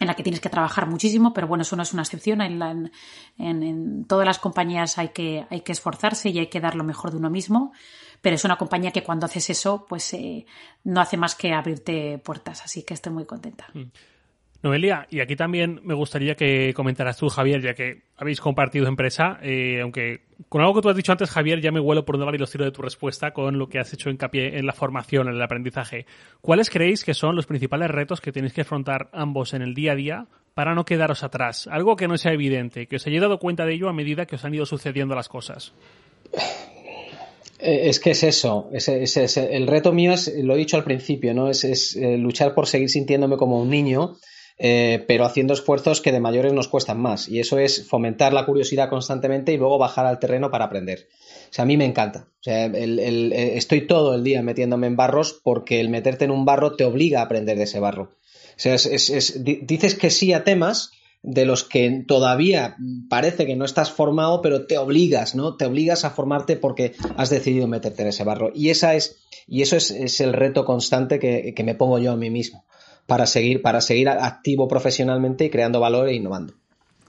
en 0.00 0.06
la 0.06 0.14
que 0.14 0.22
tienes 0.22 0.40
que 0.40 0.48
trabajar 0.48 0.88
muchísimo, 0.88 1.32
pero 1.32 1.46
bueno, 1.46 1.62
eso 1.62 1.76
no 1.76 1.82
es 1.82 1.92
una 1.92 2.02
excepción. 2.02 2.40
En, 2.40 2.90
en, 3.38 4.04
todas 4.04 4.26
las 4.26 4.38
compañías 4.38 4.98
hay 4.98 5.08
que, 5.08 5.46
hay 5.50 5.60
que 5.62 5.72
esforzarse 5.72 6.30
y 6.30 6.38
hay 6.38 6.46
que 6.48 6.60
dar 6.60 6.74
lo 6.74 6.84
mejor 6.84 7.10
de 7.10 7.16
uno 7.16 7.30
mismo, 7.30 7.72
pero 8.20 8.36
es 8.36 8.44
una 8.44 8.56
compañía 8.56 8.90
que 8.90 9.02
cuando 9.02 9.26
haces 9.26 9.50
eso, 9.50 9.86
pues 9.88 10.12
eh, 10.14 10.46
no 10.84 11.00
hace 11.00 11.16
más 11.16 11.34
que 11.34 11.52
abrirte 11.52 12.18
puertas, 12.18 12.62
así 12.62 12.82
que 12.82 12.94
estoy 12.94 13.12
muy 13.12 13.24
contenta. 13.24 13.66
Mm. 13.74 13.90
Noelia, 14.60 15.06
y 15.08 15.20
aquí 15.20 15.36
también 15.36 15.80
me 15.84 15.94
gustaría 15.94 16.34
que 16.34 16.74
comentaras 16.74 17.16
tú, 17.16 17.28
Javier, 17.28 17.62
ya 17.62 17.74
que 17.74 18.02
habéis 18.16 18.40
compartido 18.40 18.88
empresa, 18.88 19.38
eh, 19.40 19.80
aunque 19.80 20.22
con 20.48 20.62
algo 20.62 20.74
que 20.74 20.80
tú 20.80 20.88
has 20.88 20.96
dicho 20.96 21.12
antes, 21.12 21.30
Javier, 21.30 21.60
ya 21.60 21.70
me 21.70 21.78
huelo 21.78 22.04
por 22.04 22.18
dónde 22.18 22.32
va 22.32 22.36
los 22.36 22.52
de 22.52 22.72
tu 22.72 22.82
respuesta 22.82 23.32
con 23.32 23.56
lo 23.56 23.68
que 23.68 23.78
has 23.78 23.92
hecho 23.92 24.10
hincapié 24.10 24.58
en 24.58 24.66
la 24.66 24.72
formación, 24.72 25.28
en 25.28 25.34
el 25.34 25.42
aprendizaje. 25.42 26.06
¿Cuáles 26.40 26.70
creéis 26.70 27.04
que 27.04 27.14
son 27.14 27.36
los 27.36 27.46
principales 27.46 27.88
retos 27.88 28.20
que 28.20 28.32
tenéis 28.32 28.52
que 28.52 28.62
afrontar 28.62 29.10
ambos 29.12 29.54
en 29.54 29.62
el 29.62 29.74
día 29.74 29.92
a 29.92 29.94
día 29.94 30.26
para 30.54 30.74
no 30.74 30.84
quedaros 30.84 31.22
atrás? 31.22 31.68
Algo 31.70 31.94
que 31.94 32.08
no 32.08 32.18
sea 32.18 32.32
evidente, 32.32 32.88
que 32.88 32.96
os 32.96 33.06
hayáis 33.06 33.22
dado 33.22 33.38
cuenta 33.38 33.64
de 33.64 33.74
ello 33.74 33.88
a 33.88 33.92
medida 33.92 34.26
que 34.26 34.34
os 34.34 34.44
han 34.44 34.54
ido 34.54 34.66
sucediendo 34.66 35.14
las 35.14 35.28
cosas. 35.28 35.72
Eh, 37.60 37.88
es 37.88 38.00
que 38.00 38.10
es 38.10 38.24
eso, 38.24 38.70
es, 38.72 38.88
el 39.36 39.66
reto 39.68 39.92
mío 39.92 40.12
es, 40.12 40.32
lo 40.42 40.54
he 40.54 40.58
dicho 40.58 40.76
al 40.76 40.84
principio, 40.84 41.32
¿no? 41.32 41.48
Es, 41.48 41.62
es 41.62 41.94
eh, 41.94 42.16
luchar 42.16 42.54
por 42.54 42.66
seguir 42.66 42.88
sintiéndome 42.88 43.36
como 43.36 43.60
un 43.60 43.70
niño 43.70 44.16
eh, 44.58 45.04
pero 45.06 45.24
haciendo 45.24 45.54
esfuerzos 45.54 46.00
que 46.00 46.10
de 46.10 46.18
mayores 46.18 46.52
nos 46.52 46.66
cuestan 46.66 47.00
más. 47.00 47.28
Y 47.28 47.38
eso 47.38 47.58
es 47.58 47.86
fomentar 47.86 48.32
la 48.32 48.44
curiosidad 48.44 48.88
constantemente 48.88 49.52
y 49.52 49.56
luego 49.56 49.78
bajar 49.78 50.06
al 50.06 50.18
terreno 50.18 50.50
para 50.50 50.64
aprender. 50.64 51.08
O 51.50 51.52
sea, 51.52 51.62
a 51.62 51.66
mí 51.66 51.76
me 51.76 51.84
encanta. 51.84 52.26
O 52.40 52.42
sea, 52.42 52.66
eh, 52.66 53.52
estoy 53.56 53.86
todo 53.86 54.14
el 54.14 54.24
día 54.24 54.42
metiéndome 54.42 54.88
en 54.88 54.96
barros 54.96 55.40
porque 55.44 55.80
el 55.80 55.88
meterte 55.88 56.24
en 56.24 56.32
un 56.32 56.44
barro 56.44 56.74
te 56.74 56.84
obliga 56.84 57.20
a 57.20 57.24
aprender 57.24 57.56
de 57.56 57.64
ese 57.64 57.78
barro. 57.78 58.10
O 58.56 58.60
sea, 58.60 58.72
dices 58.74 59.94
que 59.94 60.10
sí 60.10 60.32
a 60.32 60.42
temas 60.42 60.90
de 61.22 61.44
los 61.44 61.62
que 61.62 62.04
todavía 62.06 62.76
parece 63.08 63.46
que 63.46 63.54
no 63.54 63.64
estás 63.64 63.92
formado, 63.92 64.42
pero 64.42 64.66
te 64.66 64.78
obligas, 64.78 65.36
¿no? 65.36 65.56
Te 65.56 65.66
obligas 65.66 66.04
a 66.04 66.10
formarte 66.10 66.56
porque 66.56 66.94
has 67.16 67.30
decidido 67.30 67.68
meterte 67.68 68.02
en 68.02 68.08
ese 68.08 68.24
barro. 68.24 68.50
Y 68.54 68.70
esa 68.70 68.96
es, 68.96 69.18
y 69.46 69.62
eso 69.62 69.76
es, 69.76 70.20
el 70.20 70.32
reto 70.32 70.64
constante 70.64 71.20
que, 71.20 71.54
que 71.54 71.64
me 71.64 71.76
pongo 71.76 72.00
yo 72.00 72.12
a 72.12 72.16
mí 72.16 72.30
mismo 72.30 72.64
para 73.08 73.24
seguir, 73.24 73.62
para 73.62 73.80
seguir 73.80 74.10
activo 74.10 74.68
profesionalmente 74.68 75.46
y 75.46 75.50
creando 75.50 75.80
valor 75.80 76.10
e 76.10 76.14
innovando. 76.14 76.52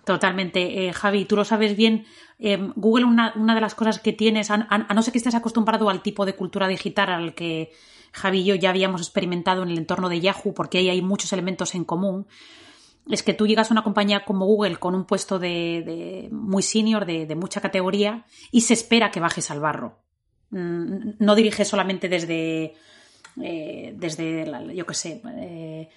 Totalmente. 0.06 0.88
Eh, 0.88 0.94
Javi, 0.94 1.26
tú 1.26 1.36
lo 1.36 1.44
sabes 1.44 1.76
bien. 1.76 2.06
Eh, 2.40 2.58
Google, 2.78 3.04
una, 3.04 3.34
de 3.36 3.60
las 3.60 3.76
cosas 3.76 4.00
que 4.00 4.14
tienes, 4.14 4.50
a, 4.50 4.58
no 4.96 5.02
ser 5.02 5.12
que 5.12 5.18
estés 5.18 5.36
acostumbrado 5.36 5.90
al 5.90 6.02
tipo 6.02 6.26
de 6.26 6.36
cultura 6.36 6.70
digital 6.70 7.10
al 7.10 7.36
que 7.36 7.72
Javi 8.14 8.40
y 8.40 8.44
yo 8.46 8.56
ya 8.56 8.70
habíamos 8.70 9.02
experimentado 9.02 9.62
en 9.64 9.72
el 9.72 9.78
entorno 9.78 10.08
de 10.08 10.22
Yahoo, 10.22 10.54
porque 10.54 10.78
ahí 10.78 10.90
hay 10.90 11.02
muchos 11.02 11.34
elementos 11.34 11.76
en 11.76 11.84
común, 11.84 12.28
es 13.10 13.22
que 13.22 13.34
tú 13.34 13.46
llegas 13.46 13.70
a 13.70 13.74
una 13.74 13.84
compañía 13.84 14.24
como 14.24 14.46
Google 14.46 14.78
con 14.78 14.96
un 14.96 15.04
puesto 15.04 15.38
de, 15.38 16.30
muy 16.32 16.64
senior, 16.64 17.06
de, 17.06 17.36
mucha 17.36 17.60
categoría, 17.60 18.26
y 18.52 18.62
se 18.62 18.74
espera 18.74 19.12
que 19.12 19.20
bajes 19.20 19.52
al 19.52 19.60
barro. 19.60 20.00
Mm, 20.52 21.18
no 21.20 21.36
diriges 21.36 21.68
solamente 21.68 22.08
desde 22.08 22.74
eh, 23.42 23.94
desde, 23.96 24.46
la, 24.46 24.64
yo 24.64 24.86
qué 24.86 24.94
sé, 24.94 25.22
eh, 25.26 25.90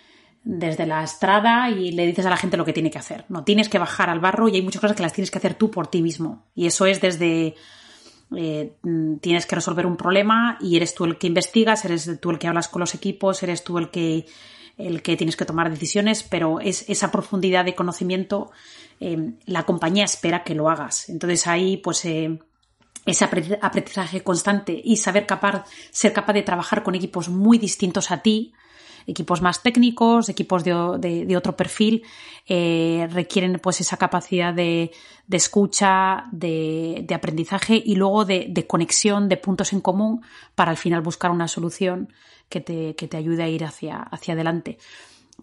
desde 0.45 0.87
la 0.87 1.05
estrada 1.05 1.71
y 1.71 1.93
le 1.93 2.07
dices 2.07 2.27
a 2.27 2.31
la 2.31 2.37
gente 2.37 2.57
lo 2.57 2.65
que 2.65 2.73
tiene 2.73 2.91
que 2.91 2.99
hacer. 2.99 3.25
No, 3.29 3.45
tienes 3.45 3.69
que 3.69 3.79
bajar 3.79 4.11
al 4.11 4.21
barro 4.21 4.49
y 4.49 4.57
hay 4.57 4.63
muchas 4.63 4.81
cosas 4.81 4.97
que 4.97 5.03
las 5.03 5.13
tienes 5.13 5.31
que 5.31 5.39
hacer 5.39 5.55
tú 5.55 5.71
por 5.71 5.87
ti 5.87 6.03
mismo. 6.03 6.45
Y 6.55 6.67
eso 6.67 6.87
es 6.87 7.01
desde... 7.01 7.55
Eh, 8.35 8.73
tienes 9.21 9.45
que 9.45 9.55
resolver 9.55 9.85
un 9.85 9.99
problema 9.99 10.57
y 10.59 10.77
eres 10.77 10.95
tú 10.95 11.05
el 11.05 11.19
que 11.19 11.27
investigas, 11.27 11.85
eres 11.85 12.19
tú 12.19 12.31
el 12.31 12.39
que 12.39 12.49
hablas 12.49 12.67
con 12.67 12.81
los 12.81 12.95
equipos, 12.95 13.43
eres 13.43 13.63
tú 13.63 13.77
el 13.77 13.91
que 13.91 14.25
el 14.79 15.03
que 15.03 15.19
tienes 15.19 15.37
que 15.37 15.45
tomar 15.45 15.69
decisiones, 15.69 16.23
pero 16.23 16.59
es 16.59 16.89
esa 16.89 17.13
profundidad 17.13 17.67
de 17.67 17.75
conocimiento 17.75 18.51
la 19.45 19.65
compañía 19.65 20.05
espera 20.05 20.45
que 20.45 20.55
lo 20.55 20.71
hagas. 20.71 21.11
Entonces 21.11 21.47
ahí 21.47 21.77
pues 21.77 22.07
ese 23.05 23.25
aprendizaje 23.25 24.23
constante 24.23 24.81
y 24.83 24.97
saber 24.97 25.27
capaz, 25.27 25.65
ser 25.91 26.13
capaz 26.13 26.35
de 26.35 26.43
trabajar 26.43 26.83
con 26.83 26.95
equipos 26.95 27.29
muy 27.29 27.59
distintos 27.59 28.11
a 28.11 28.19
ti, 28.23 28.53
equipos 29.07 29.43
más 29.43 29.63
técnicos, 29.63 30.29
equipos 30.29 30.63
de, 30.63 31.35
otro 31.37 31.57
perfil, 31.57 32.05
eh, 32.47 33.09
requieren 33.11 33.59
pues 33.61 33.81
esa 33.81 33.97
capacidad 33.97 34.55
de, 34.55 34.93
escucha, 35.31 36.27
de, 36.31 37.07
aprendizaje 37.13 37.83
y 37.85 37.97
luego 37.97 38.25
de, 38.25 38.67
conexión 38.69 39.29
de 39.29 39.37
puntos 39.37 39.73
en 39.73 39.81
común 39.81 40.23
para 40.55 40.71
al 40.71 40.77
final 40.77 41.01
buscar 41.01 41.31
una 41.31 41.49
solución 41.49 42.13
que 42.49 42.61
te, 42.61 42.95
que 42.95 43.09
te 43.09 43.17
ayude 43.17 43.43
a 43.43 43.49
ir 43.49 43.65
hacia, 43.65 43.97
hacia 43.97 44.35
adelante 44.35 44.79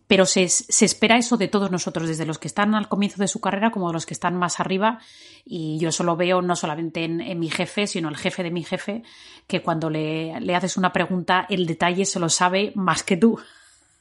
pero 0.09 0.25
se, 0.25 0.45
espera 0.45 1.17
eso 1.17 1.37
de 1.37 1.47
todos 1.47 1.69
nosotros, 1.69 2.07
desde 2.07 2.25
los 2.25 2.39
que 2.39 2.47
están 2.47 2.73
al 2.73 2.87
comienzo 2.87 3.21
de 3.21 3.27
su 3.27 3.39
carrera 3.39 3.69
como 3.69 3.93
los 3.93 4.07
que 4.07 4.15
están 4.15 4.35
más 4.37 4.59
arriba. 4.59 4.97
Y 5.45 5.77
yo 5.77 5.89
eso 5.89 6.03
lo 6.03 6.15
veo 6.15 6.41
no 6.41 6.55
solamente 6.55 7.03
en, 7.03 7.39
mi 7.39 7.51
jefe, 7.51 7.85
sino 7.85 8.09
el 8.09 8.17
jefe 8.17 8.41
de 8.41 8.49
mi 8.49 8.63
jefe, 8.63 9.03
que 9.45 9.61
cuando 9.61 9.91
le, 9.91 10.33
haces 10.55 10.77
una 10.77 10.91
pregunta, 10.91 11.45
el 11.47 11.67
detalle 11.67 12.05
se 12.05 12.19
lo 12.19 12.27
sabe 12.27 12.71
más 12.73 13.03
que 13.03 13.17
tú. 13.17 13.39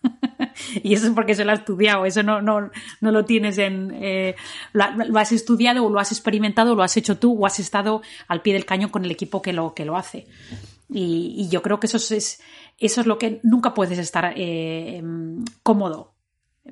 y 0.82 0.94
eso 0.94 1.08
es 1.08 1.12
porque 1.12 1.34
se 1.34 1.44
lo 1.44 1.50
ha 1.50 1.56
estudiado, 1.56 2.06
eso 2.06 2.22
no, 2.22 2.40
no, 2.40 2.70
no 3.02 3.12
lo 3.12 3.26
tienes 3.26 3.58
en... 3.58 3.94
Eh, 4.00 4.34
lo, 4.72 5.18
has 5.18 5.32
estudiado 5.32 5.84
o 5.84 5.90
lo 5.90 6.00
has 6.00 6.10
experimentado, 6.10 6.72
o 6.72 6.74
lo 6.74 6.84
has 6.84 6.96
hecho 6.96 7.18
tú 7.18 7.38
o 7.38 7.44
has 7.44 7.60
estado 7.60 8.00
al 8.28 8.40
pie 8.40 8.54
del 8.54 8.64
cañón 8.64 8.88
con 8.88 9.04
el 9.04 9.10
equipo 9.10 9.42
que 9.42 9.52
lo, 9.52 9.74
que 9.74 9.84
lo 9.84 9.94
hace. 9.94 10.26
Y, 10.90 11.48
yo 11.48 11.62
creo 11.62 11.80
que 11.80 11.86
eso 11.86 11.96
es, 11.96 12.40
eso 12.78 13.00
es 13.00 13.06
lo 13.06 13.18
que 13.18 13.40
nunca 13.42 13.74
puedes 13.74 13.98
estar 13.98 14.32
eh, 14.36 15.02
cómodo. 15.62 16.14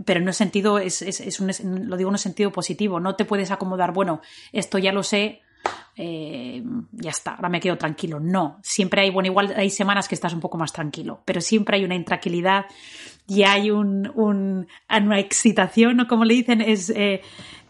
Pero 0.04 0.20
en 0.20 0.26
un 0.26 0.34
sentido, 0.34 0.78
es, 0.78 1.02
es, 1.02 1.40
un, 1.40 1.88
lo 1.88 1.96
digo 1.96 2.10
en 2.10 2.14
un 2.14 2.18
sentido 2.18 2.52
positivo, 2.52 3.00
no 3.00 3.16
te 3.16 3.24
puedes 3.24 3.50
acomodar, 3.50 3.92
bueno, 3.92 4.20
esto 4.52 4.76
ya 4.76 4.92
lo 4.92 5.02
sé, 5.02 5.40
eh, 5.96 6.62
ya 6.92 7.10
está, 7.10 7.34
ahora 7.34 7.48
me 7.48 7.60
quedo 7.60 7.78
tranquilo. 7.78 8.20
No, 8.20 8.58
siempre 8.62 9.02
hay, 9.02 9.10
bueno, 9.10 9.28
igual 9.28 9.54
hay 9.56 9.70
semanas 9.70 10.08
que 10.08 10.14
estás 10.14 10.34
un 10.34 10.40
poco 10.40 10.58
más 10.58 10.72
tranquilo, 10.72 11.22
pero 11.24 11.40
siempre 11.40 11.76
hay 11.76 11.84
una 11.84 11.94
intranquilidad 11.94 12.66
y 13.26 13.42
hay 13.44 13.70
un, 13.70 14.12
una 14.14 15.18
excitación, 15.18 15.96
¿no? 15.96 16.06
Como 16.06 16.24
le 16.24 16.34
dicen, 16.34 16.60
es... 16.60 16.90
Eh, 16.90 17.22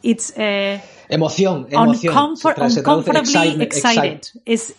it's, 0.02 0.32
eh, 0.36 0.80
emoción, 1.08 1.68
emoción. 1.70 2.14
uncomfortably 2.16 3.62
excited. 3.62 4.22
Es 4.44 4.74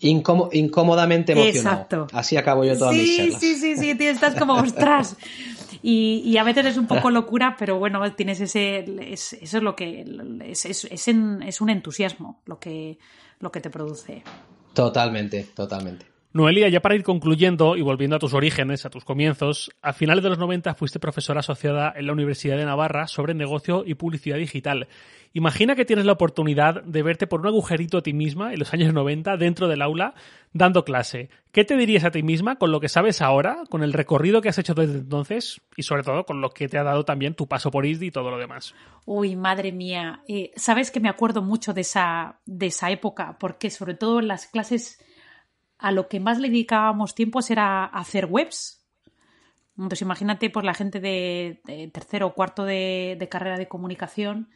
incómodamente 0.00 1.32
emocionado. 1.32 1.82
Exacto. 1.82 2.06
Así 2.12 2.36
acabo 2.36 2.64
yo 2.64 2.76
todas 2.76 2.94
mis 2.94 3.16
charlas. 3.16 3.40
Sí, 3.40 3.56
sí, 3.56 3.76
sí, 3.76 3.96
estás 4.06 4.34
como, 4.34 4.54
ostras. 4.54 5.16
Y, 5.86 6.38
a 6.38 6.44
veces 6.44 6.64
es 6.64 6.76
un 6.78 6.86
poco 6.86 7.10
locura, 7.10 7.56
pero 7.58 7.78
bueno, 7.78 8.00
tienes 8.14 8.40
ese. 8.40 8.86
eso 9.12 9.36
es 9.42 9.52
lo 9.62 9.76
que. 9.76 10.06
Es, 10.46 10.64
es, 10.64 10.88
es, 10.90 11.08
un 11.60 11.68
entusiasmo 11.68 12.40
lo 12.46 12.58
que, 12.58 12.98
lo 13.38 13.52
que 13.52 13.60
te 13.60 13.68
produce. 13.68 14.22
Totalmente, 14.72 15.44
totalmente. 15.54 16.13
Noelia, 16.34 16.68
ya 16.68 16.82
para 16.82 16.96
ir 16.96 17.04
concluyendo 17.04 17.76
y 17.76 17.82
volviendo 17.82 18.16
a 18.16 18.18
tus 18.18 18.34
orígenes, 18.34 18.84
a 18.84 18.90
tus 18.90 19.04
comienzos, 19.04 19.70
a 19.82 19.92
finales 19.92 20.24
de 20.24 20.30
los 20.30 20.38
90 20.40 20.74
fuiste 20.74 20.98
profesora 20.98 21.38
asociada 21.38 21.92
en 21.94 22.08
la 22.08 22.12
Universidad 22.12 22.56
de 22.56 22.64
Navarra 22.64 23.06
sobre 23.06 23.34
negocio 23.34 23.84
y 23.86 23.94
publicidad 23.94 24.36
digital. 24.36 24.88
Imagina 25.32 25.76
que 25.76 25.84
tienes 25.84 26.06
la 26.06 26.14
oportunidad 26.14 26.82
de 26.82 27.04
verte 27.04 27.28
por 27.28 27.40
un 27.40 27.46
agujerito 27.46 27.98
a 27.98 28.02
ti 28.02 28.12
misma 28.12 28.52
en 28.52 28.58
los 28.58 28.74
años 28.74 28.92
90 28.92 29.36
dentro 29.36 29.68
del 29.68 29.80
aula 29.80 30.14
dando 30.52 30.84
clase. 30.84 31.30
¿Qué 31.52 31.64
te 31.64 31.76
dirías 31.76 32.02
a 32.02 32.10
ti 32.10 32.24
misma 32.24 32.56
con 32.56 32.72
lo 32.72 32.80
que 32.80 32.88
sabes 32.88 33.22
ahora, 33.22 33.58
con 33.70 33.84
el 33.84 33.92
recorrido 33.92 34.42
que 34.42 34.48
has 34.48 34.58
hecho 34.58 34.74
desde 34.74 34.98
entonces 34.98 35.60
y 35.76 35.84
sobre 35.84 36.02
todo 36.02 36.26
con 36.26 36.40
lo 36.40 36.50
que 36.50 36.66
te 36.66 36.78
ha 36.78 36.82
dado 36.82 37.04
también 37.04 37.34
tu 37.34 37.46
paso 37.46 37.70
por 37.70 37.86
ISDI 37.86 38.06
y 38.06 38.10
todo 38.10 38.32
lo 38.32 38.38
demás? 38.38 38.74
Uy, 39.04 39.36
madre 39.36 39.70
mía. 39.70 40.24
Eh, 40.26 40.50
Sabes 40.56 40.90
que 40.90 40.98
me 40.98 41.08
acuerdo 41.08 41.42
mucho 41.42 41.72
de 41.72 41.82
esa, 41.82 42.40
de 42.44 42.66
esa 42.66 42.90
época 42.90 43.36
porque 43.38 43.70
sobre 43.70 43.94
todo 43.94 44.18
en 44.18 44.26
las 44.26 44.48
clases 44.48 44.98
a 45.84 45.92
lo 45.92 46.08
que 46.08 46.18
más 46.18 46.38
le 46.38 46.48
dedicábamos 46.48 47.14
tiempo 47.14 47.40
era 47.46 47.84
hacer 47.84 48.24
webs. 48.24 48.82
Entonces 49.76 50.00
imagínate 50.00 50.48
pues 50.48 50.64
la 50.64 50.72
gente 50.72 50.98
de, 50.98 51.60
tercero 51.92 52.28
o 52.28 52.34
cuarto 52.34 52.64
de, 52.64 53.28
carrera 53.30 53.58
de 53.58 53.68
comunicación 53.68 54.48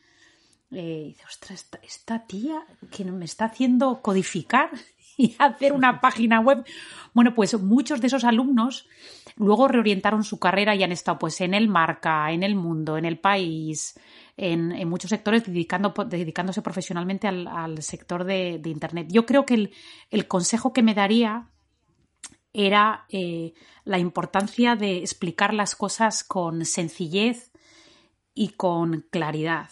eh, 0.71 1.05
dice, 1.09 1.25
ostras, 1.27 1.69
esta, 1.83 2.27
tía 2.27 2.67
que 2.91 3.05
me 3.05 3.27
está 3.27 3.45
haciendo 3.45 4.01
codificar 4.01 4.71
y 5.19 5.35
hacer 5.39 5.75
una 5.75 6.01
página 6.01 6.41
web. 6.41 6.65
Bueno, 7.13 7.35
pues 7.35 7.61
muchos 7.61 8.01
de 8.01 8.07
esos 8.07 8.25
alumnos 8.25 8.89
luego 9.37 9.69
reorientaron 9.69 10.25
su 10.25 10.39
carrera 10.39 10.75
y 10.75 10.83
han 10.83 10.93
estado 10.93 11.19
pues 11.19 11.43
en 11.43 11.53
el 11.53 11.69
marca, 11.69 12.33
en 12.33 12.43
el 12.43 12.55
mundo, 12.55 12.97
en 12.97 13.05
el 13.05 13.19
país, 13.19 13.99
en, 14.37 14.89
muchos 14.89 15.11
sectores 15.11 15.45
dedicando, 15.45 15.93
dedicándose 16.07 16.63
profesionalmente 16.63 17.29
al, 17.29 17.83
sector 17.83 18.25
de, 18.25 18.63
Internet. 18.65 19.09
Yo 19.11 19.27
creo 19.27 19.45
que 19.45 19.71
el, 20.11 20.29
consejo 20.29 20.73
que 20.73 20.83
me 20.83 20.95
daría 20.95 21.49
era 22.53 23.05
eh, 23.11 23.53
la 23.85 23.99
importancia 23.99 24.77
de 24.77 24.99
explicar 24.99 25.53
las 25.53 25.75
cosas 25.75 26.25
con 26.25 26.65
sencillez 26.65 27.53
y 28.35 28.51
con 28.51 29.07
claridad 29.11 29.71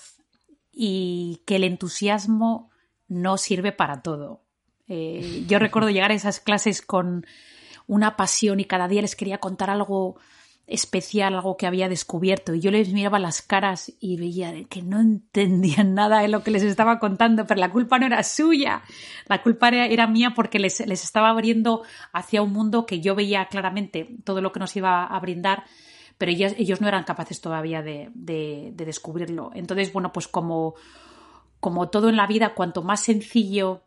y 0.72 1.42
que 1.46 1.56
el 1.56 1.64
entusiasmo 1.64 2.70
no 3.08 3.38
sirve 3.38 3.72
para 3.72 4.02
todo. 4.02 4.45
Eh, 4.88 5.44
yo 5.46 5.58
recuerdo 5.58 5.90
llegar 5.90 6.10
a 6.10 6.14
esas 6.14 6.40
clases 6.40 6.82
con 6.82 7.26
una 7.86 8.16
pasión 8.16 8.60
y 8.60 8.64
cada 8.64 8.88
día 8.88 9.02
les 9.02 9.16
quería 9.16 9.38
contar 9.38 9.70
algo 9.70 10.16
especial, 10.66 11.34
algo 11.34 11.56
que 11.56 11.66
había 11.66 11.88
descubierto. 11.88 12.54
Y 12.54 12.60
yo 12.60 12.70
les 12.70 12.92
miraba 12.92 13.18
las 13.18 13.40
caras 13.42 13.92
y 14.00 14.16
veía 14.16 14.52
que 14.64 14.82
no 14.82 15.00
entendían 15.00 15.94
nada 15.94 16.20
de 16.20 16.28
lo 16.28 16.42
que 16.42 16.50
les 16.50 16.62
estaba 16.62 16.98
contando, 16.98 17.46
pero 17.46 17.60
la 17.60 17.70
culpa 17.70 17.98
no 17.98 18.06
era 18.06 18.22
suya, 18.22 18.82
la 19.28 19.42
culpa 19.42 19.68
era, 19.68 20.06
mía 20.06 20.32
porque 20.34 20.58
les, 20.58 20.80
estaba 20.80 21.30
abriendo 21.30 21.82
hacia 22.12 22.42
un 22.42 22.52
mundo 22.52 22.84
que 22.86 23.00
yo 23.00 23.14
veía 23.14 23.46
claramente 23.46 24.16
todo 24.24 24.40
lo 24.40 24.52
que 24.52 24.60
nos 24.60 24.74
iba 24.76 25.04
a 25.04 25.20
brindar, 25.20 25.64
pero 26.18 26.32
ellos, 26.32 26.54
ellos 26.58 26.80
no 26.80 26.88
eran 26.88 27.04
capaces 27.04 27.40
todavía 27.40 27.82
de, 27.82 28.10
descubrirlo. 28.74 29.50
Entonces, 29.54 29.92
bueno, 29.92 30.12
pues 30.12 30.26
como, 30.26 30.74
como 31.60 31.90
todo 31.90 32.08
en 32.08 32.16
la 32.16 32.26
vida, 32.26 32.54
cuanto 32.54 32.82
más 32.82 33.00
sencillo, 33.00 33.82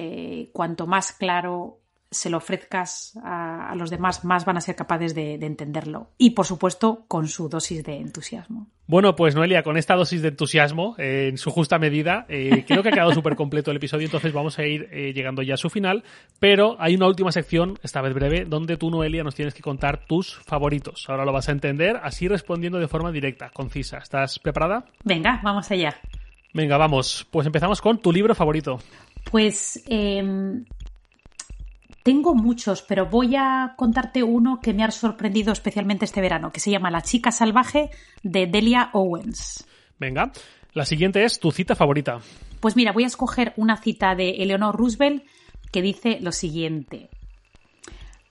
eh, 0.00 0.50
cuanto 0.52 0.86
más 0.86 1.10
claro, 1.10 1.80
se 2.08 2.30
lo 2.30 2.38
ofrezcas 2.38 3.18
a, 3.22 3.74
los 3.76 3.90
demás, 3.90 4.24
más 4.24 4.44
van 4.44 4.56
a 4.56 4.60
ser 4.60 4.76
capaces 4.76 5.12
de, 5.12 5.34
entenderlo. 5.34 6.10
Y, 6.16 6.30
por 6.30 6.46
supuesto, 6.46 7.04
con 7.08 7.26
su 7.26 7.48
dosis 7.48 7.82
de 7.84 7.96
entusiasmo. 7.96 8.68
Bueno, 8.86 9.16
pues 9.16 9.34
Noelia, 9.34 9.62
con 9.62 9.76
esta 9.76 9.94
dosis 9.94 10.22
de 10.22 10.28
entusiasmo, 10.28 10.94
eh, 10.98 11.28
en 11.30 11.36
su 11.36 11.50
justa 11.50 11.78
medida, 11.78 12.24
eh, 12.28 12.64
creo 12.66 12.82
que 12.82 12.90
ha 12.90 12.92
quedado 12.92 13.12
súper 13.12 13.36
completo 13.36 13.70
el 13.70 13.76
episodio, 13.76 14.06
entonces 14.06 14.32
vamos 14.32 14.58
a 14.58 14.64
ir 14.64 14.88
eh, 14.92 15.12
llegando 15.12 15.42
ya 15.42 15.54
a 15.54 15.58
su 15.58 15.68
final. 15.68 16.04
Pero 16.38 16.76
hay 16.78 16.94
una 16.94 17.06
última 17.06 17.32
sección, 17.32 17.78
esta 17.82 18.00
vez 18.00 18.14
breve, 18.14 18.44
donde 18.46 18.76
tú, 18.76 18.90
Noelia, 18.90 19.24
nos 19.24 19.34
tienes 19.34 19.52
que 19.52 19.62
contar 19.62 20.06
tus 20.06 20.36
favoritos. 20.46 21.04
Ahora 21.08 21.24
lo 21.24 21.32
vas 21.32 21.48
a 21.48 21.52
entender, 21.52 21.98
así 22.02 22.28
respondiendo 22.28 22.78
de 22.78 22.88
forma 22.88 23.10
directa, 23.10 23.50
concisa. 23.50 23.98
¿Estás 23.98 24.38
preparada? 24.38 24.84
Venga, 25.04 25.40
vamos 25.42 25.70
allá. 25.70 25.96
Venga, 26.54 26.78
vamos. 26.78 27.26
Pues 27.30 27.46
empezamos 27.46 27.80
con 27.80 27.98
tu 27.98 28.10
libro 28.10 28.34
favorito. 28.34 28.80
Pues 29.30 29.82
em, 29.86 30.64
tengo 32.02 32.34
muchos, 32.34 32.82
pero 32.82 33.06
voy 33.06 33.36
a 33.36 33.74
contarte 33.76 34.22
uno 34.22 34.60
que 34.60 34.72
me 34.72 34.82
ha 34.82 34.90
sorprendido 34.90 35.52
especialmente 35.52 36.06
este 36.06 36.22
verano, 36.22 36.50
que 36.50 36.60
se 36.60 36.70
llama 36.70 36.90
La 36.90 37.02
chica 37.02 37.30
salvaje 37.30 37.90
de 38.22 38.46
Delia 38.46 38.90
Owens. 38.94 39.66
Venga, 39.98 40.32
la 40.72 40.86
siguiente 40.86 41.24
es 41.24 41.38
tu 41.38 41.50
cita 41.50 41.74
favorita. 41.74 42.20
Pues 42.60 42.76
mira, 42.76 42.92
voy 42.92 43.04
a 43.04 43.08
escoger 43.08 43.52
una 43.56 43.76
cita 43.76 44.14
de 44.14 44.30
Eleanor 44.42 44.74
Roosevelt 44.74 45.24
que 45.70 45.82
dice 45.82 46.18
lo 46.20 46.32
siguiente. 46.32 47.10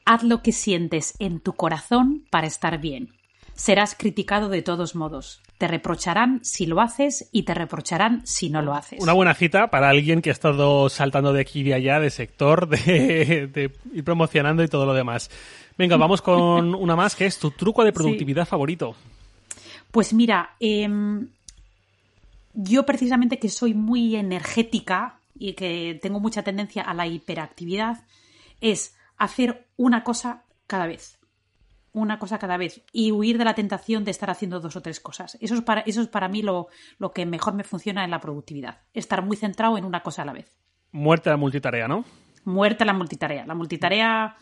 Haz 0.05 0.23
lo 0.23 0.41
que 0.41 0.51
sientes 0.51 1.13
en 1.19 1.39
tu 1.39 1.53
corazón 1.53 2.25
para 2.31 2.47
estar 2.47 2.79
bien. 2.79 3.16
Serás 3.57 3.95
criticado 3.95 4.49
de 4.49 4.61
todos 4.61 4.93
modos. 4.93 5.41
Te 5.57 5.67
reprocharán 5.67 6.45
si 6.45 6.67
lo 6.67 6.79
haces 6.79 7.27
y 7.31 7.41
te 7.41 7.55
reprocharán 7.55 8.21
si 8.23 8.51
no 8.51 8.61
lo 8.61 8.75
haces. 8.75 9.01
Una 9.01 9.13
buena 9.13 9.33
cita 9.33 9.71
para 9.71 9.89
alguien 9.89 10.21
que 10.21 10.29
ha 10.29 10.33
estado 10.33 10.87
saltando 10.89 11.33
de 11.33 11.41
aquí 11.41 11.61
y 11.61 11.63
de 11.63 11.73
allá, 11.73 11.99
de 11.99 12.11
sector, 12.11 12.69
de, 12.69 13.71
ir 13.91 14.03
promocionando 14.03 14.63
y 14.63 14.67
todo 14.67 14.85
lo 14.85 14.93
demás. 14.93 15.31
Venga, 15.75 15.97
vamos 15.97 16.21
con 16.21 16.75
una 16.75 16.95
más 16.95 17.15
que 17.15 17.25
es 17.25 17.39
tu 17.39 17.49
truco 17.49 17.83
de 17.83 17.91
productividad 17.91 18.45
favorito. 18.45 18.95
Pues 19.89 20.13
mira, 20.13 20.51
em, 20.59 21.27
yo 22.53 22.85
precisamente 22.85 23.39
que 23.39 23.49
soy 23.49 23.73
muy 23.73 24.15
energética 24.15 25.17
y 25.33 25.53
que 25.53 25.97
tengo 25.99 26.19
mucha 26.19 26.43
tendencia 26.43 26.83
a 26.83 26.93
la 26.93 27.07
hiperactividad, 27.07 28.03
es 28.61 28.95
hacer 29.17 29.65
una 29.77 30.03
cosa 30.03 30.43
cada 30.67 30.85
vez 30.85 31.16
una 31.93 32.19
cosa 32.19 32.37
cada 32.37 32.57
vez 32.57 32.81
y 32.91 33.11
huir 33.11 33.37
de 33.37 33.45
la 33.45 33.55
tentación 33.55 34.03
de 34.03 34.11
estar 34.11 34.29
haciendo 34.29 34.59
dos 34.59 34.75
o 34.75 34.81
tres 34.81 34.99
cosas. 34.99 35.37
Eso 35.41 35.55
es 35.55 35.61
para, 35.61 35.81
eso 35.81 36.01
es 36.01 36.07
para 36.07 36.27
mí 36.27 36.41
lo, 36.41 36.67
lo 36.99 37.11
que 37.11 37.25
mejor 37.25 37.53
me 37.53 37.63
funciona 37.63 38.03
en 38.03 38.11
la 38.11 38.19
productividad. 38.19 38.81
Estar 38.93 39.23
muy 39.23 39.37
centrado 39.37 39.77
en 39.77 39.85
una 39.85 40.01
cosa 40.01 40.21
a 40.21 40.25
la 40.25 40.33
vez. 40.33 40.57
Muerte 40.91 41.29
a 41.29 41.33
la 41.33 41.37
multitarea, 41.37 41.87
¿no? 41.87 42.05
Muerte 42.45 42.83
a 42.83 42.87
la 42.87 42.93
multitarea. 42.93 43.45
La 43.45 43.55
multitarea. 43.55 44.35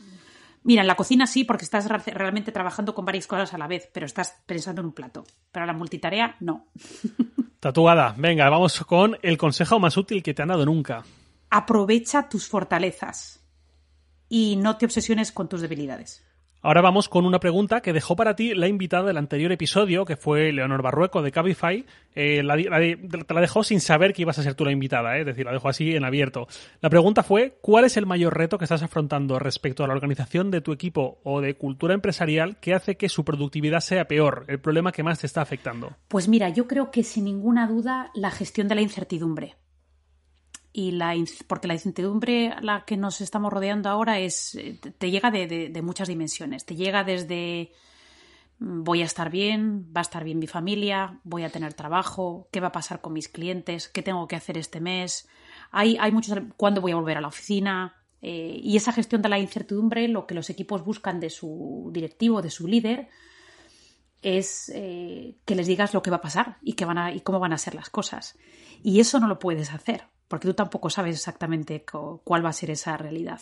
Mira, 0.63 0.81
en 0.81 0.87
la 0.87 0.95
cocina 0.95 1.27
sí, 1.27 1.43
porque 1.43 1.65
estás 1.65 1.87
realmente 1.87 2.51
trabajando 2.51 2.93
con 2.93 3.05
varias 3.05 3.27
cosas 3.27 3.53
a 3.53 3.57
la 3.57 3.67
vez, 3.67 3.89
pero 3.93 4.05
estás 4.05 4.43
pensando 4.45 4.81
en 4.81 4.87
un 4.87 4.93
plato. 4.93 5.23
Pero 5.51 5.65
la 5.65 5.73
multitarea, 5.73 6.35
no. 6.39 6.67
Tatuada. 7.59 8.13
Venga, 8.17 8.49
vamos 8.49 8.79
con 8.85 9.17
el 9.21 9.37
consejo 9.37 9.79
más 9.79 9.97
útil 9.97 10.21
que 10.21 10.33
te 10.33 10.41
han 10.41 10.49
dado 10.49 10.65
nunca. 10.65 11.03
Aprovecha 11.49 12.29
tus 12.29 12.47
fortalezas 12.47 13.43
y 14.29 14.55
no 14.55 14.77
te 14.77 14.85
obsesiones 14.85 15.31
con 15.31 15.49
tus 15.49 15.61
debilidades. 15.61 16.23
Ahora 16.65 16.81
vamos 16.81 17.09
con 17.09 17.27
una 17.27 17.39
pregunta 17.39 17.81
que 17.81 17.93
dejó 17.93 18.15
para 18.15 18.35
ti 18.35 18.55
la 18.55 18.67
invitada 18.67 19.05
del 19.05 19.17
anterior 19.17 19.51
episodio, 19.51 20.03
que 20.03 20.15
fue 20.15 20.51
Leonor 20.51 20.81
Barrueco 20.81 21.21
de 21.21 21.31
Cabify. 21.31 21.85
Eh, 22.15 22.41
la, 22.41 22.55
te 22.57 23.33
la 23.35 23.41
dejó 23.41 23.63
sin 23.63 23.79
saber 23.79 24.13
que 24.13 24.23
ibas 24.23 24.39
a 24.39 24.41
ser 24.41 24.55
tú 24.55 24.65
la 24.65 24.71
invitada, 24.71 25.15
eh, 25.15 25.19
es 25.19 25.27
decir, 25.27 25.45
la 25.45 25.51
dejó 25.51 25.69
así 25.69 25.95
en 25.95 26.03
abierto. 26.03 26.47
La 26.81 26.89
pregunta 26.89 27.21
fue, 27.21 27.59
¿cuál 27.61 27.85
es 27.85 27.97
el 27.97 28.07
mayor 28.07 28.35
reto 28.35 28.57
que 28.57 28.65
estás 28.65 28.81
afrontando 28.81 29.37
respecto 29.37 29.83
a 29.83 29.87
la 29.87 29.93
organización 29.93 30.49
de 30.49 30.61
tu 30.61 30.73
equipo 30.73 31.19
o 31.23 31.39
de 31.39 31.53
cultura 31.53 31.93
empresarial 31.93 32.57
que 32.59 32.73
hace 32.73 32.97
que 32.97 33.09
su 33.09 33.23
productividad 33.23 33.81
sea 33.81 34.05
peor? 34.05 34.45
El 34.47 34.59
problema 34.59 34.91
que 34.91 35.03
más 35.03 35.19
te 35.19 35.27
está 35.27 35.43
afectando. 35.43 35.95
Pues 36.07 36.27
mira, 36.27 36.49
yo 36.49 36.67
creo 36.67 36.89
que 36.89 37.03
sin 37.03 37.25
ninguna 37.25 37.67
duda 37.67 38.09
la 38.15 38.31
gestión 38.31 38.67
de 38.67 38.73
la 38.73 38.81
incertidumbre 38.81 39.55
y 40.77 40.91
la 40.91 41.15
porque 41.47 41.69
la 41.69 41.73
incertidumbre 41.73 42.49
a 42.49 42.61
la 42.61 42.83
que 42.83 42.97
nos 42.97 43.21
estamos 43.21 43.53
rodeando 43.53 43.89
ahora 43.89 44.19
es 44.19 44.59
te 44.97 45.09
llega 45.09 45.31
de, 45.31 45.71
muchas 45.81 46.09
dimensiones 46.09 46.65
te 46.65 46.75
llega 46.75 47.05
desde 47.05 47.71
voy 48.59 49.01
a 49.01 49.05
estar 49.05 49.29
bien, 49.29 49.89
va 49.95 50.01
a 50.01 50.01
estar 50.01 50.23
bien 50.23 50.39
mi 50.39 50.47
familia, 50.47 51.19
voy 51.23 51.43
a 51.43 51.49
tener 51.49 51.73
trabajo, 51.73 52.49
qué 52.51 52.59
va 52.59 52.67
a 52.67 52.71
pasar 52.71 53.01
con 53.01 53.13
mis 53.13 53.29
clientes, 53.29 53.87
qué 53.89 54.01
tengo 54.01 54.27
que 54.29 54.37
hacer 54.37 54.57
este 54.57 54.79
mes. 54.79 55.27
Hay, 55.71 55.97
hay 55.99 56.13
muchos, 56.13 56.39
¿cuándo 56.55 56.79
voy 56.79 56.93
a 56.93 56.95
volver 56.95 57.17
a 57.17 57.21
la 57.21 57.27
oficina? 57.27 57.95
Eh, 58.21 58.57
y 58.63 58.77
esa 58.77 58.93
gestión 58.93 59.21
de 59.21 59.27
la 59.27 59.39
incertidumbre, 59.39 60.07
lo 60.07 60.25
que 60.25 60.35
los 60.35 60.49
equipos 60.49 60.85
buscan 60.85 61.19
de 61.19 61.29
su 61.29 61.89
directivo, 61.91 62.41
de 62.41 62.49
su 62.49 62.65
líder, 62.65 63.09
es 64.21 64.71
eh, 64.73 65.35
que 65.43 65.55
les 65.55 65.67
digas 65.67 65.93
lo 65.93 66.01
que 66.01 66.09
va 66.09 66.17
a 66.17 66.21
pasar 66.21 66.57
y, 66.61 66.73
que 66.73 66.85
van 66.85 66.97
a, 66.97 67.11
y 67.11 67.19
cómo 67.19 67.39
van 67.39 67.51
a 67.51 67.57
ser 67.57 67.75
las 67.75 67.89
cosas. 67.89 68.37
Y 68.81 69.01
eso 69.01 69.19
no 69.19 69.27
lo 69.27 69.37
puedes 69.37 69.73
hacer, 69.73 70.07
porque 70.27 70.47
tú 70.47 70.53
tampoco 70.53 70.89
sabes 70.89 71.15
exactamente 71.15 71.85
cuál 72.23 72.45
va 72.45 72.49
a 72.49 72.53
ser 72.53 72.71
esa 72.71 72.97
realidad. 72.97 73.41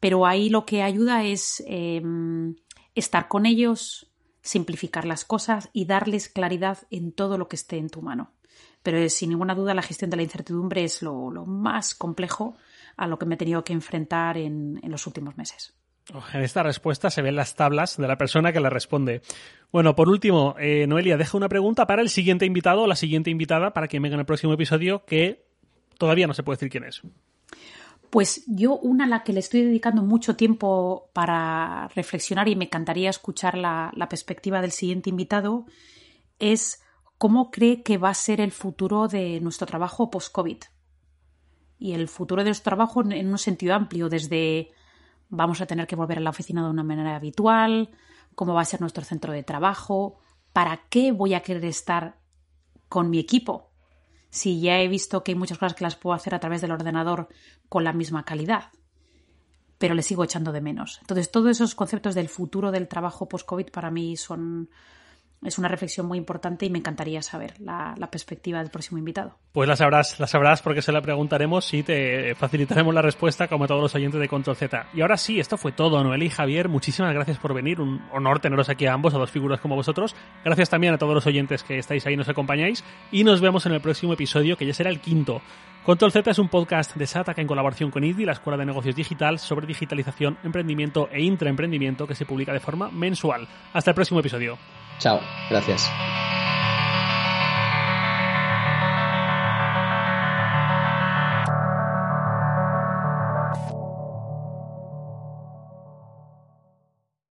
Pero 0.00 0.26
ahí 0.26 0.48
lo 0.48 0.66
que 0.66 0.82
ayuda 0.82 1.24
es 1.24 1.62
em, 1.66 2.56
estar 2.94 3.28
con 3.28 3.46
ellos, 3.46 4.10
simplificar 4.42 5.04
las 5.04 5.24
cosas 5.24 5.70
y 5.72 5.84
darles 5.84 6.28
claridad 6.28 6.78
en 6.90 7.12
todo 7.12 7.38
lo 7.38 7.48
que 7.48 7.56
esté 7.56 7.78
en 7.78 7.88
tu 7.88 8.02
mano. 8.02 8.32
Pero 8.82 9.08
sin 9.08 9.30
ninguna 9.30 9.54
duda 9.54 9.74
la 9.74 9.82
gestión 9.82 10.10
de 10.10 10.16
la 10.16 10.24
incertidumbre 10.24 10.84
es 10.84 11.02
lo, 11.02 11.30
más 11.46 11.94
complejo 11.94 12.56
a 12.96 13.06
lo 13.06 13.18
que 13.18 13.26
me 13.26 13.36
he 13.36 13.38
tenido 13.38 13.64
que 13.64 13.72
enfrentar 13.72 14.36
en, 14.36 14.80
los 14.82 15.06
últimos 15.06 15.36
meses. 15.36 15.74
En 16.34 16.42
esta 16.42 16.64
respuesta 16.64 17.08
se 17.08 17.22
ven 17.22 17.36
las 17.36 17.54
tablas 17.54 17.96
de 17.96 18.08
la 18.08 18.18
persona 18.18 18.52
que 18.52 18.58
le 18.58 18.68
responde. 18.70 19.22
Bueno, 19.70 19.94
por 19.94 20.08
último, 20.08 20.56
eh, 20.58 20.84
Noelia, 20.88 21.16
deja 21.16 21.36
una 21.36 21.48
pregunta 21.48 21.86
para 21.86 22.02
el 22.02 22.10
siguiente 22.10 22.44
invitado 22.44 22.82
o 22.82 22.86
la 22.88 22.96
siguiente 22.96 23.30
invitada 23.30 23.72
para 23.72 23.86
que 23.86 24.00
venga 24.00 24.14
en 24.14 24.20
el 24.20 24.26
próximo 24.26 24.52
episodio 24.52 25.04
que 25.04 25.51
todavía 26.02 26.26
no 26.26 26.34
se 26.34 26.42
puede 26.42 26.56
decir 26.56 26.68
quién 26.68 26.82
es. 26.82 27.00
Pues 28.10 28.42
yo 28.48 28.76
una 28.76 29.04
a 29.04 29.06
la 29.06 29.22
que 29.22 29.32
le 29.32 29.38
estoy 29.38 29.62
dedicando 29.62 30.02
mucho 30.02 30.34
tiempo 30.34 31.10
para 31.12 31.86
reflexionar 31.94 32.48
y 32.48 32.56
me 32.56 32.64
encantaría 32.64 33.08
escuchar 33.08 33.56
la, 33.56 33.92
perspectiva 34.10 34.60
del 34.60 34.72
siguiente 34.72 35.10
invitado 35.10 35.64
es 36.40 36.82
cómo 37.18 37.52
cree 37.52 37.84
que 37.84 37.98
va 37.98 38.08
a 38.08 38.14
ser 38.14 38.40
el 38.40 38.50
futuro 38.50 39.06
de 39.06 39.38
nuestro 39.40 39.64
trabajo 39.64 40.10
post-COVID. 40.10 40.56
Y 41.78 41.92
el 41.92 42.08
futuro 42.08 42.42
de 42.42 42.48
nuestro 42.48 42.70
trabajo 42.70 43.04
en 43.08 43.28
un 43.28 43.38
sentido 43.38 43.76
amplio, 43.76 44.08
desde 44.08 44.72
vamos 45.28 45.60
a 45.60 45.66
tener 45.66 45.86
que 45.86 45.94
volver 45.94 46.18
a 46.18 46.22
la 46.22 46.30
oficina 46.30 46.64
de 46.64 46.70
una 46.70 46.82
manera 46.82 47.14
habitual, 47.14 47.90
cómo 48.34 48.54
va 48.54 48.62
a 48.62 48.64
ser 48.64 48.80
nuestro 48.80 49.04
centro 49.04 49.32
de 49.32 49.44
trabajo, 49.44 50.18
para 50.52 50.82
qué 50.88 51.12
voy 51.12 51.34
a 51.34 51.42
querer 51.42 51.64
estar 51.64 52.18
con 52.88 53.08
mi 53.08 53.20
equipo, 53.20 53.71
si 54.32 54.62
ya 54.62 54.80
he 54.80 54.88
visto 54.88 55.22
que 55.22 55.32
hay 55.32 55.38
muchas 55.38 55.58
cosas 55.58 55.74
que 55.74 55.84
las 55.84 55.94
puedo 55.94 56.14
hacer 56.14 56.34
a 56.34 56.40
través 56.40 56.62
del 56.62 56.72
ordenador 56.72 57.28
con 57.68 57.84
la 57.84 57.92
misma 57.92 58.24
calidad, 58.24 58.70
pero 59.76 59.94
le 59.94 60.00
sigo 60.00 60.24
echando 60.24 60.52
de 60.52 60.62
menos. 60.62 60.98
Entonces, 61.02 61.30
todos 61.30 61.50
esos 61.50 61.74
conceptos 61.74 62.14
del 62.14 62.30
futuro 62.30 62.72
del 62.72 62.88
trabajo 62.88 63.28
post-COVID 63.28 63.70
para 63.70 63.90
mí 63.90 64.16
son, 64.16 64.70
es 65.44 65.58
una 65.58 65.68
reflexión 65.68 66.06
muy 66.06 66.18
importante 66.18 66.66
y 66.66 66.70
me 66.70 66.78
encantaría 66.78 67.20
saber 67.22 67.54
la, 67.60 67.94
perspectiva 68.10 68.58
del 68.60 68.70
próximo 68.70 68.98
invitado. 68.98 69.36
Pues 69.52 69.68
la 69.68 69.76
sabrás, 69.76 70.20
la 70.20 70.26
sabrás 70.26 70.62
porque 70.62 70.82
se 70.82 70.92
la 70.92 71.00
preguntaremos 71.00 71.72
y 71.72 71.82
te 71.82 72.34
facilitaremos 72.34 72.94
la 72.94 73.02
respuesta 73.02 73.48
como 73.48 73.64
a 73.64 73.66
todos 73.66 73.80
los 73.80 73.94
oyentes 73.94 74.20
de 74.20 74.28
Control 74.28 74.56
Z. 74.56 74.86
Y 74.94 75.00
ahora 75.00 75.16
sí, 75.16 75.40
esto 75.40 75.56
fue 75.56 75.72
todo. 75.72 76.02
Noel 76.04 76.22
y 76.22 76.30
Javier, 76.30 76.68
muchísimas 76.68 77.12
gracias 77.14 77.38
por 77.38 77.54
venir. 77.54 77.80
Un 77.80 78.02
honor 78.12 78.40
teneros 78.40 78.68
aquí 78.68 78.86
a 78.86 78.92
ambos, 78.92 79.14
a 79.14 79.18
dos 79.18 79.30
figuras 79.30 79.60
como 79.60 79.74
vosotros. 79.74 80.14
Gracias 80.44 80.68
también 80.70 80.94
a 80.94 80.98
todos 80.98 81.14
los 81.14 81.26
oyentes 81.26 81.62
que 81.62 81.78
estáis 81.78 82.06
ahí 82.06 82.14
y 82.14 82.16
nos 82.16 82.28
acompañáis. 82.28 82.84
Y 83.10 83.24
nos 83.24 83.40
vemos 83.40 83.66
en 83.66 83.72
el 83.72 83.80
próximo 83.80 84.12
episodio, 84.12 84.56
que 84.56 84.66
ya 84.66 84.74
será 84.74 84.90
el 84.90 85.00
quinto. 85.00 85.40
Control 85.84 86.12
Z 86.12 86.30
es 86.30 86.38
un 86.38 86.48
podcast 86.48 86.94
de 86.94 87.06
SATAC 87.08 87.38
en 87.38 87.48
colaboración 87.48 87.90
con 87.90 88.04
IDI, 88.04 88.24
la 88.24 88.32
Escuela 88.32 88.56
de 88.56 88.66
Negocios 88.66 88.94
Digital, 88.94 89.40
sobre 89.40 89.66
digitalización, 89.66 90.38
emprendimiento 90.44 91.08
e 91.10 91.22
intraemprendimiento 91.22 92.06
que 92.06 92.14
se 92.14 92.26
publica 92.26 92.52
de 92.52 92.60
forma 92.60 92.88
mensual. 92.90 93.48
Hasta 93.72 93.90
el 93.90 93.94
próximo 93.96 94.20
episodio. 94.20 94.58
Chao, 94.98 95.34
gracias. 95.50 95.98